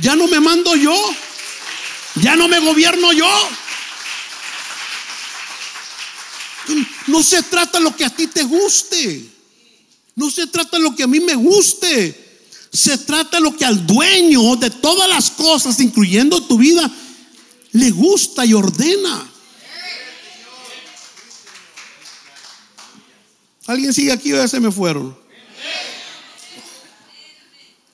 Ya 0.00 0.14
no 0.14 0.28
me 0.28 0.38
mando 0.38 0.76
yo. 0.76 0.94
Ya 2.22 2.36
no 2.36 2.46
me 2.46 2.60
gobierno 2.60 3.12
yo. 3.12 3.28
No 7.08 7.20
se 7.20 7.42
trata 7.42 7.80
lo 7.80 7.96
que 7.96 8.04
a 8.04 8.10
ti 8.10 8.28
te 8.28 8.44
guste. 8.44 9.28
No 10.14 10.30
se 10.30 10.46
trata 10.46 10.78
lo 10.78 10.94
que 10.94 11.02
a 11.02 11.08
mí 11.08 11.18
me 11.18 11.34
guste. 11.34 12.19
Se 12.72 12.98
trata 12.98 13.38
de 13.38 13.42
lo 13.42 13.56
que 13.56 13.64
al 13.64 13.86
dueño 13.86 14.56
de 14.56 14.70
todas 14.70 15.08
las 15.08 15.30
cosas, 15.30 15.80
incluyendo 15.80 16.42
tu 16.42 16.56
vida, 16.56 16.90
le 17.72 17.90
gusta 17.90 18.46
y 18.46 18.54
ordena. 18.54 19.26
¿Alguien 23.66 23.92
sigue 23.92 24.12
aquí 24.12 24.32
o 24.32 24.36
ya 24.36 24.48
se 24.48 24.60
me 24.60 24.70
fueron? 24.70 25.16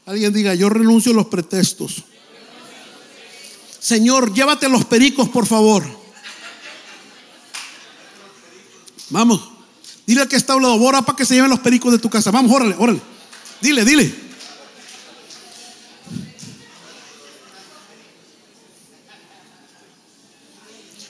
Alguien 0.07 0.33
diga, 0.33 0.55
yo 0.55 0.69
renuncio 0.69 1.13
a 1.13 1.17
los 1.17 1.27
pretextos. 1.27 2.05
Señor, 3.79 4.33
llévate 4.33 4.69
los 4.69 4.85
pericos, 4.85 5.29
por 5.29 5.47
favor. 5.47 5.85
Vamos. 9.11 9.51
Dile 10.07 10.23
al 10.23 10.29
que 10.29 10.37
está 10.37 10.53
hablando, 10.53 10.79
bora 10.79 11.03
para 11.03 11.17
que 11.17 11.25
se 11.25 11.35
lleven 11.35 11.51
los 11.51 11.61
pericos 11.61 11.93
de 11.93 11.99
tu 11.99 12.09
casa. 12.09 12.31
Vamos, 12.31 12.53
órale, 12.53 12.75
órale. 12.79 13.01
Dile, 13.61 13.85
dile. 13.85 14.26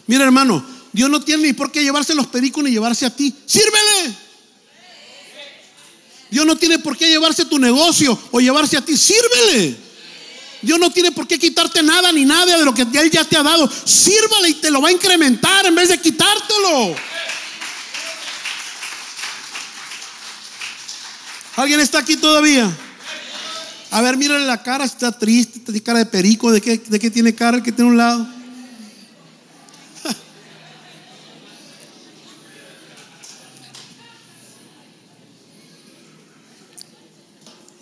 Mira, 0.06 0.24
hermano, 0.24 0.64
Dios 0.92 1.10
no 1.10 1.20
tiene 1.20 1.48
ni 1.48 1.52
por 1.52 1.70
qué 1.70 1.82
llevarse 1.82 2.14
los 2.14 2.26
pericos 2.26 2.62
ni 2.64 2.70
llevarse 2.70 3.06
a 3.06 3.10
ti. 3.10 3.34
Sírvele. 3.44 4.16
Dios 6.30 6.46
no 6.46 6.56
tiene 6.56 6.78
por 6.78 6.96
qué 6.96 7.08
llevarse 7.08 7.44
tu 7.44 7.58
negocio 7.58 8.18
o 8.30 8.40
llevarse 8.40 8.76
a 8.76 8.80
ti. 8.84 8.96
Sírvele. 8.96 9.76
Dios 10.62 10.78
no 10.78 10.90
tiene 10.90 11.12
por 11.12 11.26
qué 11.26 11.38
quitarte 11.38 11.82
nada 11.82 12.10
ni 12.12 12.24
nada 12.24 12.56
de 12.56 12.64
lo 12.64 12.74
que 12.74 12.82
Él 12.82 13.10
ya 13.10 13.24
te 13.24 13.36
ha 13.36 13.42
dado. 13.42 13.70
Sírvale 13.84 14.48
y 14.48 14.54
te 14.54 14.70
lo 14.70 14.80
va 14.80 14.88
a 14.88 14.92
incrementar 14.92 15.66
en 15.66 15.74
vez 15.74 15.88
de 15.88 15.98
quitártelo. 15.98 16.96
¿Alguien 21.56 21.80
está 21.80 21.98
aquí 21.98 22.16
todavía? 22.16 22.70
A 23.90 24.02
ver, 24.02 24.16
mírale 24.16 24.44
la 24.44 24.62
cara, 24.62 24.84
está 24.84 25.12
triste, 25.12 25.60
tiene 25.60 25.82
cara 25.82 26.00
de 26.00 26.06
perico, 26.06 26.50
¿de 26.52 26.60
qué, 26.60 26.78
de 26.78 26.98
qué 26.98 27.10
tiene 27.10 27.34
cara 27.34 27.58
el 27.58 27.62
que 27.62 27.72
tiene 27.72 27.90
un 27.90 27.96
lado? 27.96 28.35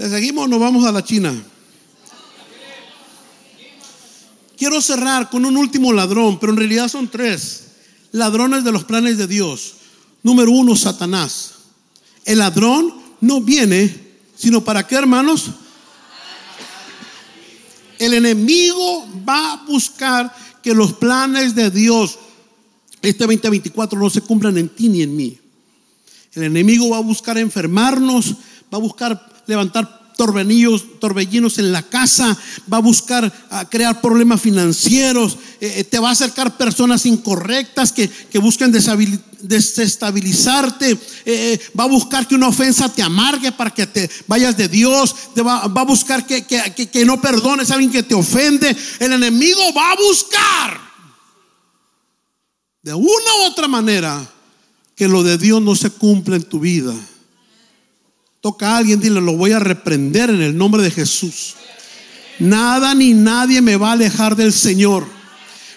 ¿Le 0.05 0.11
seguimos 0.11 0.45
o 0.45 0.49
nos 0.49 0.61
vamos 0.61 0.85
a 0.85 0.93
la 0.93 1.03
China? 1.03 1.35
Quiero 4.55 4.83
cerrar 4.83 5.31
con 5.31 5.47
un 5.47 5.57
último 5.57 5.95
ladrón, 5.95 6.39
pero 6.39 6.53
en 6.53 6.59
realidad 6.59 6.89
son 6.89 7.09
tres 7.09 7.69
ladrones 8.13 8.65
de 8.65 8.73
los 8.73 8.85
planes 8.85 9.17
de 9.17 9.27
Dios. 9.27 9.77
Número 10.23 10.51
uno, 10.51 10.77
Satanás. 10.77 11.55
El 12.27 12.41
ladrón 12.41 12.93
no 13.23 13.41
viene, 13.41 13.99
sino 14.37 14.63
para 14.63 14.87
qué, 14.87 14.97
hermanos? 14.97 15.47
El 17.99 18.13
enemigo 18.13 19.09
va 19.27 19.55
a 19.55 19.65
buscar 19.65 20.37
que 20.63 20.75
los 20.75 20.93
planes 20.93 21.55
de 21.55 21.71
Dios 21.71 22.19
este 23.01 23.25
2024 23.25 23.99
no 23.99 24.11
se 24.11 24.21
cumplan 24.21 24.59
en 24.59 24.69
ti 24.69 24.91
ni 24.91 25.01
en 25.01 25.17
mí. 25.17 25.39
El 26.35 26.43
enemigo 26.43 26.91
va 26.91 26.99
a 26.99 27.01
buscar 27.01 27.39
enfermarnos, 27.39 28.35
va 28.71 28.77
a 28.77 28.83
buscar 28.83 29.34
levantar 29.47 30.05
torbellillos, 30.17 31.01
torbellinos 31.01 31.59
en 31.59 31.73
la 31.73 31.83
casa, 31.83 32.39
va 32.73 32.79
a 32.79 32.81
buscar 32.81 33.31
a 33.51 33.69
crear 33.69 34.01
problemas 34.01 34.41
financieros, 34.41 35.37
eh, 35.61 35.75
eh, 35.79 35.85
te 35.85 35.99
va 35.99 36.11
a 36.11 36.13
acercar 36.13 36.57
personas 36.57 37.05
incorrectas 37.07 37.91
que, 37.93 38.09
que 38.09 38.39
busquen 38.39 38.73
desestabilizarte, 38.73 40.99
eh, 41.25 41.61
va 41.79 41.85
a 41.85 41.89
buscar 41.89 42.27
que 42.27 42.35
una 42.35 42.49
ofensa 42.49 42.89
te 42.89 43.03
amargue 43.03 43.53
para 43.53 43.71
que 43.71 43.87
te 43.87 44.11
vayas 44.27 44.57
de 44.57 44.69
Dios, 44.69 45.15
te 45.35 45.43
va, 45.43 45.67
va 45.67 45.83
a 45.83 45.87
buscar 45.87 46.27
que, 46.27 46.45
que, 46.45 46.89
que 46.89 47.05
no 47.05 47.21
perdones 47.21 47.71
a 47.71 47.75
alguien 47.75 47.93
que 47.93 48.03
te 48.03 48.15
ofende, 48.15 48.75
el 49.01 49.13
enemigo 49.13 49.61
va 49.77 49.93
a 49.93 49.97
buscar 49.97 50.81
de 52.83 52.95
una 52.95 53.35
u 53.41 53.51
otra 53.51 53.67
manera 53.67 54.31
que 54.95 55.09
lo 55.09 55.23
de 55.23 55.39
Dios 55.39 55.61
no 55.61 55.75
se 55.75 55.91
cumpla 55.91 56.37
en 56.37 56.45
tu 56.45 56.61
vida. 56.61 56.95
Toca 58.45 58.73
a 58.73 58.77
alguien, 58.77 59.01
dile, 59.01 59.23
lo 59.23 59.33
voy 59.33 59.53
a 59.53 59.59
reprender 59.59 60.29
en 60.29 60.43
el 60.43 60.55
nombre 60.55 60.83
de 60.83 60.91
Jesús. 60.91 61.55
Nada 62.39 62.95
ni 62.95 63.15
nadie 63.15 63.63
me 63.63 63.77
va 63.79 63.89
a 63.89 63.93
alejar 63.93 64.37
del 64.37 64.53
Señor. 64.53 65.07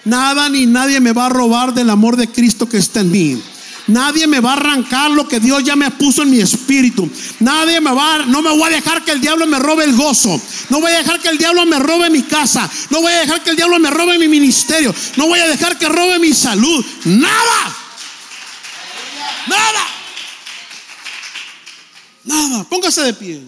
Nada 0.04 0.50
ni 0.50 0.66
nadie 0.66 1.00
me 1.00 1.14
va 1.14 1.28
a 1.28 1.30
robar 1.30 1.74
del 1.74 1.90
amor 1.90 2.18
de 2.18 2.28
Cristo 2.28 2.68
que 2.68 2.76
está 2.76 3.00
en 3.00 3.12
mí. 3.12 3.42
Nadie 3.88 4.28
me 4.28 4.42
va 4.42 4.50
a 4.50 4.58
arrancar 4.58 5.12
lo 5.12 5.30
que 5.30 5.40
Dios 5.40 5.64
ya 5.64 5.78
me 5.78 5.90
puso 5.92 6.24
en 6.24 6.30
mi 6.30 6.42
espíritu. 6.42 7.10
Nadie 7.40 7.80
me 7.80 7.94
va, 7.94 8.26
no 8.26 8.42
me 8.42 8.50
voy 8.50 8.64
a 8.64 8.76
dejar 8.76 9.06
que 9.06 9.14
el 9.14 9.22
diablo 9.22 9.48
me 9.48 9.60
robe 9.60 9.86
el 9.86 9.96
gozo. 9.96 10.38
No 10.70 10.82
voy 10.82 10.92
a 10.92 10.98
dejar 10.98 11.22
que 11.22 11.30
el 11.30 11.38
diablo 11.38 11.66
me 11.66 11.80
robe 11.80 12.10
mi 12.10 12.24
casa. 12.24 12.70
No 12.90 13.00
voy 13.00 13.14
a 13.14 13.20
dejar 13.22 13.44
que 13.44 13.52
el 13.52 13.56
diablo 13.56 13.80
me 13.80 13.92
robe 13.92 14.20
mi 14.20 14.28
ministerio. 14.28 14.94
No 15.16 15.28
voy 15.28 15.40
a 15.40 15.48
dejar 15.48 15.78
que 15.78 15.88
robe 15.88 16.20
mi 16.20 16.34
salud. 16.34 16.86
Nada. 17.06 17.78
Nada. 19.48 19.97
Nada, 22.28 22.66
póngase 22.66 23.02
de 23.04 23.14
pie. 23.14 23.42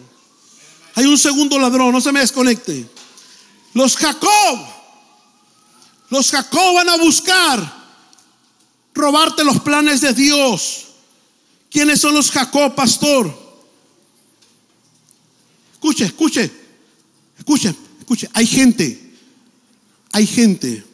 Hay 0.95 1.05
un 1.05 1.17
segundo 1.17 1.59
ladrón, 1.59 1.91
no 1.91 1.99
se 1.99 2.13
me 2.13 2.21
desconecte. 2.21 2.89
Los 3.73 3.97
Jacob, 3.97 4.59
los 6.09 6.31
Jacob 6.31 6.75
van 6.75 6.89
a 6.89 6.97
buscar 6.97 7.79
robarte 8.93 9.43
los 9.43 9.59
planes 9.59 9.99
de 9.99 10.13
Dios. 10.13 10.85
¿Quiénes 11.69 11.99
son 11.99 12.15
los 12.15 12.31
Jacob, 12.31 12.73
pastor? 12.73 13.37
Escuche, 15.73 16.05
escuche, 16.05 16.51
escuche, 17.37 17.75
escuche. 17.99 18.29
Hay 18.33 18.47
gente, 18.47 19.13
hay 20.13 20.25
gente 20.25 20.85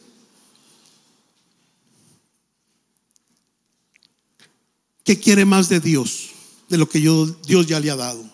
que 5.04 5.18
quiere 5.18 5.44
más 5.44 5.68
de 5.68 5.78
Dios 5.78 6.35
de 6.68 6.78
lo 6.78 6.88
que 6.88 7.00
yo, 7.00 7.26
Dios 7.46 7.66
ya 7.66 7.80
le 7.80 7.90
ha 7.90 7.96
dado. 7.96 8.24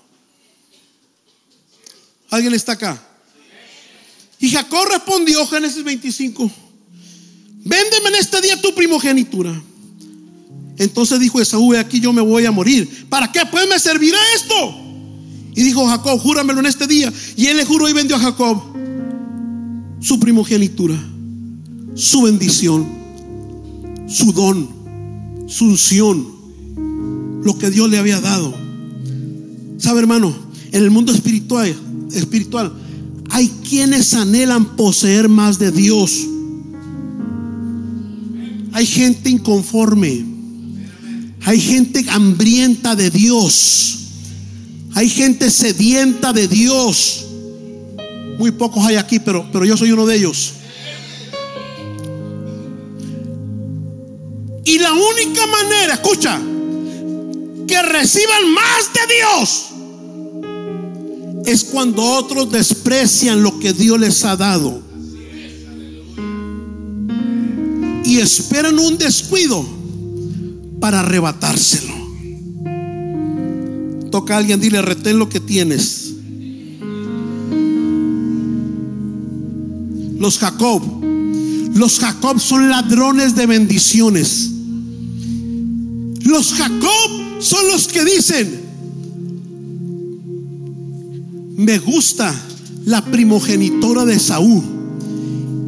¿Alguien 2.30 2.55
está 2.55 2.72
acá? 2.72 3.03
Y 4.39 4.51
Jacob 4.51 4.87
respondió, 4.91 5.47
Génesis 5.47 5.85
25, 5.85 6.51
véndeme 7.64 8.09
en 8.09 8.14
este 8.16 8.41
día 8.41 8.61
tu 8.61 8.74
primogenitura. 8.74 9.62
Entonces 10.78 11.20
dijo 11.20 11.41
Esaú, 11.41 11.74
aquí 11.76 12.01
yo 12.01 12.12
me 12.12 12.22
voy 12.22 12.47
a 12.47 12.51
morir. 12.51 13.07
¿Para 13.09 13.30
qué? 13.30 13.41
Pues 13.51 13.68
me 13.68 13.78
servirá 13.78 14.18
esto. 14.35 14.80
Y 15.55 15.62
dijo 15.62 15.87
Jacob, 15.87 16.18
júramelo 16.18 16.61
en 16.61 16.66
este 16.66 16.87
día. 16.87 17.12
Y 17.37 17.47
él 17.47 17.59
le 17.59 17.64
juró 17.64 17.89
y 17.89 17.93
vendió 17.93 18.16
a 18.16 18.20
Jacob 18.20 18.61
su 20.01 20.18
primogenitura, 20.18 20.97
su 21.95 22.22
bendición, 22.22 22.89
su 24.09 24.33
don, 24.33 24.68
su 25.47 25.66
unción 25.66 26.41
lo 27.45 27.59
que 27.59 27.70
Dios 27.70 27.90
le 27.90 27.99
había 27.99 28.20
dado. 28.20 28.55
¿Sabe, 29.78 30.01
hermano? 30.01 30.34
En 30.70 30.82
el 30.82 30.90
mundo 30.90 31.12
espiritual, 31.12 31.74
espiritual 32.12 32.72
hay 33.32 33.49
quienes 33.66 34.12
anhelan 34.12 34.76
poseer 34.76 35.26
más 35.26 35.59
de 35.59 35.72
Dios. 35.72 36.28
Hay 38.72 38.84
gente 38.84 39.30
inconforme. 39.30 40.26
Hay 41.45 41.59
gente 41.59 42.05
hambrienta 42.11 42.95
de 42.95 43.11
Dios. 43.11 43.99
Hay 44.95 45.09
gente 45.09 45.51
sedienta 45.51 46.34
de 46.34 46.47
Dios. 46.47 47.24
Muy 48.38 48.51
pocos 48.51 48.84
hay 48.84 48.97
aquí, 48.97 49.18
pero, 49.18 49.49
pero 49.51 49.64
yo 49.64 49.78
soy 49.78 49.93
uno 49.93 50.05
de 50.05 50.16
ellos. 50.16 50.53
Y 54.66 54.78
la 54.78 54.93
única 54.93 55.47
manera, 55.47 55.95
escucha, 55.95 56.38
que 57.73 57.81
reciban 57.81 58.53
más 58.53 58.91
de 58.93 59.01
Dios 59.14 59.68
es 61.47 61.64
cuando 61.64 62.03
otros 62.03 62.53
desprecian 62.53 63.43
lo 63.43 63.59
que 63.59 63.73
Dios 63.73 63.99
les 63.99 64.23
ha 64.27 64.37
dado 64.37 64.83
y 68.05 68.18
esperan 68.18 68.79
un 68.79 68.99
descuido 68.99 69.64
para 70.81 71.01
arrebatárselo. 71.01 71.95
Toca 74.11 74.35
a 74.35 74.37
alguien, 74.37 74.61
dile, 74.61 74.83
retén 74.83 75.18
lo 75.18 75.31
que 75.31 75.41
tienes. 75.41 76.12
Los 80.18 80.37
Jacob, 80.37 80.83
los 81.75 81.99
Jacob 81.99 82.39
son 82.39 82.68
ladrones 82.68 83.35
de 83.35 83.47
bendiciones. 83.47 84.51
Los 86.20 86.53
Jacob 86.53 87.32
son 87.43 87.66
los 87.68 87.88
que 87.88 88.05
dicen, 88.05 88.61
me 91.57 91.78
gusta 91.78 92.34
la 92.84 93.05
primogenitora 93.05 94.05
de 94.05 94.18
Saúl 94.18 94.62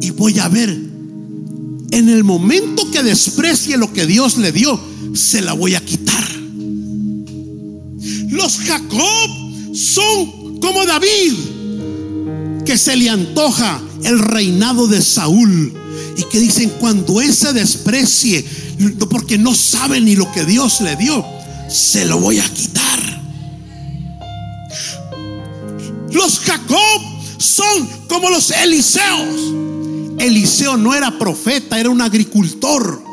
y 0.01 0.11
voy 0.11 0.39
a 0.39 0.47
ver, 0.47 0.69
en 0.69 2.09
el 2.09 2.23
momento 2.23 2.89
que 2.91 3.03
desprecie 3.03 3.77
lo 3.77 3.91
que 3.91 4.05
Dios 4.05 4.37
le 4.37 4.51
dio, 4.51 4.79
se 5.13 5.41
la 5.41 5.53
voy 5.53 5.75
a 5.75 5.83
quitar. 5.83 6.23
Los 8.29 8.57
Jacob 8.59 9.29
son 9.73 10.59
como 10.59 10.85
David, 10.85 11.33
que 12.65 12.77
se 12.77 12.95
le 12.95 13.09
antoja 13.09 13.81
el 14.03 14.19
reinado 14.19 14.87
de 14.87 15.01
Saúl 15.01 15.73
y 16.17 16.23
que 16.23 16.39
dicen 16.39 16.71
cuando 16.79 17.21
ese 17.21 17.53
desprecie, 17.53 18.45
porque 19.09 19.37
no 19.37 19.53
sabe 19.53 19.99
ni 19.99 20.15
lo 20.15 20.31
que 20.31 20.45
Dios 20.45 20.81
le 20.81 20.95
dio, 20.95 21.25
se 21.69 22.05
lo 22.05 22.19
voy 22.19 22.39
a 22.39 22.49
quitar. 22.49 22.85
Los 26.11 26.39
Jacob 26.39 27.01
son 27.37 27.87
como 28.07 28.29
los 28.29 28.51
Eliseos. 28.51 29.53
Eliseo 30.17 30.77
no 30.77 30.93
era 30.93 31.19
profeta, 31.19 31.79
era 31.79 31.89
un 31.89 32.01
agricultor. 32.01 33.03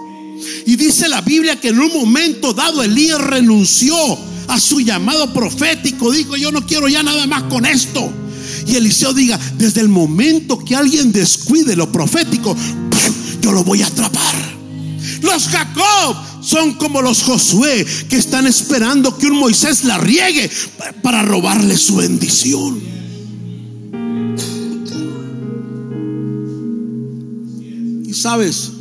Y 0.67 0.77
dice 0.77 1.09
la 1.09 1.21
Biblia 1.21 1.61
que 1.61 1.69
en 1.69 1.81
un 1.81 1.93
momento 1.93 2.53
dado 2.53 2.83
Elías 2.83 3.21
renunció 3.21 3.97
a 4.49 4.61
su 4.61 4.81
llamado 4.81 5.33
profético. 5.33 6.13
Dijo, 6.13 6.37
yo 6.37 6.53
no 6.53 6.67
quiero 6.67 6.89
ya 6.89 7.03
nada 7.03 7.27
más 7.27 7.45
con 7.45 7.67
esto. 7.67 8.13
Y 8.67 8.77
Eliseo 8.77 9.13
diga, 9.13 9.39
desde 9.57 9.81
el 9.81 9.89
momento 9.89 10.59
que 10.59 10.77
alguien 10.77 11.11
descuide 11.11 11.75
lo 11.75 11.91
profético, 11.91 12.57
yo 13.41 13.53
lo 13.53 13.65
voy 13.65 13.83
a 13.83 13.87
atrapar. 13.87 14.53
Los 15.23 15.49
Jacob 15.49 16.17
son 16.43 16.75
como 16.75 17.01
los 17.01 17.23
Josué 17.23 17.87
que 18.09 18.17
están 18.17 18.47
esperando 18.47 19.17
que 19.17 19.29
un 19.29 19.39
Moisés 19.39 19.85
la 19.85 19.99
riegue 19.99 20.51
para 21.03 21.23
robarle 21.23 21.77
su 21.77 21.97
bendición. 21.97 22.81
Y 28.05 28.13
sabes, 28.13 28.73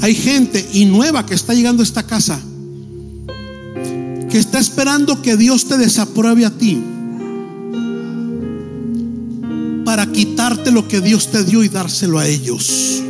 hay 0.00 0.14
gente 0.14 0.66
y 0.72 0.86
nueva 0.86 1.26
que 1.26 1.34
está 1.34 1.54
llegando 1.54 1.82
a 1.82 1.84
esta 1.84 2.06
casa 2.06 2.40
que 4.30 4.38
está 4.38 4.60
esperando 4.60 5.22
que 5.22 5.36
Dios 5.36 5.66
te 5.66 5.76
desapruebe 5.76 6.46
a 6.46 6.50
ti 6.50 6.80
para 9.84 10.06
quitarte 10.06 10.70
lo 10.70 10.86
que 10.86 11.00
Dios 11.00 11.32
te 11.32 11.42
dio 11.42 11.64
y 11.64 11.68
dárselo 11.68 12.20
a 12.20 12.28
ellos 12.28 13.02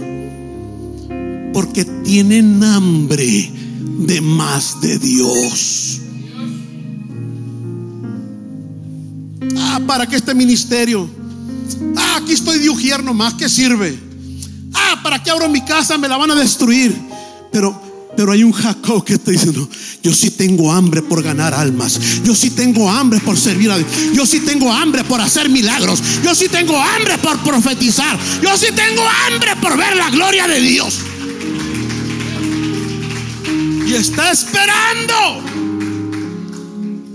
porque 1.53 1.85
tienen 2.11 2.65
hambre 2.65 3.53
de 4.01 4.21
más 4.21 4.81
de 4.81 4.99
Dios. 4.99 6.01
Ah, 9.57 9.79
¿para 9.87 10.09
qué 10.09 10.17
este 10.17 10.35
ministerio? 10.35 11.09
Ah, 11.97 12.19
aquí 12.21 12.33
estoy 12.33 12.59
de 12.59 12.69
ujier 12.69 13.05
nomás, 13.05 13.35
¿qué 13.35 13.49
sirve? 13.49 13.97
Ah, 14.75 14.99
¿para 15.05 15.23
qué 15.23 15.31
abro 15.31 15.49
mi 15.49 15.61
casa? 15.61 15.99
Me 15.99 16.09
la 16.09 16.17
van 16.17 16.33
a 16.33 16.35
destruir. 16.35 17.01
Pero 17.53 17.81
pero 18.17 18.33
hay 18.33 18.43
un 18.43 18.51
Jacob 18.51 19.05
que 19.05 19.15
está 19.15 19.31
diciendo, 19.31 19.69
yo 20.03 20.13
sí 20.13 20.33
tengo 20.33 20.73
hambre 20.73 21.03
por 21.03 21.23
ganar 21.23 21.55
almas. 21.55 22.01
Yo 22.25 22.35
sí 22.35 22.51
tengo 22.51 22.91
hambre 22.91 23.21
por 23.21 23.39
servir 23.39 23.71
a 23.71 23.79
Dios. 23.79 23.89
Yo 24.13 24.27
sí 24.27 24.41
tengo 24.41 24.73
hambre 24.73 25.05
por 25.05 25.21
hacer 25.21 25.49
milagros. 25.49 26.03
Yo 26.25 26.35
sí 26.35 26.49
tengo 26.49 26.77
hambre 26.77 27.19
por 27.19 27.39
profetizar. 27.45 28.19
Yo 28.43 28.57
sí 28.57 28.67
tengo 28.75 29.03
hambre 29.29 29.55
por 29.63 29.79
ver 29.79 29.95
la 29.95 30.11
gloria 30.11 30.49
de 30.49 30.61
Dios. 30.61 30.99
Está 34.01 34.31
esperando 34.33 35.13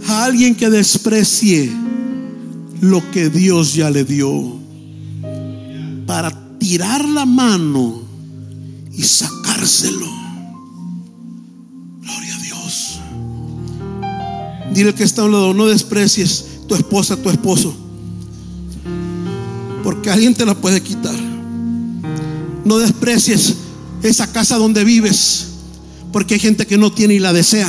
a 0.08 0.24
alguien 0.26 0.54
que 0.54 0.70
desprecie 0.70 1.72
lo 2.80 3.02
que 3.10 3.32
Dios 3.32 3.74
ya 3.74 3.90
le 3.90 4.06
dio 4.06 4.60
para 6.06 6.30
tirar 6.60 7.04
la 7.04 7.26
mano 7.26 8.04
y 8.94 9.02
sacárselo. 9.02 10.06
Dile 14.76 14.94
que 14.94 15.06
está 15.06 15.24
a 15.24 15.26
un 15.26 15.32
lado, 15.32 15.54
no 15.56 15.66
desprecies 15.66 16.46
tu 16.68 16.76
esposa, 16.76 17.18
tu 17.18 17.32
esposo. 17.32 17.76
Porque 19.84 20.12
alguien 20.12 20.36
te 20.36 20.46
la 20.46 20.54
puede 20.54 20.84
quitar. 20.84 21.16
No 22.64 22.78
desprecies 22.78 23.56
esa 24.04 24.32
casa 24.32 24.58
donde 24.58 24.84
vives. 24.84 25.55
Porque 26.16 26.36
hay 26.36 26.40
gente 26.40 26.66
que 26.66 26.78
no 26.78 26.94
tiene 26.94 27.16
y 27.16 27.20
la 27.20 27.34
desea. 27.34 27.68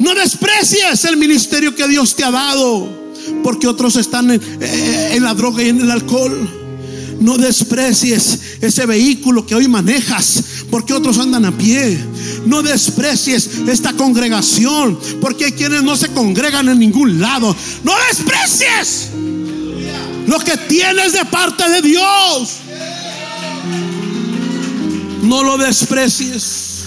No 0.00 0.14
desprecies 0.16 1.04
el 1.04 1.16
ministerio 1.16 1.76
que 1.76 1.86
Dios 1.86 2.16
te 2.16 2.24
ha 2.24 2.32
dado. 2.32 2.88
Porque 3.44 3.68
otros 3.68 3.94
están 3.94 4.32
en, 4.32 4.42
eh, 4.60 5.10
en 5.12 5.22
la 5.22 5.32
droga 5.34 5.62
y 5.62 5.68
en 5.68 5.80
el 5.80 5.92
alcohol. 5.92 7.20
No 7.20 7.38
desprecies 7.38 8.40
ese 8.60 8.84
vehículo 8.84 9.46
que 9.46 9.54
hoy 9.54 9.68
manejas 9.68 10.42
porque 10.68 10.92
otros 10.92 11.18
andan 11.18 11.44
a 11.44 11.56
pie. 11.56 12.00
No 12.46 12.64
desprecies 12.64 13.48
esta 13.68 13.92
congregación 13.92 14.98
porque 15.20 15.44
hay 15.44 15.52
quienes 15.52 15.84
no 15.84 15.96
se 15.96 16.08
congregan 16.08 16.68
en 16.68 16.80
ningún 16.80 17.20
lado. 17.20 17.54
No 17.84 17.92
desprecies 18.08 19.10
lo 20.26 20.40
que 20.40 20.56
tienes 20.68 21.12
de 21.12 21.24
parte 21.26 21.70
de 21.70 21.82
Dios. 21.82 22.56
No 25.26 25.42
lo 25.42 25.58
desprecies. 25.58 26.84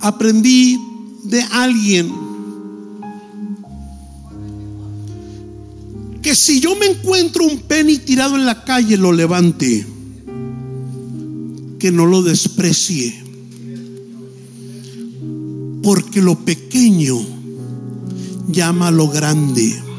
Aprendí 0.00 0.78
de 1.24 1.42
alguien 1.52 2.12
que 6.20 6.34
si 6.34 6.60
yo 6.60 6.76
me 6.76 6.86
encuentro 6.86 7.44
un 7.44 7.60
penny 7.60 7.96
tirado 7.96 8.36
en 8.36 8.44
la 8.44 8.62
calle, 8.62 8.98
lo 8.98 9.12
levante. 9.12 9.86
Que 11.78 11.90
no 11.90 12.04
lo 12.04 12.22
desprecie. 12.22 13.24
Porque 15.82 16.20
lo 16.20 16.38
pequeño 16.44 17.18
llama 18.48 18.88
a 18.88 18.90
lo 18.90 19.08
grande. 19.08 19.91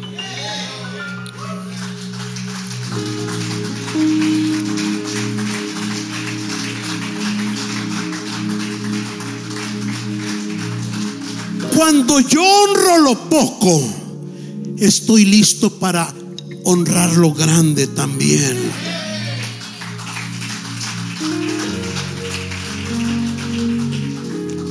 Cuando 12.06 12.20
yo 12.28 12.44
honro 12.44 12.98
lo 12.98 13.30
poco, 13.30 13.82
estoy 14.78 15.24
listo 15.24 15.80
para 15.80 16.14
honrar 16.66 17.16
lo 17.16 17.34
grande 17.34 17.88
también. 17.88 18.58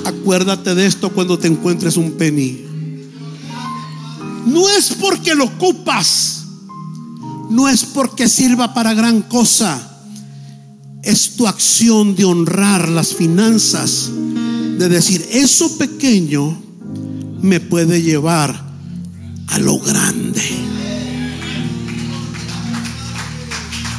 Acuérdate 0.05 0.74
de 0.74 0.85
esto 0.85 1.11
cuando 1.14 1.39
te 1.39 1.49
encuentres 1.49 1.97
un 1.97 2.12
penny. 2.18 2.66
No 4.45 4.68
es 4.68 4.91
porque 5.01 5.35
lo 5.35 5.45
ocupas, 5.45 6.45
no 7.49 7.66
es 7.66 7.83
porque 7.83 8.28
sirva 8.28 8.74
para 8.74 8.93
gran 8.93 9.22
cosa. 9.22 10.05
Es 11.03 11.37
tu 11.37 11.49
acción 11.49 12.14
de 12.14 12.26
honrar 12.26 12.91
las 12.91 13.14
finanzas, 13.14 14.11
de 14.76 14.87
decir, 14.91 15.26
eso 15.33 15.78
pequeño 15.78 16.72
me 17.43 17.61
puede 17.61 18.01
llevar 18.01 18.72
a 19.49 19.59
lo 19.59 19.78
grande. 19.78 20.40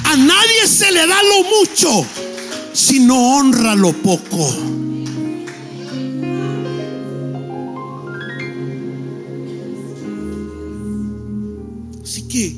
A 0.05 0.15
nadie 0.15 0.67
se 0.67 0.91
le 0.91 1.05
da 1.05 1.17
lo 1.23 1.43
mucho 1.59 2.05
si 2.73 2.99
no 2.99 3.37
honra 3.37 3.75
lo 3.75 3.93
poco. 3.93 4.49
Así 12.03 12.23
que 12.27 12.55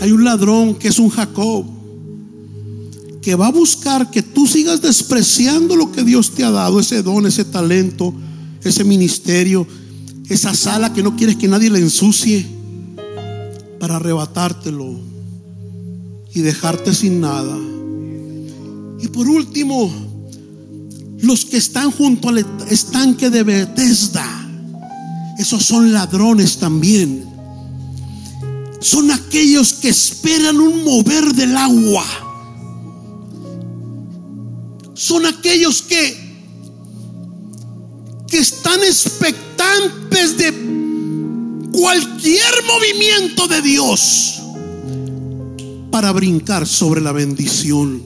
hay 0.00 0.12
un 0.12 0.24
ladrón 0.24 0.74
que 0.76 0.88
es 0.88 0.98
un 0.98 1.10
Jacob 1.10 1.66
que 3.20 3.34
va 3.34 3.48
a 3.48 3.52
buscar 3.52 4.10
que 4.10 4.22
tú 4.22 4.46
sigas 4.46 4.80
despreciando 4.80 5.76
lo 5.76 5.92
que 5.92 6.02
Dios 6.02 6.30
te 6.30 6.44
ha 6.44 6.50
dado, 6.50 6.80
ese 6.80 7.02
don, 7.02 7.26
ese 7.26 7.44
talento, 7.44 8.14
ese 8.64 8.84
ministerio, 8.84 9.66
esa 10.28 10.54
sala 10.54 10.92
que 10.92 11.02
no 11.02 11.16
quieres 11.16 11.36
que 11.36 11.48
nadie 11.48 11.70
la 11.70 11.78
ensucie 11.78 12.46
para 13.78 13.96
arrebatártelo 13.96 14.98
y 16.34 16.40
dejarte 16.40 16.94
sin 16.94 17.20
nada. 17.20 17.56
Y 19.00 19.08
por 19.08 19.28
último, 19.28 19.90
los 21.20 21.44
que 21.44 21.56
están 21.56 21.90
junto 21.90 22.28
al 22.28 22.44
estanque 22.68 23.30
de 23.30 23.42
Bethesda, 23.42 24.26
esos 25.38 25.64
son 25.64 25.92
ladrones 25.92 26.58
también. 26.58 27.24
Son 28.80 29.10
aquellos 29.10 29.72
que 29.74 29.88
esperan 29.88 30.60
un 30.60 30.84
mover 30.84 31.34
del 31.34 31.56
agua. 31.56 32.04
Son 34.94 35.26
aquellos 35.26 35.82
que 35.82 36.27
que 38.28 38.38
están 38.38 38.80
expectantes 38.84 40.36
de 40.36 40.52
cualquier 41.72 42.64
movimiento 42.66 43.48
de 43.48 43.62
Dios 43.62 44.42
para 45.90 46.12
brincar 46.12 46.66
sobre 46.66 47.00
la 47.00 47.12
bendición. 47.12 48.02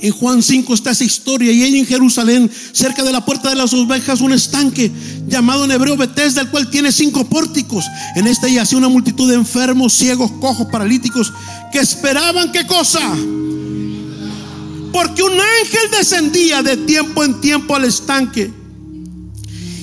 En 0.00 0.12
Juan 0.12 0.42
5 0.42 0.74
está 0.74 0.90
esa 0.90 1.04
historia 1.04 1.50
y 1.50 1.62
hay 1.62 1.78
en 1.78 1.86
Jerusalén, 1.86 2.50
cerca 2.72 3.02
de 3.02 3.10
la 3.10 3.24
puerta 3.24 3.48
de 3.48 3.56
las 3.56 3.72
ovejas, 3.72 4.20
un 4.20 4.34
estanque 4.34 4.92
llamado 5.26 5.64
en 5.64 5.70
hebreo 5.70 5.96
Betesda, 5.96 6.42
el 6.42 6.50
cual 6.50 6.68
tiene 6.68 6.92
cinco 6.92 7.24
pórticos. 7.24 7.86
En 8.14 8.26
este 8.26 8.52
yacía 8.52 8.76
una 8.76 8.90
multitud 8.90 9.30
de 9.30 9.36
enfermos, 9.36 9.94
ciegos, 9.94 10.30
cojos, 10.32 10.66
paralíticos, 10.70 11.32
que 11.72 11.78
esperaban 11.78 12.52
qué 12.52 12.66
cosa? 12.66 13.00
Porque 14.94 15.24
un 15.24 15.32
ángel 15.32 15.90
descendía 15.90 16.62
de 16.62 16.76
tiempo 16.76 17.24
en 17.24 17.40
tiempo 17.40 17.74
al 17.74 17.84
estanque 17.84 18.48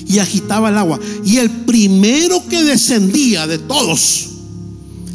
y 0.08 0.18
agitaba 0.18 0.70
el 0.70 0.78
agua. 0.78 0.98
Y 1.22 1.36
el 1.36 1.50
primero 1.50 2.42
que 2.48 2.64
descendía 2.64 3.46
de 3.46 3.58
todos, 3.58 4.30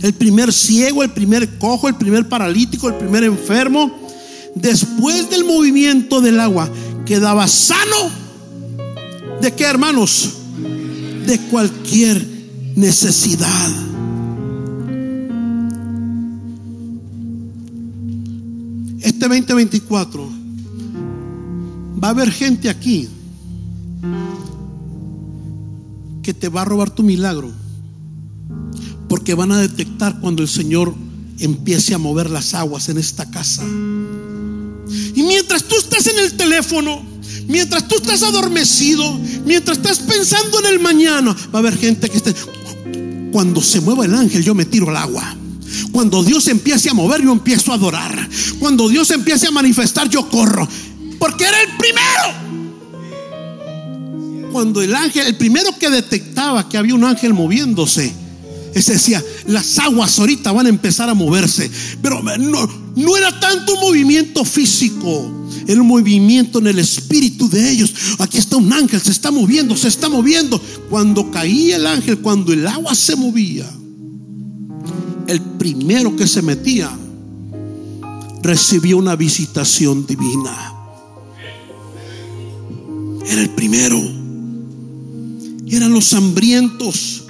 el 0.04 0.14
primer 0.14 0.54
ciego, 0.54 1.02
el 1.02 1.10
primer 1.10 1.58
cojo, 1.58 1.88
el 1.88 1.96
primer 1.96 2.30
paralítico, 2.30 2.90
el 2.90 2.94
primer 2.94 3.24
enfermo, 3.24 3.92
después 4.54 5.32
del 5.32 5.46
movimiento 5.46 6.22
del 6.22 6.42
agua, 6.42 6.70
quedaba 7.04 7.48
sano. 7.48 8.12
¿De 9.42 9.52
qué, 9.52 9.64
hermanos? 9.64 10.30
De 11.26 11.40
cualquier 11.50 12.24
necesidad. 12.76 13.97
2024 19.48 20.30
va 22.04 22.10
a 22.10 22.12
haber 22.12 22.32
gente 22.32 22.70
aquí 22.70 23.08
que 26.22 26.34
te 26.34 26.50
va 26.50 26.64
a 26.64 26.66
robar 26.66 26.90
tu 26.90 27.04
milagro. 27.04 27.50
Porque 29.08 29.34
van 29.34 29.54
a 29.54 29.58
detectar 29.58 30.20
cuando 30.20 30.42
el 30.42 30.50
Señor 30.50 30.94
empiece 31.40 31.94
a 31.94 31.98
mover 31.98 32.30
las 32.30 32.54
aguas 32.54 32.90
en 32.90 32.98
esta 32.98 33.32
casa. 33.32 33.64
Y 33.64 35.24
mientras 35.24 35.64
tú 35.64 35.78
estás 35.78 36.06
en 36.08 36.20
el 36.20 36.34
teléfono, 36.34 37.02
mientras 37.48 37.88
tú 37.88 37.96
estás 37.96 38.24
adormecido, 38.24 39.18
mientras 39.46 39.78
estás 39.78 40.00
pensando 40.00 40.60
en 40.60 40.66
el 40.66 40.80
mañana, 40.82 41.34
va 41.54 41.60
a 41.60 41.60
haber 41.60 41.78
gente 41.78 42.10
que 42.10 42.18
esté... 42.18 42.36
Cuando 43.32 43.62
se 43.62 43.80
mueva 43.80 44.06
el 44.06 44.14
ángel, 44.14 44.44
yo 44.44 44.54
me 44.54 44.66
tiro 44.66 44.90
al 44.90 44.98
agua. 44.98 45.38
Cuando 45.98 46.22
Dios 46.24 46.48
empiece 46.48 46.92
a 46.92 46.94
mover, 46.94 47.24
yo 47.24 47.32
empiezo 47.32 47.72
a 47.72 47.74
adorar. 47.74 48.30
Cuando 48.60 48.88
Dios 48.88 49.10
empiece 49.10 49.48
a 49.48 49.52
manifestar, 49.52 50.08
yo 50.08 50.30
corro. 50.30 50.70
Porque 51.18 51.44
era 51.44 51.60
el 51.60 51.70
primero. 51.76 52.22
Cuando 54.52 54.84
el 54.84 54.94
ángel, 54.94 55.26
el 55.26 55.36
primero 55.38 55.72
que 55.80 55.90
detectaba 55.90 56.70
que 56.70 56.78
había 56.78 56.94
un 56.94 57.04
ángel 57.04 57.34
moviéndose, 57.34 58.14
ese 58.76 58.94
decía, 58.94 59.24
las 59.48 59.80
aguas 59.80 60.20
ahorita 60.20 60.52
van 60.52 60.68
a 60.68 60.70
empezar 60.70 61.10
a 61.10 61.16
moverse. 61.16 61.72
Pero 62.00 62.22
no, 62.22 62.70
no 62.96 63.18
era 63.18 63.40
tanto 63.40 63.74
un 63.74 63.80
movimiento 63.80 64.46
físico, 64.46 65.50
era 65.66 65.82
un 65.82 65.88
movimiento 65.88 66.60
en 66.60 66.68
el 66.68 66.78
espíritu 66.78 67.50
de 67.50 67.72
ellos. 67.72 67.92
Aquí 68.20 68.38
está 68.38 68.58
un 68.58 68.72
ángel, 68.72 69.02
se 69.02 69.10
está 69.10 69.32
moviendo, 69.32 69.76
se 69.76 69.88
está 69.88 70.10
moviendo. 70.10 70.62
Cuando 70.92 71.32
caía 71.32 71.78
el 71.78 71.88
ángel, 71.88 72.20
cuando 72.20 72.54
el 72.54 72.68
agua 72.68 72.94
se 72.94 73.16
movía, 73.16 73.68
el 75.28 75.42
primero 75.42 76.16
que 76.16 76.28
se 76.28 76.42
metía 76.42 76.90
recibió 78.42 78.98
una 78.98 79.16
visitación 79.16 80.06
divina. 80.06 80.74
Era 83.26 83.42
el 83.42 83.50
primero. 83.50 84.00
Eran 85.68 85.92
los 85.92 86.14
hambrientos. 86.14 87.26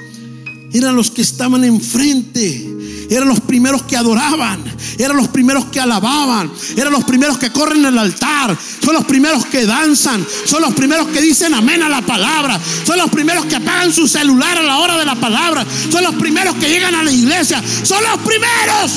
Eran 0.73 0.95
los 0.95 1.09
que 1.09 1.23
estaban 1.23 1.63
enfrente. 1.63 2.76
Eran 3.09 3.27
los 3.27 3.39
primeros 3.39 3.83
que 3.83 3.95
adoraban. 3.95 4.63
Eran 4.97 5.17
los 5.17 5.27
primeros 5.29 5.65
que 5.65 5.79
alababan. 5.79 6.51
Eran 6.75 6.91
los 6.91 7.03
primeros 7.03 7.37
que 7.37 7.51
corren 7.51 7.85
el 7.85 7.97
altar. 7.97 8.57
Son 8.83 8.93
los 8.93 9.05
primeros 9.05 9.45
que 9.45 9.65
danzan. 9.65 10.25
Son 10.45 10.61
los 10.61 10.73
primeros 10.73 11.07
que 11.07 11.21
dicen 11.21 11.53
amén 11.53 11.81
a 11.83 11.89
la 11.89 12.01
palabra. 12.01 12.59
Son 12.85 12.97
los 12.97 13.09
primeros 13.09 13.45
que 13.45 13.55
apagan 13.55 13.93
su 13.93 14.07
celular 14.07 14.57
a 14.57 14.63
la 14.63 14.77
hora 14.77 14.97
de 14.97 15.05
la 15.05 15.15
palabra. 15.15 15.65
Son 15.89 16.03
los 16.03 16.15
primeros 16.15 16.55
que 16.55 16.69
llegan 16.69 16.95
a 16.95 17.03
la 17.03 17.11
iglesia. 17.11 17.63
Son 17.83 18.03
los 18.03 18.19
primeros. 18.19 18.91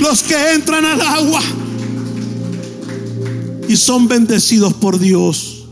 Los 0.00 0.22
que 0.22 0.52
entran 0.52 0.84
al 0.84 1.00
agua. 1.00 1.42
Y 3.68 3.76
son 3.76 4.08
bendecidos 4.08 4.74
por 4.74 4.98
Dios. 4.98 5.64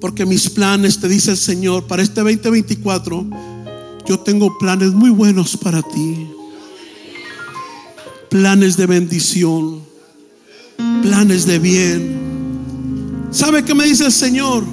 Porque 0.00 0.26
mis 0.26 0.50
planes, 0.50 1.00
te 1.00 1.08
dice 1.08 1.30
el 1.30 1.38
Señor, 1.38 1.86
para 1.86 2.02
este 2.02 2.20
2024, 2.20 3.26
yo 4.06 4.18
tengo 4.20 4.56
planes 4.58 4.92
muy 4.92 5.10
buenos 5.10 5.56
para 5.56 5.82
ti. 5.82 6.28
Planes 8.28 8.76
de 8.76 8.86
bendición. 8.86 9.82
Planes 11.02 11.46
de 11.46 11.58
bien. 11.58 13.28
¿Sabe 13.30 13.64
qué 13.64 13.74
me 13.74 13.84
dice 13.84 14.06
el 14.06 14.12
Señor? 14.12 14.64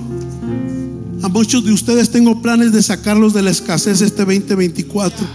A 1.23 1.27
muchos 1.27 1.63
de 1.63 1.71
ustedes 1.71 2.09
tengo 2.09 2.41
planes 2.41 2.71
de 2.71 2.81
sacarlos 2.81 3.33
de 3.33 3.43
la 3.43 3.51
escasez 3.51 4.01
este 4.01 4.25
2024. 4.25 5.25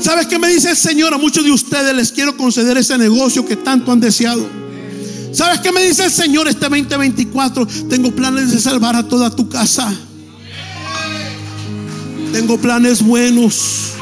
¿Sabe 0.00 0.26
qué 0.28 0.38
me 0.38 0.48
dice 0.48 0.70
el 0.70 0.76
Señor? 0.76 1.12
A 1.12 1.18
muchos 1.18 1.44
de 1.44 1.52
ustedes 1.52 1.94
les 1.94 2.12
quiero 2.12 2.36
conceder 2.36 2.76
ese 2.78 2.96
negocio 2.96 3.44
que 3.44 3.56
tanto 3.56 3.92
han 3.92 4.00
deseado. 4.00 4.46
¿Sabes 5.32 5.60
qué 5.60 5.70
me 5.70 5.84
dice 5.84 6.04
el 6.04 6.10
Señor 6.10 6.48
este 6.48 6.68
2024? 6.68 7.66
Tengo 7.88 8.10
planes 8.12 8.50
de 8.52 8.60
salvar 8.60 8.96
a 8.96 9.06
toda 9.06 9.34
tu 9.34 9.48
casa. 9.48 9.94
Tengo 12.32 12.58
planes 12.58 13.02
buenos. 13.02 13.92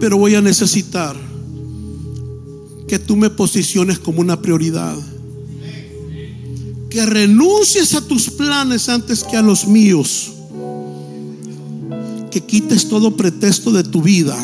Pero 0.00 0.18
voy 0.18 0.34
a 0.34 0.40
necesitar 0.40 1.16
que 2.86 2.98
tú 2.98 3.16
me 3.16 3.30
posiciones 3.30 3.98
como 3.98 4.20
una 4.20 4.40
prioridad. 4.40 4.96
Que 6.90 7.04
renuncies 7.04 7.94
a 7.94 8.00
tus 8.00 8.30
planes 8.30 8.88
antes 8.88 9.22
que 9.22 9.36
a 9.36 9.42
los 9.42 9.66
míos. 9.66 10.32
Que 12.30 12.40
quites 12.40 12.88
todo 12.88 13.16
pretexto 13.16 13.72
de 13.72 13.84
tu 13.84 14.02
vida 14.02 14.36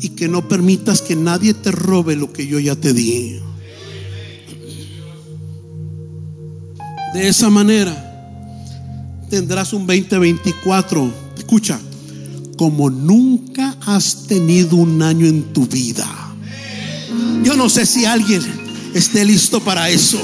y 0.00 0.10
que 0.10 0.28
no 0.28 0.48
permitas 0.48 1.02
que 1.02 1.16
nadie 1.16 1.54
te 1.54 1.70
robe 1.70 2.16
lo 2.16 2.32
que 2.32 2.46
yo 2.46 2.58
ya 2.58 2.76
te 2.76 2.92
di. 2.92 3.40
De 7.14 7.28
esa 7.28 7.50
manera 7.50 8.06
tendrás 9.28 9.72
un 9.72 9.86
2024, 9.86 11.12
escucha, 11.36 11.78
como 12.56 12.90
nunca 12.90 13.76
has 13.86 14.26
tenido 14.26 14.76
un 14.76 15.02
año 15.02 15.26
en 15.26 15.52
tu 15.52 15.66
vida. 15.66 16.06
Yo 17.42 17.56
no 17.56 17.68
sé 17.68 17.86
si 17.86 18.04
alguien 18.04 18.42
esté 18.94 19.24
listo 19.24 19.60
para 19.60 19.88
eso. 19.88 20.20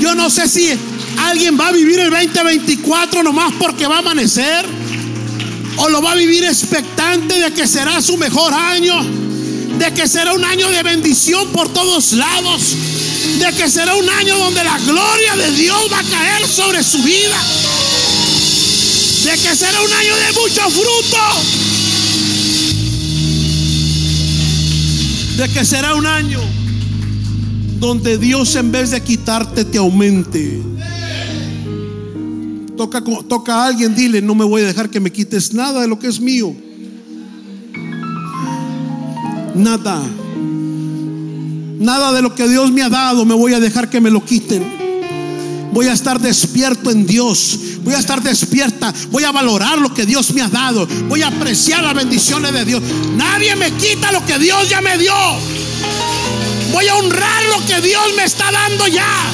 Yo 0.00 0.14
no 0.14 0.30
sé 0.30 0.48
si 0.48 0.68
alguien 1.18 1.58
va 1.58 1.68
a 1.68 1.72
vivir 1.72 1.98
el 1.98 2.10
2024 2.10 3.22
nomás 3.22 3.52
porque 3.58 3.86
va 3.86 3.96
a 3.96 3.98
amanecer 3.98 4.64
o 5.76 5.88
lo 5.88 6.02
va 6.02 6.12
a 6.12 6.14
vivir 6.14 6.44
expectante 6.44 7.38
de 7.38 7.52
que 7.52 7.66
será 7.66 8.00
su 8.00 8.16
mejor 8.16 8.52
año, 8.52 8.94
de 9.78 9.92
que 9.92 10.08
será 10.08 10.32
un 10.32 10.44
año 10.44 10.70
de 10.70 10.82
bendición 10.82 11.48
por 11.48 11.68
todos 11.68 12.12
lados, 12.12 12.76
de 13.38 13.52
que 13.56 13.68
será 13.68 13.94
un 13.94 14.08
año 14.08 14.36
donde 14.38 14.64
la 14.64 14.78
gloria 14.78 15.36
de 15.36 15.52
Dios 15.52 15.78
va 15.92 15.98
a 15.98 16.04
caer 16.04 16.46
sobre 16.46 16.82
su 16.82 17.02
vida, 17.02 17.36
de 19.24 19.30
que 19.32 19.56
será 19.56 19.80
un 19.82 19.92
año 19.92 20.16
de 20.16 20.32
mucho 20.32 20.70
fruto, 20.70 21.18
de 25.36 25.48
que 25.48 25.64
será 25.64 25.94
un 25.94 26.06
año 26.06 26.40
donde 27.78 28.18
Dios 28.18 28.54
en 28.56 28.70
vez 28.70 28.90
de 28.90 29.02
quitarte 29.02 29.64
te 29.64 29.78
aumente. 29.78 30.62
Toca, 32.76 33.02
toca 33.28 33.56
a 33.56 33.66
alguien, 33.66 33.94
dile, 33.94 34.22
no 34.22 34.34
me 34.34 34.44
voy 34.44 34.62
a 34.62 34.66
dejar 34.66 34.88
que 34.88 35.00
me 35.00 35.12
quites 35.12 35.52
nada 35.52 35.82
de 35.82 35.88
lo 35.88 35.98
que 35.98 36.06
es 36.06 36.20
mío. 36.20 36.54
Nada. 39.54 40.02
Nada 41.80 42.12
de 42.12 42.20
lo 42.20 42.34
que 42.34 42.46
Dios 42.46 42.70
me 42.70 42.82
ha 42.82 42.90
dado 42.90 43.24
me 43.24 43.34
voy 43.34 43.54
a 43.54 43.58
dejar 43.58 43.88
que 43.88 44.02
me 44.02 44.10
lo 44.10 44.22
quiten. 44.22 44.62
Voy 45.72 45.86
a 45.86 45.94
estar 45.94 46.20
despierto 46.20 46.90
en 46.90 47.06
Dios. 47.06 47.58
Voy 47.82 47.94
a 47.94 47.98
estar 47.98 48.22
despierta. 48.22 48.92
Voy 49.10 49.24
a 49.24 49.32
valorar 49.32 49.78
lo 49.78 49.94
que 49.94 50.04
Dios 50.04 50.30
me 50.34 50.42
ha 50.42 50.48
dado. 50.48 50.86
Voy 51.08 51.22
a 51.22 51.28
apreciar 51.28 51.82
las 51.82 51.94
bendiciones 51.94 52.52
de 52.52 52.66
Dios. 52.66 52.82
Nadie 53.16 53.56
me 53.56 53.72
quita 53.72 54.12
lo 54.12 54.24
que 54.26 54.38
Dios 54.38 54.68
ya 54.68 54.82
me 54.82 54.98
dio. 54.98 55.14
Voy 56.70 56.86
a 56.86 56.96
honrar 56.96 57.44
lo 57.46 57.64
que 57.66 57.80
Dios 57.80 58.04
me 58.14 58.24
está 58.24 58.52
dando 58.52 58.86
ya. 58.86 59.30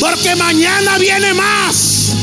Porque 0.00 0.36
mañana 0.36 0.96
viene 0.96 1.34
más. 1.34 2.14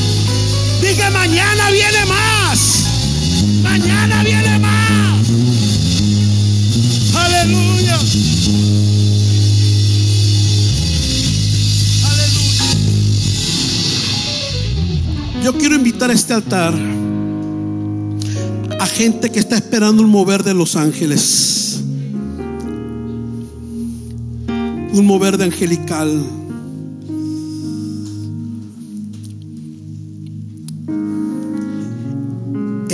Dije, 0.82 1.08
mañana 1.12 1.70
viene 1.70 2.06
más. 2.08 2.86
Mañana 3.62 4.24
viene 4.24 4.55
Yo 15.44 15.54
quiero 15.58 15.76
invitar 15.76 16.10
a 16.10 16.14
este 16.14 16.34
altar 16.34 16.74
a 18.80 18.86
gente 18.88 19.32
que 19.32 19.40
está 19.40 19.56
esperando 19.56 20.04
un 20.04 20.10
mover 20.10 20.44
de 20.44 20.54
los 20.54 20.76
ángeles. 20.76 21.82
Un 24.48 25.06
mover 25.06 25.38
de 25.38 25.46
angelical. 25.46 26.24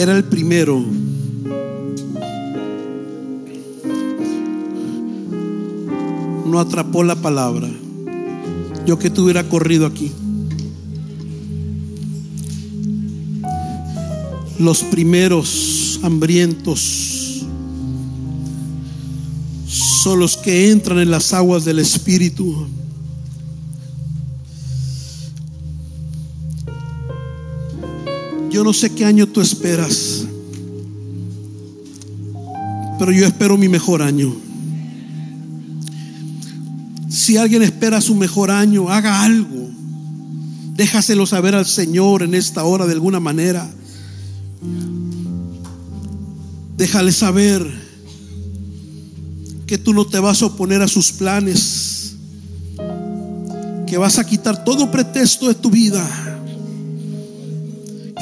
era 0.02 0.18
el 0.18 0.24
primero. 0.24 0.84
No 6.52 6.60
atrapó 6.60 7.02
la 7.02 7.16
palabra. 7.16 7.70
Yo 8.86 9.00
que 9.00 9.10
tuviera 9.10 9.48
corrido 9.48 9.86
aquí. 9.86 10.12
Los 14.60 14.84
primeros 14.84 15.98
hambrientos 16.04 17.46
son 19.66 20.20
los 20.20 20.36
que 20.36 20.72
entran 20.72 21.00
en 21.00 21.10
las 21.10 21.34
aguas 21.34 21.64
del 21.64 21.80
Espíritu. 21.80 22.68
Yo 28.50 28.66
no 28.66 28.74
sé 28.74 28.90
qué 28.90 29.06
año 29.06 29.26
tú 29.26 29.40
esperas, 29.40 30.26
pero 33.00 33.14
yo 33.14 33.26
espero 33.26 33.58
mi 33.58 33.70
mejor 33.70 34.02
año. 34.02 34.51
Si 37.32 37.38
alguien 37.38 37.62
espera 37.62 38.02
su 38.02 38.14
mejor 38.14 38.52
año, 38.52 38.90
haga 38.90 39.24
algo. 39.24 39.70
Déjaselo 40.76 41.26
saber 41.26 41.56
al 41.56 41.66
Señor 41.66 42.24
en 42.24 42.36
esta 42.36 42.66
hora 42.66 42.86
de 42.86 42.92
alguna 42.92 43.22
manera. 43.22 43.72
Déjale 46.76 47.14
saber 47.14 47.66
que 49.66 49.78
tú 49.78 49.94
no 49.94 50.06
te 50.06 50.20
vas 50.20 50.42
a 50.42 50.48
oponer 50.48 50.82
a 50.82 50.90
sus 50.90 51.14
planes, 51.14 52.16
que 53.88 53.98
vas 53.98 54.20
a 54.20 54.26
quitar 54.26 54.66
todo 54.66 54.92
pretexto 54.92 55.48
de 55.48 55.56
tu 55.56 55.72
vida 55.72 56.06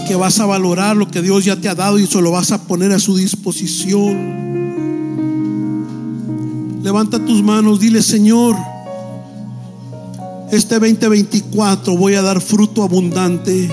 que 0.08 0.16
vas 0.16 0.40
a 0.40 0.46
valorar 0.46 0.96
lo 0.96 1.08
que 1.08 1.24
Dios 1.24 1.46
ya 1.46 1.56
te 1.56 1.68
ha 1.68 1.74
dado 1.74 1.98
y 1.98 2.04
eso 2.04 2.22
lo 2.22 2.30
vas 2.30 2.52
a 2.52 2.62
poner 2.68 2.92
a 2.92 3.00
su 3.00 3.18
disposición. 3.18 4.50
Levanta 6.84 7.18
tus 7.26 7.42
manos, 7.44 7.80
dile 7.80 8.02
Señor, 8.04 8.56
este 10.52 10.80
2024 10.80 11.96
voy 11.96 12.16
a 12.16 12.22
dar 12.22 12.42
fruto 12.42 12.84
abundante. 12.84 13.70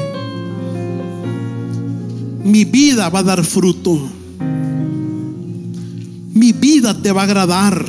Mi 2.44 2.64
vida 2.64 3.08
va 3.08 3.20
a 3.20 3.22
dar 3.22 3.44
fruto. 3.44 3.98
Mi 6.34 6.52
vida 6.52 6.94
te 7.00 7.12
va 7.12 7.22
a 7.22 7.24
agradar. 7.24 7.84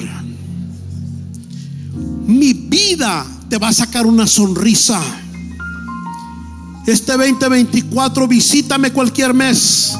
Mi 2.25 2.53
vida 2.53 3.25
te 3.49 3.57
va 3.57 3.69
a 3.69 3.73
sacar 3.73 4.05
una 4.05 4.25
sonrisa. 4.25 5.01
Este 6.85 7.11
2024 7.11 8.27
visítame 8.27 8.91
cualquier 8.91 9.33
mes. 9.33 9.93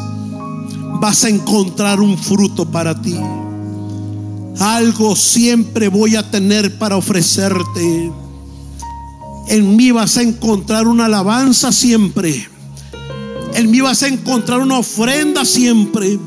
Vas 1.02 1.26
a 1.26 1.30
encontrar 1.30 2.00
un 2.00 2.18
fruto 2.18 2.72
para 2.72 3.00
ti. 3.00 3.16
Algo 4.60 5.16
siempre 5.16 5.90
voy 5.90 6.16
a 6.16 6.32
tener 6.32 6.78
para 6.80 6.96
ofrecerte. 6.96 8.12
En 9.50 9.76
mí 9.76 9.92
vas 9.92 10.18
a 10.18 10.22
encontrar 10.22 10.88
una 10.88 11.06
alabanza 11.06 11.72
siempre. 11.72 12.50
En 13.54 13.72
mí 13.72 13.80
vas 13.80 14.04
a 14.04 14.08
encontrar 14.08 14.60
una 14.60 14.78
ofrenda 14.78 15.46
siempre. 15.46 16.20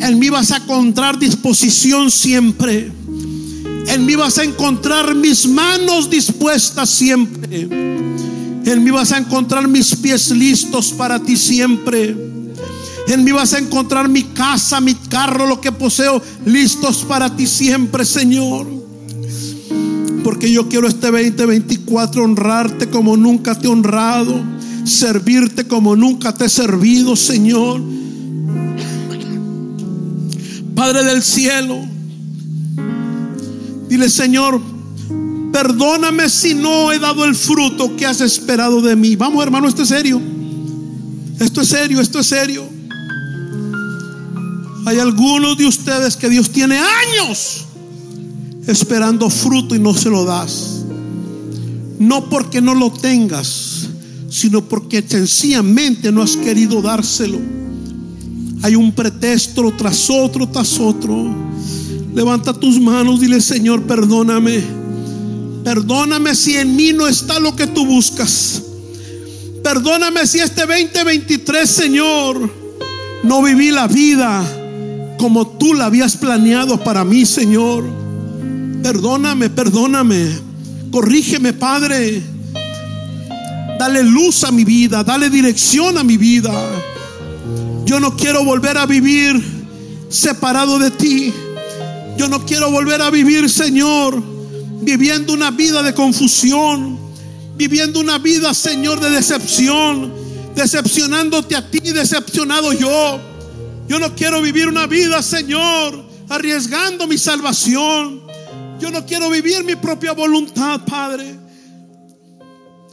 En 0.00 0.18
mí 0.18 0.28
vas 0.28 0.50
a 0.50 0.58
encontrar 0.58 1.18
disposición 1.18 2.10
siempre. 2.10 2.92
En 3.86 4.04
mí 4.04 4.14
vas 4.16 4.38
a 4.38 4.44
encontrar 4.44 5.14
mis 5.14 5.46
manos 5.46 6.10
dispuestas 6.10 6.90
siempre. 6.90 7.62
En 7.62 8.84
mí 8.84 8.90
vas 8.90 9.12
a 9.12 9.18
encontrar 9.18 9.66
mis 9.66 9.94
pies 9.96 10.30
listos 10.30 10.92
para 10.92 11.18
ti 11.18 11.36
siempre. 11.36 12.16
En 13.08 13.24
mí 13.24 13.32
vas 13.32 13.54
a 13.54 13.58
encontrar 13.58 14.08
mi 14.08 14.24
casa, 14.24 14.80
mi 14.80 14.94
carro, 14.94 15.46
lo 15.46 15.60
que 15.60 15.72
poseo 15.72 16.20
listos 16.44 17.04
para 17.04 17.34
ti 17.34 17.46
siempre, 17.46 18.04
Señor. 18.04 18.87
Porque 20.28 20.52
yo 20.52 20.68
quiero 20.68 20.86
este 20.86 21.10
2024 21.10 22.22
honrarte 22.22 22.90
como 22.90 23.16
nunca 23.16 23.54
te 23.54 23.66
he 23.66 23.70
honrado, 23.70 24.38
servirte 24.84 25.66
como 25.66 25.96
nunca 25.96 26.34
te 26.34 26.44
he 26.44 26.48
servido, 26.50 27.16
Señor. 27.16 27.80
Padre 30.74 31.02
del 31.04 31.22
cielo, 31.22 31.78
dile, 33.88 34.10
Señor, 34.10 34.60
perdóname 35.50 36.28
si 36.28 36.52
no 36.52 36.92
he 36.92 36.98
dado 36.98 37.24
el 37.24 37.34
fruto 37.34 37.96
que 37.96 38.04
has 38.04 38.20
esperado 38.20 38.82
de 38.82 38.96
mí. 38.96 39.16
Vamos, 39.16 39.42
hermano, 39.42 39.66
esto 39.66 39.84
es 39.84 39.88
serio. 39.88 40.20
Esto 41.40 41.62
es 41.62 41.68
serio, 41.68 42.02
esto 42.02 42.18
es 42.18 42.26
serio. 42.26 42.68
Hay 44.84 44.98
algunos 44.98 45.56
de 45.56 45.66
ustedes 45.66 46.16
que 46.16 46.28
Dios 46.28 46.50
tiene 46.50 46.76
años 46.76 47.67
esperando 48.68 49.30
fruto 49.30 49.74
y 49.74 49.78
no 49.78 49.94
se 49.94 50.10
lo 50.10 50.24
das. 50.24 50.84
No 51.98 52.28
porque 52.28 52.60
no 52.60 52.74
lo 52.74 52.92
tengas, 52.92 53.88
sino 54.28 54.62
porque 54.62 55.02
sencillamente 55.06 56.12
no 56.12 56.22
has 56.22 56.36
querido 56.36 56.80
dárselo. 56.80 57.38
Hay 58.62 58.76
un 58.76 58.92
pretexto 58.92 59.72
tras 59.76 60.10
otro, 60.10 60.48
tras 60.48 60.78
otro. 60.78 61.34
Levanta 62.14 62.52
tus 62.52 62.78
manos, 62.78 63.20
dile 63.20 63.40
Señor, 63.40 63.82
perdóname. 63.82 64.62
Perdóname 65.64 66.34
si 66.34 66.56
en 66.56 66.76
mí 66.76 66.92
no 66.92 67.08
está 67.08 67.40
lo 67.40 67.56
que 67.56 67.66
tú 67.66 67.86
buscas. 67.86 68.62
Perdóname 69.62 70.26
si 70.26 70.40
este 70.40 70.66
2023, 70.66 71.68
Señor, 71.68 72.50
no 73.22 73.42
viví 73.42 73.70
la 73.70 73.88
vida 73.88 74.44
como 75.18 75.46
tú 75.46 75.74
la 75.74 75.86
habías 75.86 76.16
planeado 76.16 76.82
para 76.82 77.04
mí, 77.04 77.26
Señor. 77.26 78.07
Perdóname, 78.82 79.50
perdóname. 79.50 80.28
Corrígeme, 80.90 81.52
Padre. 81.52 82.22
Dale 83.78 84.02
luz 84.02 84.42
a 84.44 84.50
mi 84.50 84.64
vida, 84.64 85.04
dale 85.04 85.30
dirección 85.30 85.98
a 85.98 86.04
mi 86.04 86.16
vida. 86.16 86.52
Yo 87.84 88.00
no 88.00 88.16
quiero 88.16 88.44
volver 88.44 88.76
a 88.76 88.86
vivir 88.86 89.40
separado 90.08 90.78
de 90.78 90.90
ti. 90.90 91.32
Yo 92.16 92.28
no 92.28 92.44
quiero 92.44 92.70
volver 92.70 93.00
a 93.00 93.10
vivir, 93.10 93.48
Señor, 93.48 94.20
viviendo 94.82 95.32
una 95.32 95.52
vida 95.52 95.82
de 95.82 95.94
confusión, 95.94 96.98
viviendo 97.56 98.00
una 98.00 98.18
vida, 98.18 98.52
Señor, 98.54 98.98
de 98.98 99.10
decepción, 99.10 100.12
decepcionándote 100.56 101.54
a 101.54 101.70
ti, 101.70 101.78
decepcionado 101.78 102.72
yo. 102.72 103.20
Yo 103.86 103.98
no 104.00 104.14
quiero 104.14 104.42
vivir 104.42 104.66
una 104.66 104.86
vida, 104.86 105.22
Señor, 105.22 106.04
arriesgando 106.28 107.06
mi 107.06 107.16
salvación. 107.16 108.27
Yo 108.78 108.90
no 108.90 109.04
quiero 109.04 109.28
vivir 109.30 109.64
mi 109.64 109.74
propia 109.74 110.12
voluntad, 110.12 110.80
Padre. 110.86 111.36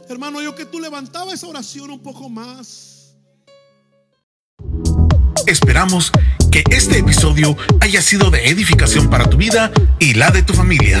Hermano, 0.08 0.42
yo 0.42 0.54
que 0.54 0.64
tú 0.64 0.80
levantabas 0.80 1.34
esa 1.34 1.46
oración 1.46 1.90
un 1.90 2.00
poco 2.00 2.28
más. 2.28 3.14
Esperamos 5.46 6.10
que 6.50 6.64
este 6.70 6.98
episodio 6.98 7.56
haya 7.80 8.02
sido 8.02 8.30
de 8.30 8.48
edificación 8.48 9.08
para 9.08 9.30
tu 9.30 9.36
vida 9.36 9.70
y 10.00 10.14
la 10.14 10.30
de 10.30 10.42
tu 10.42 10.54
familia. 10.54 11.00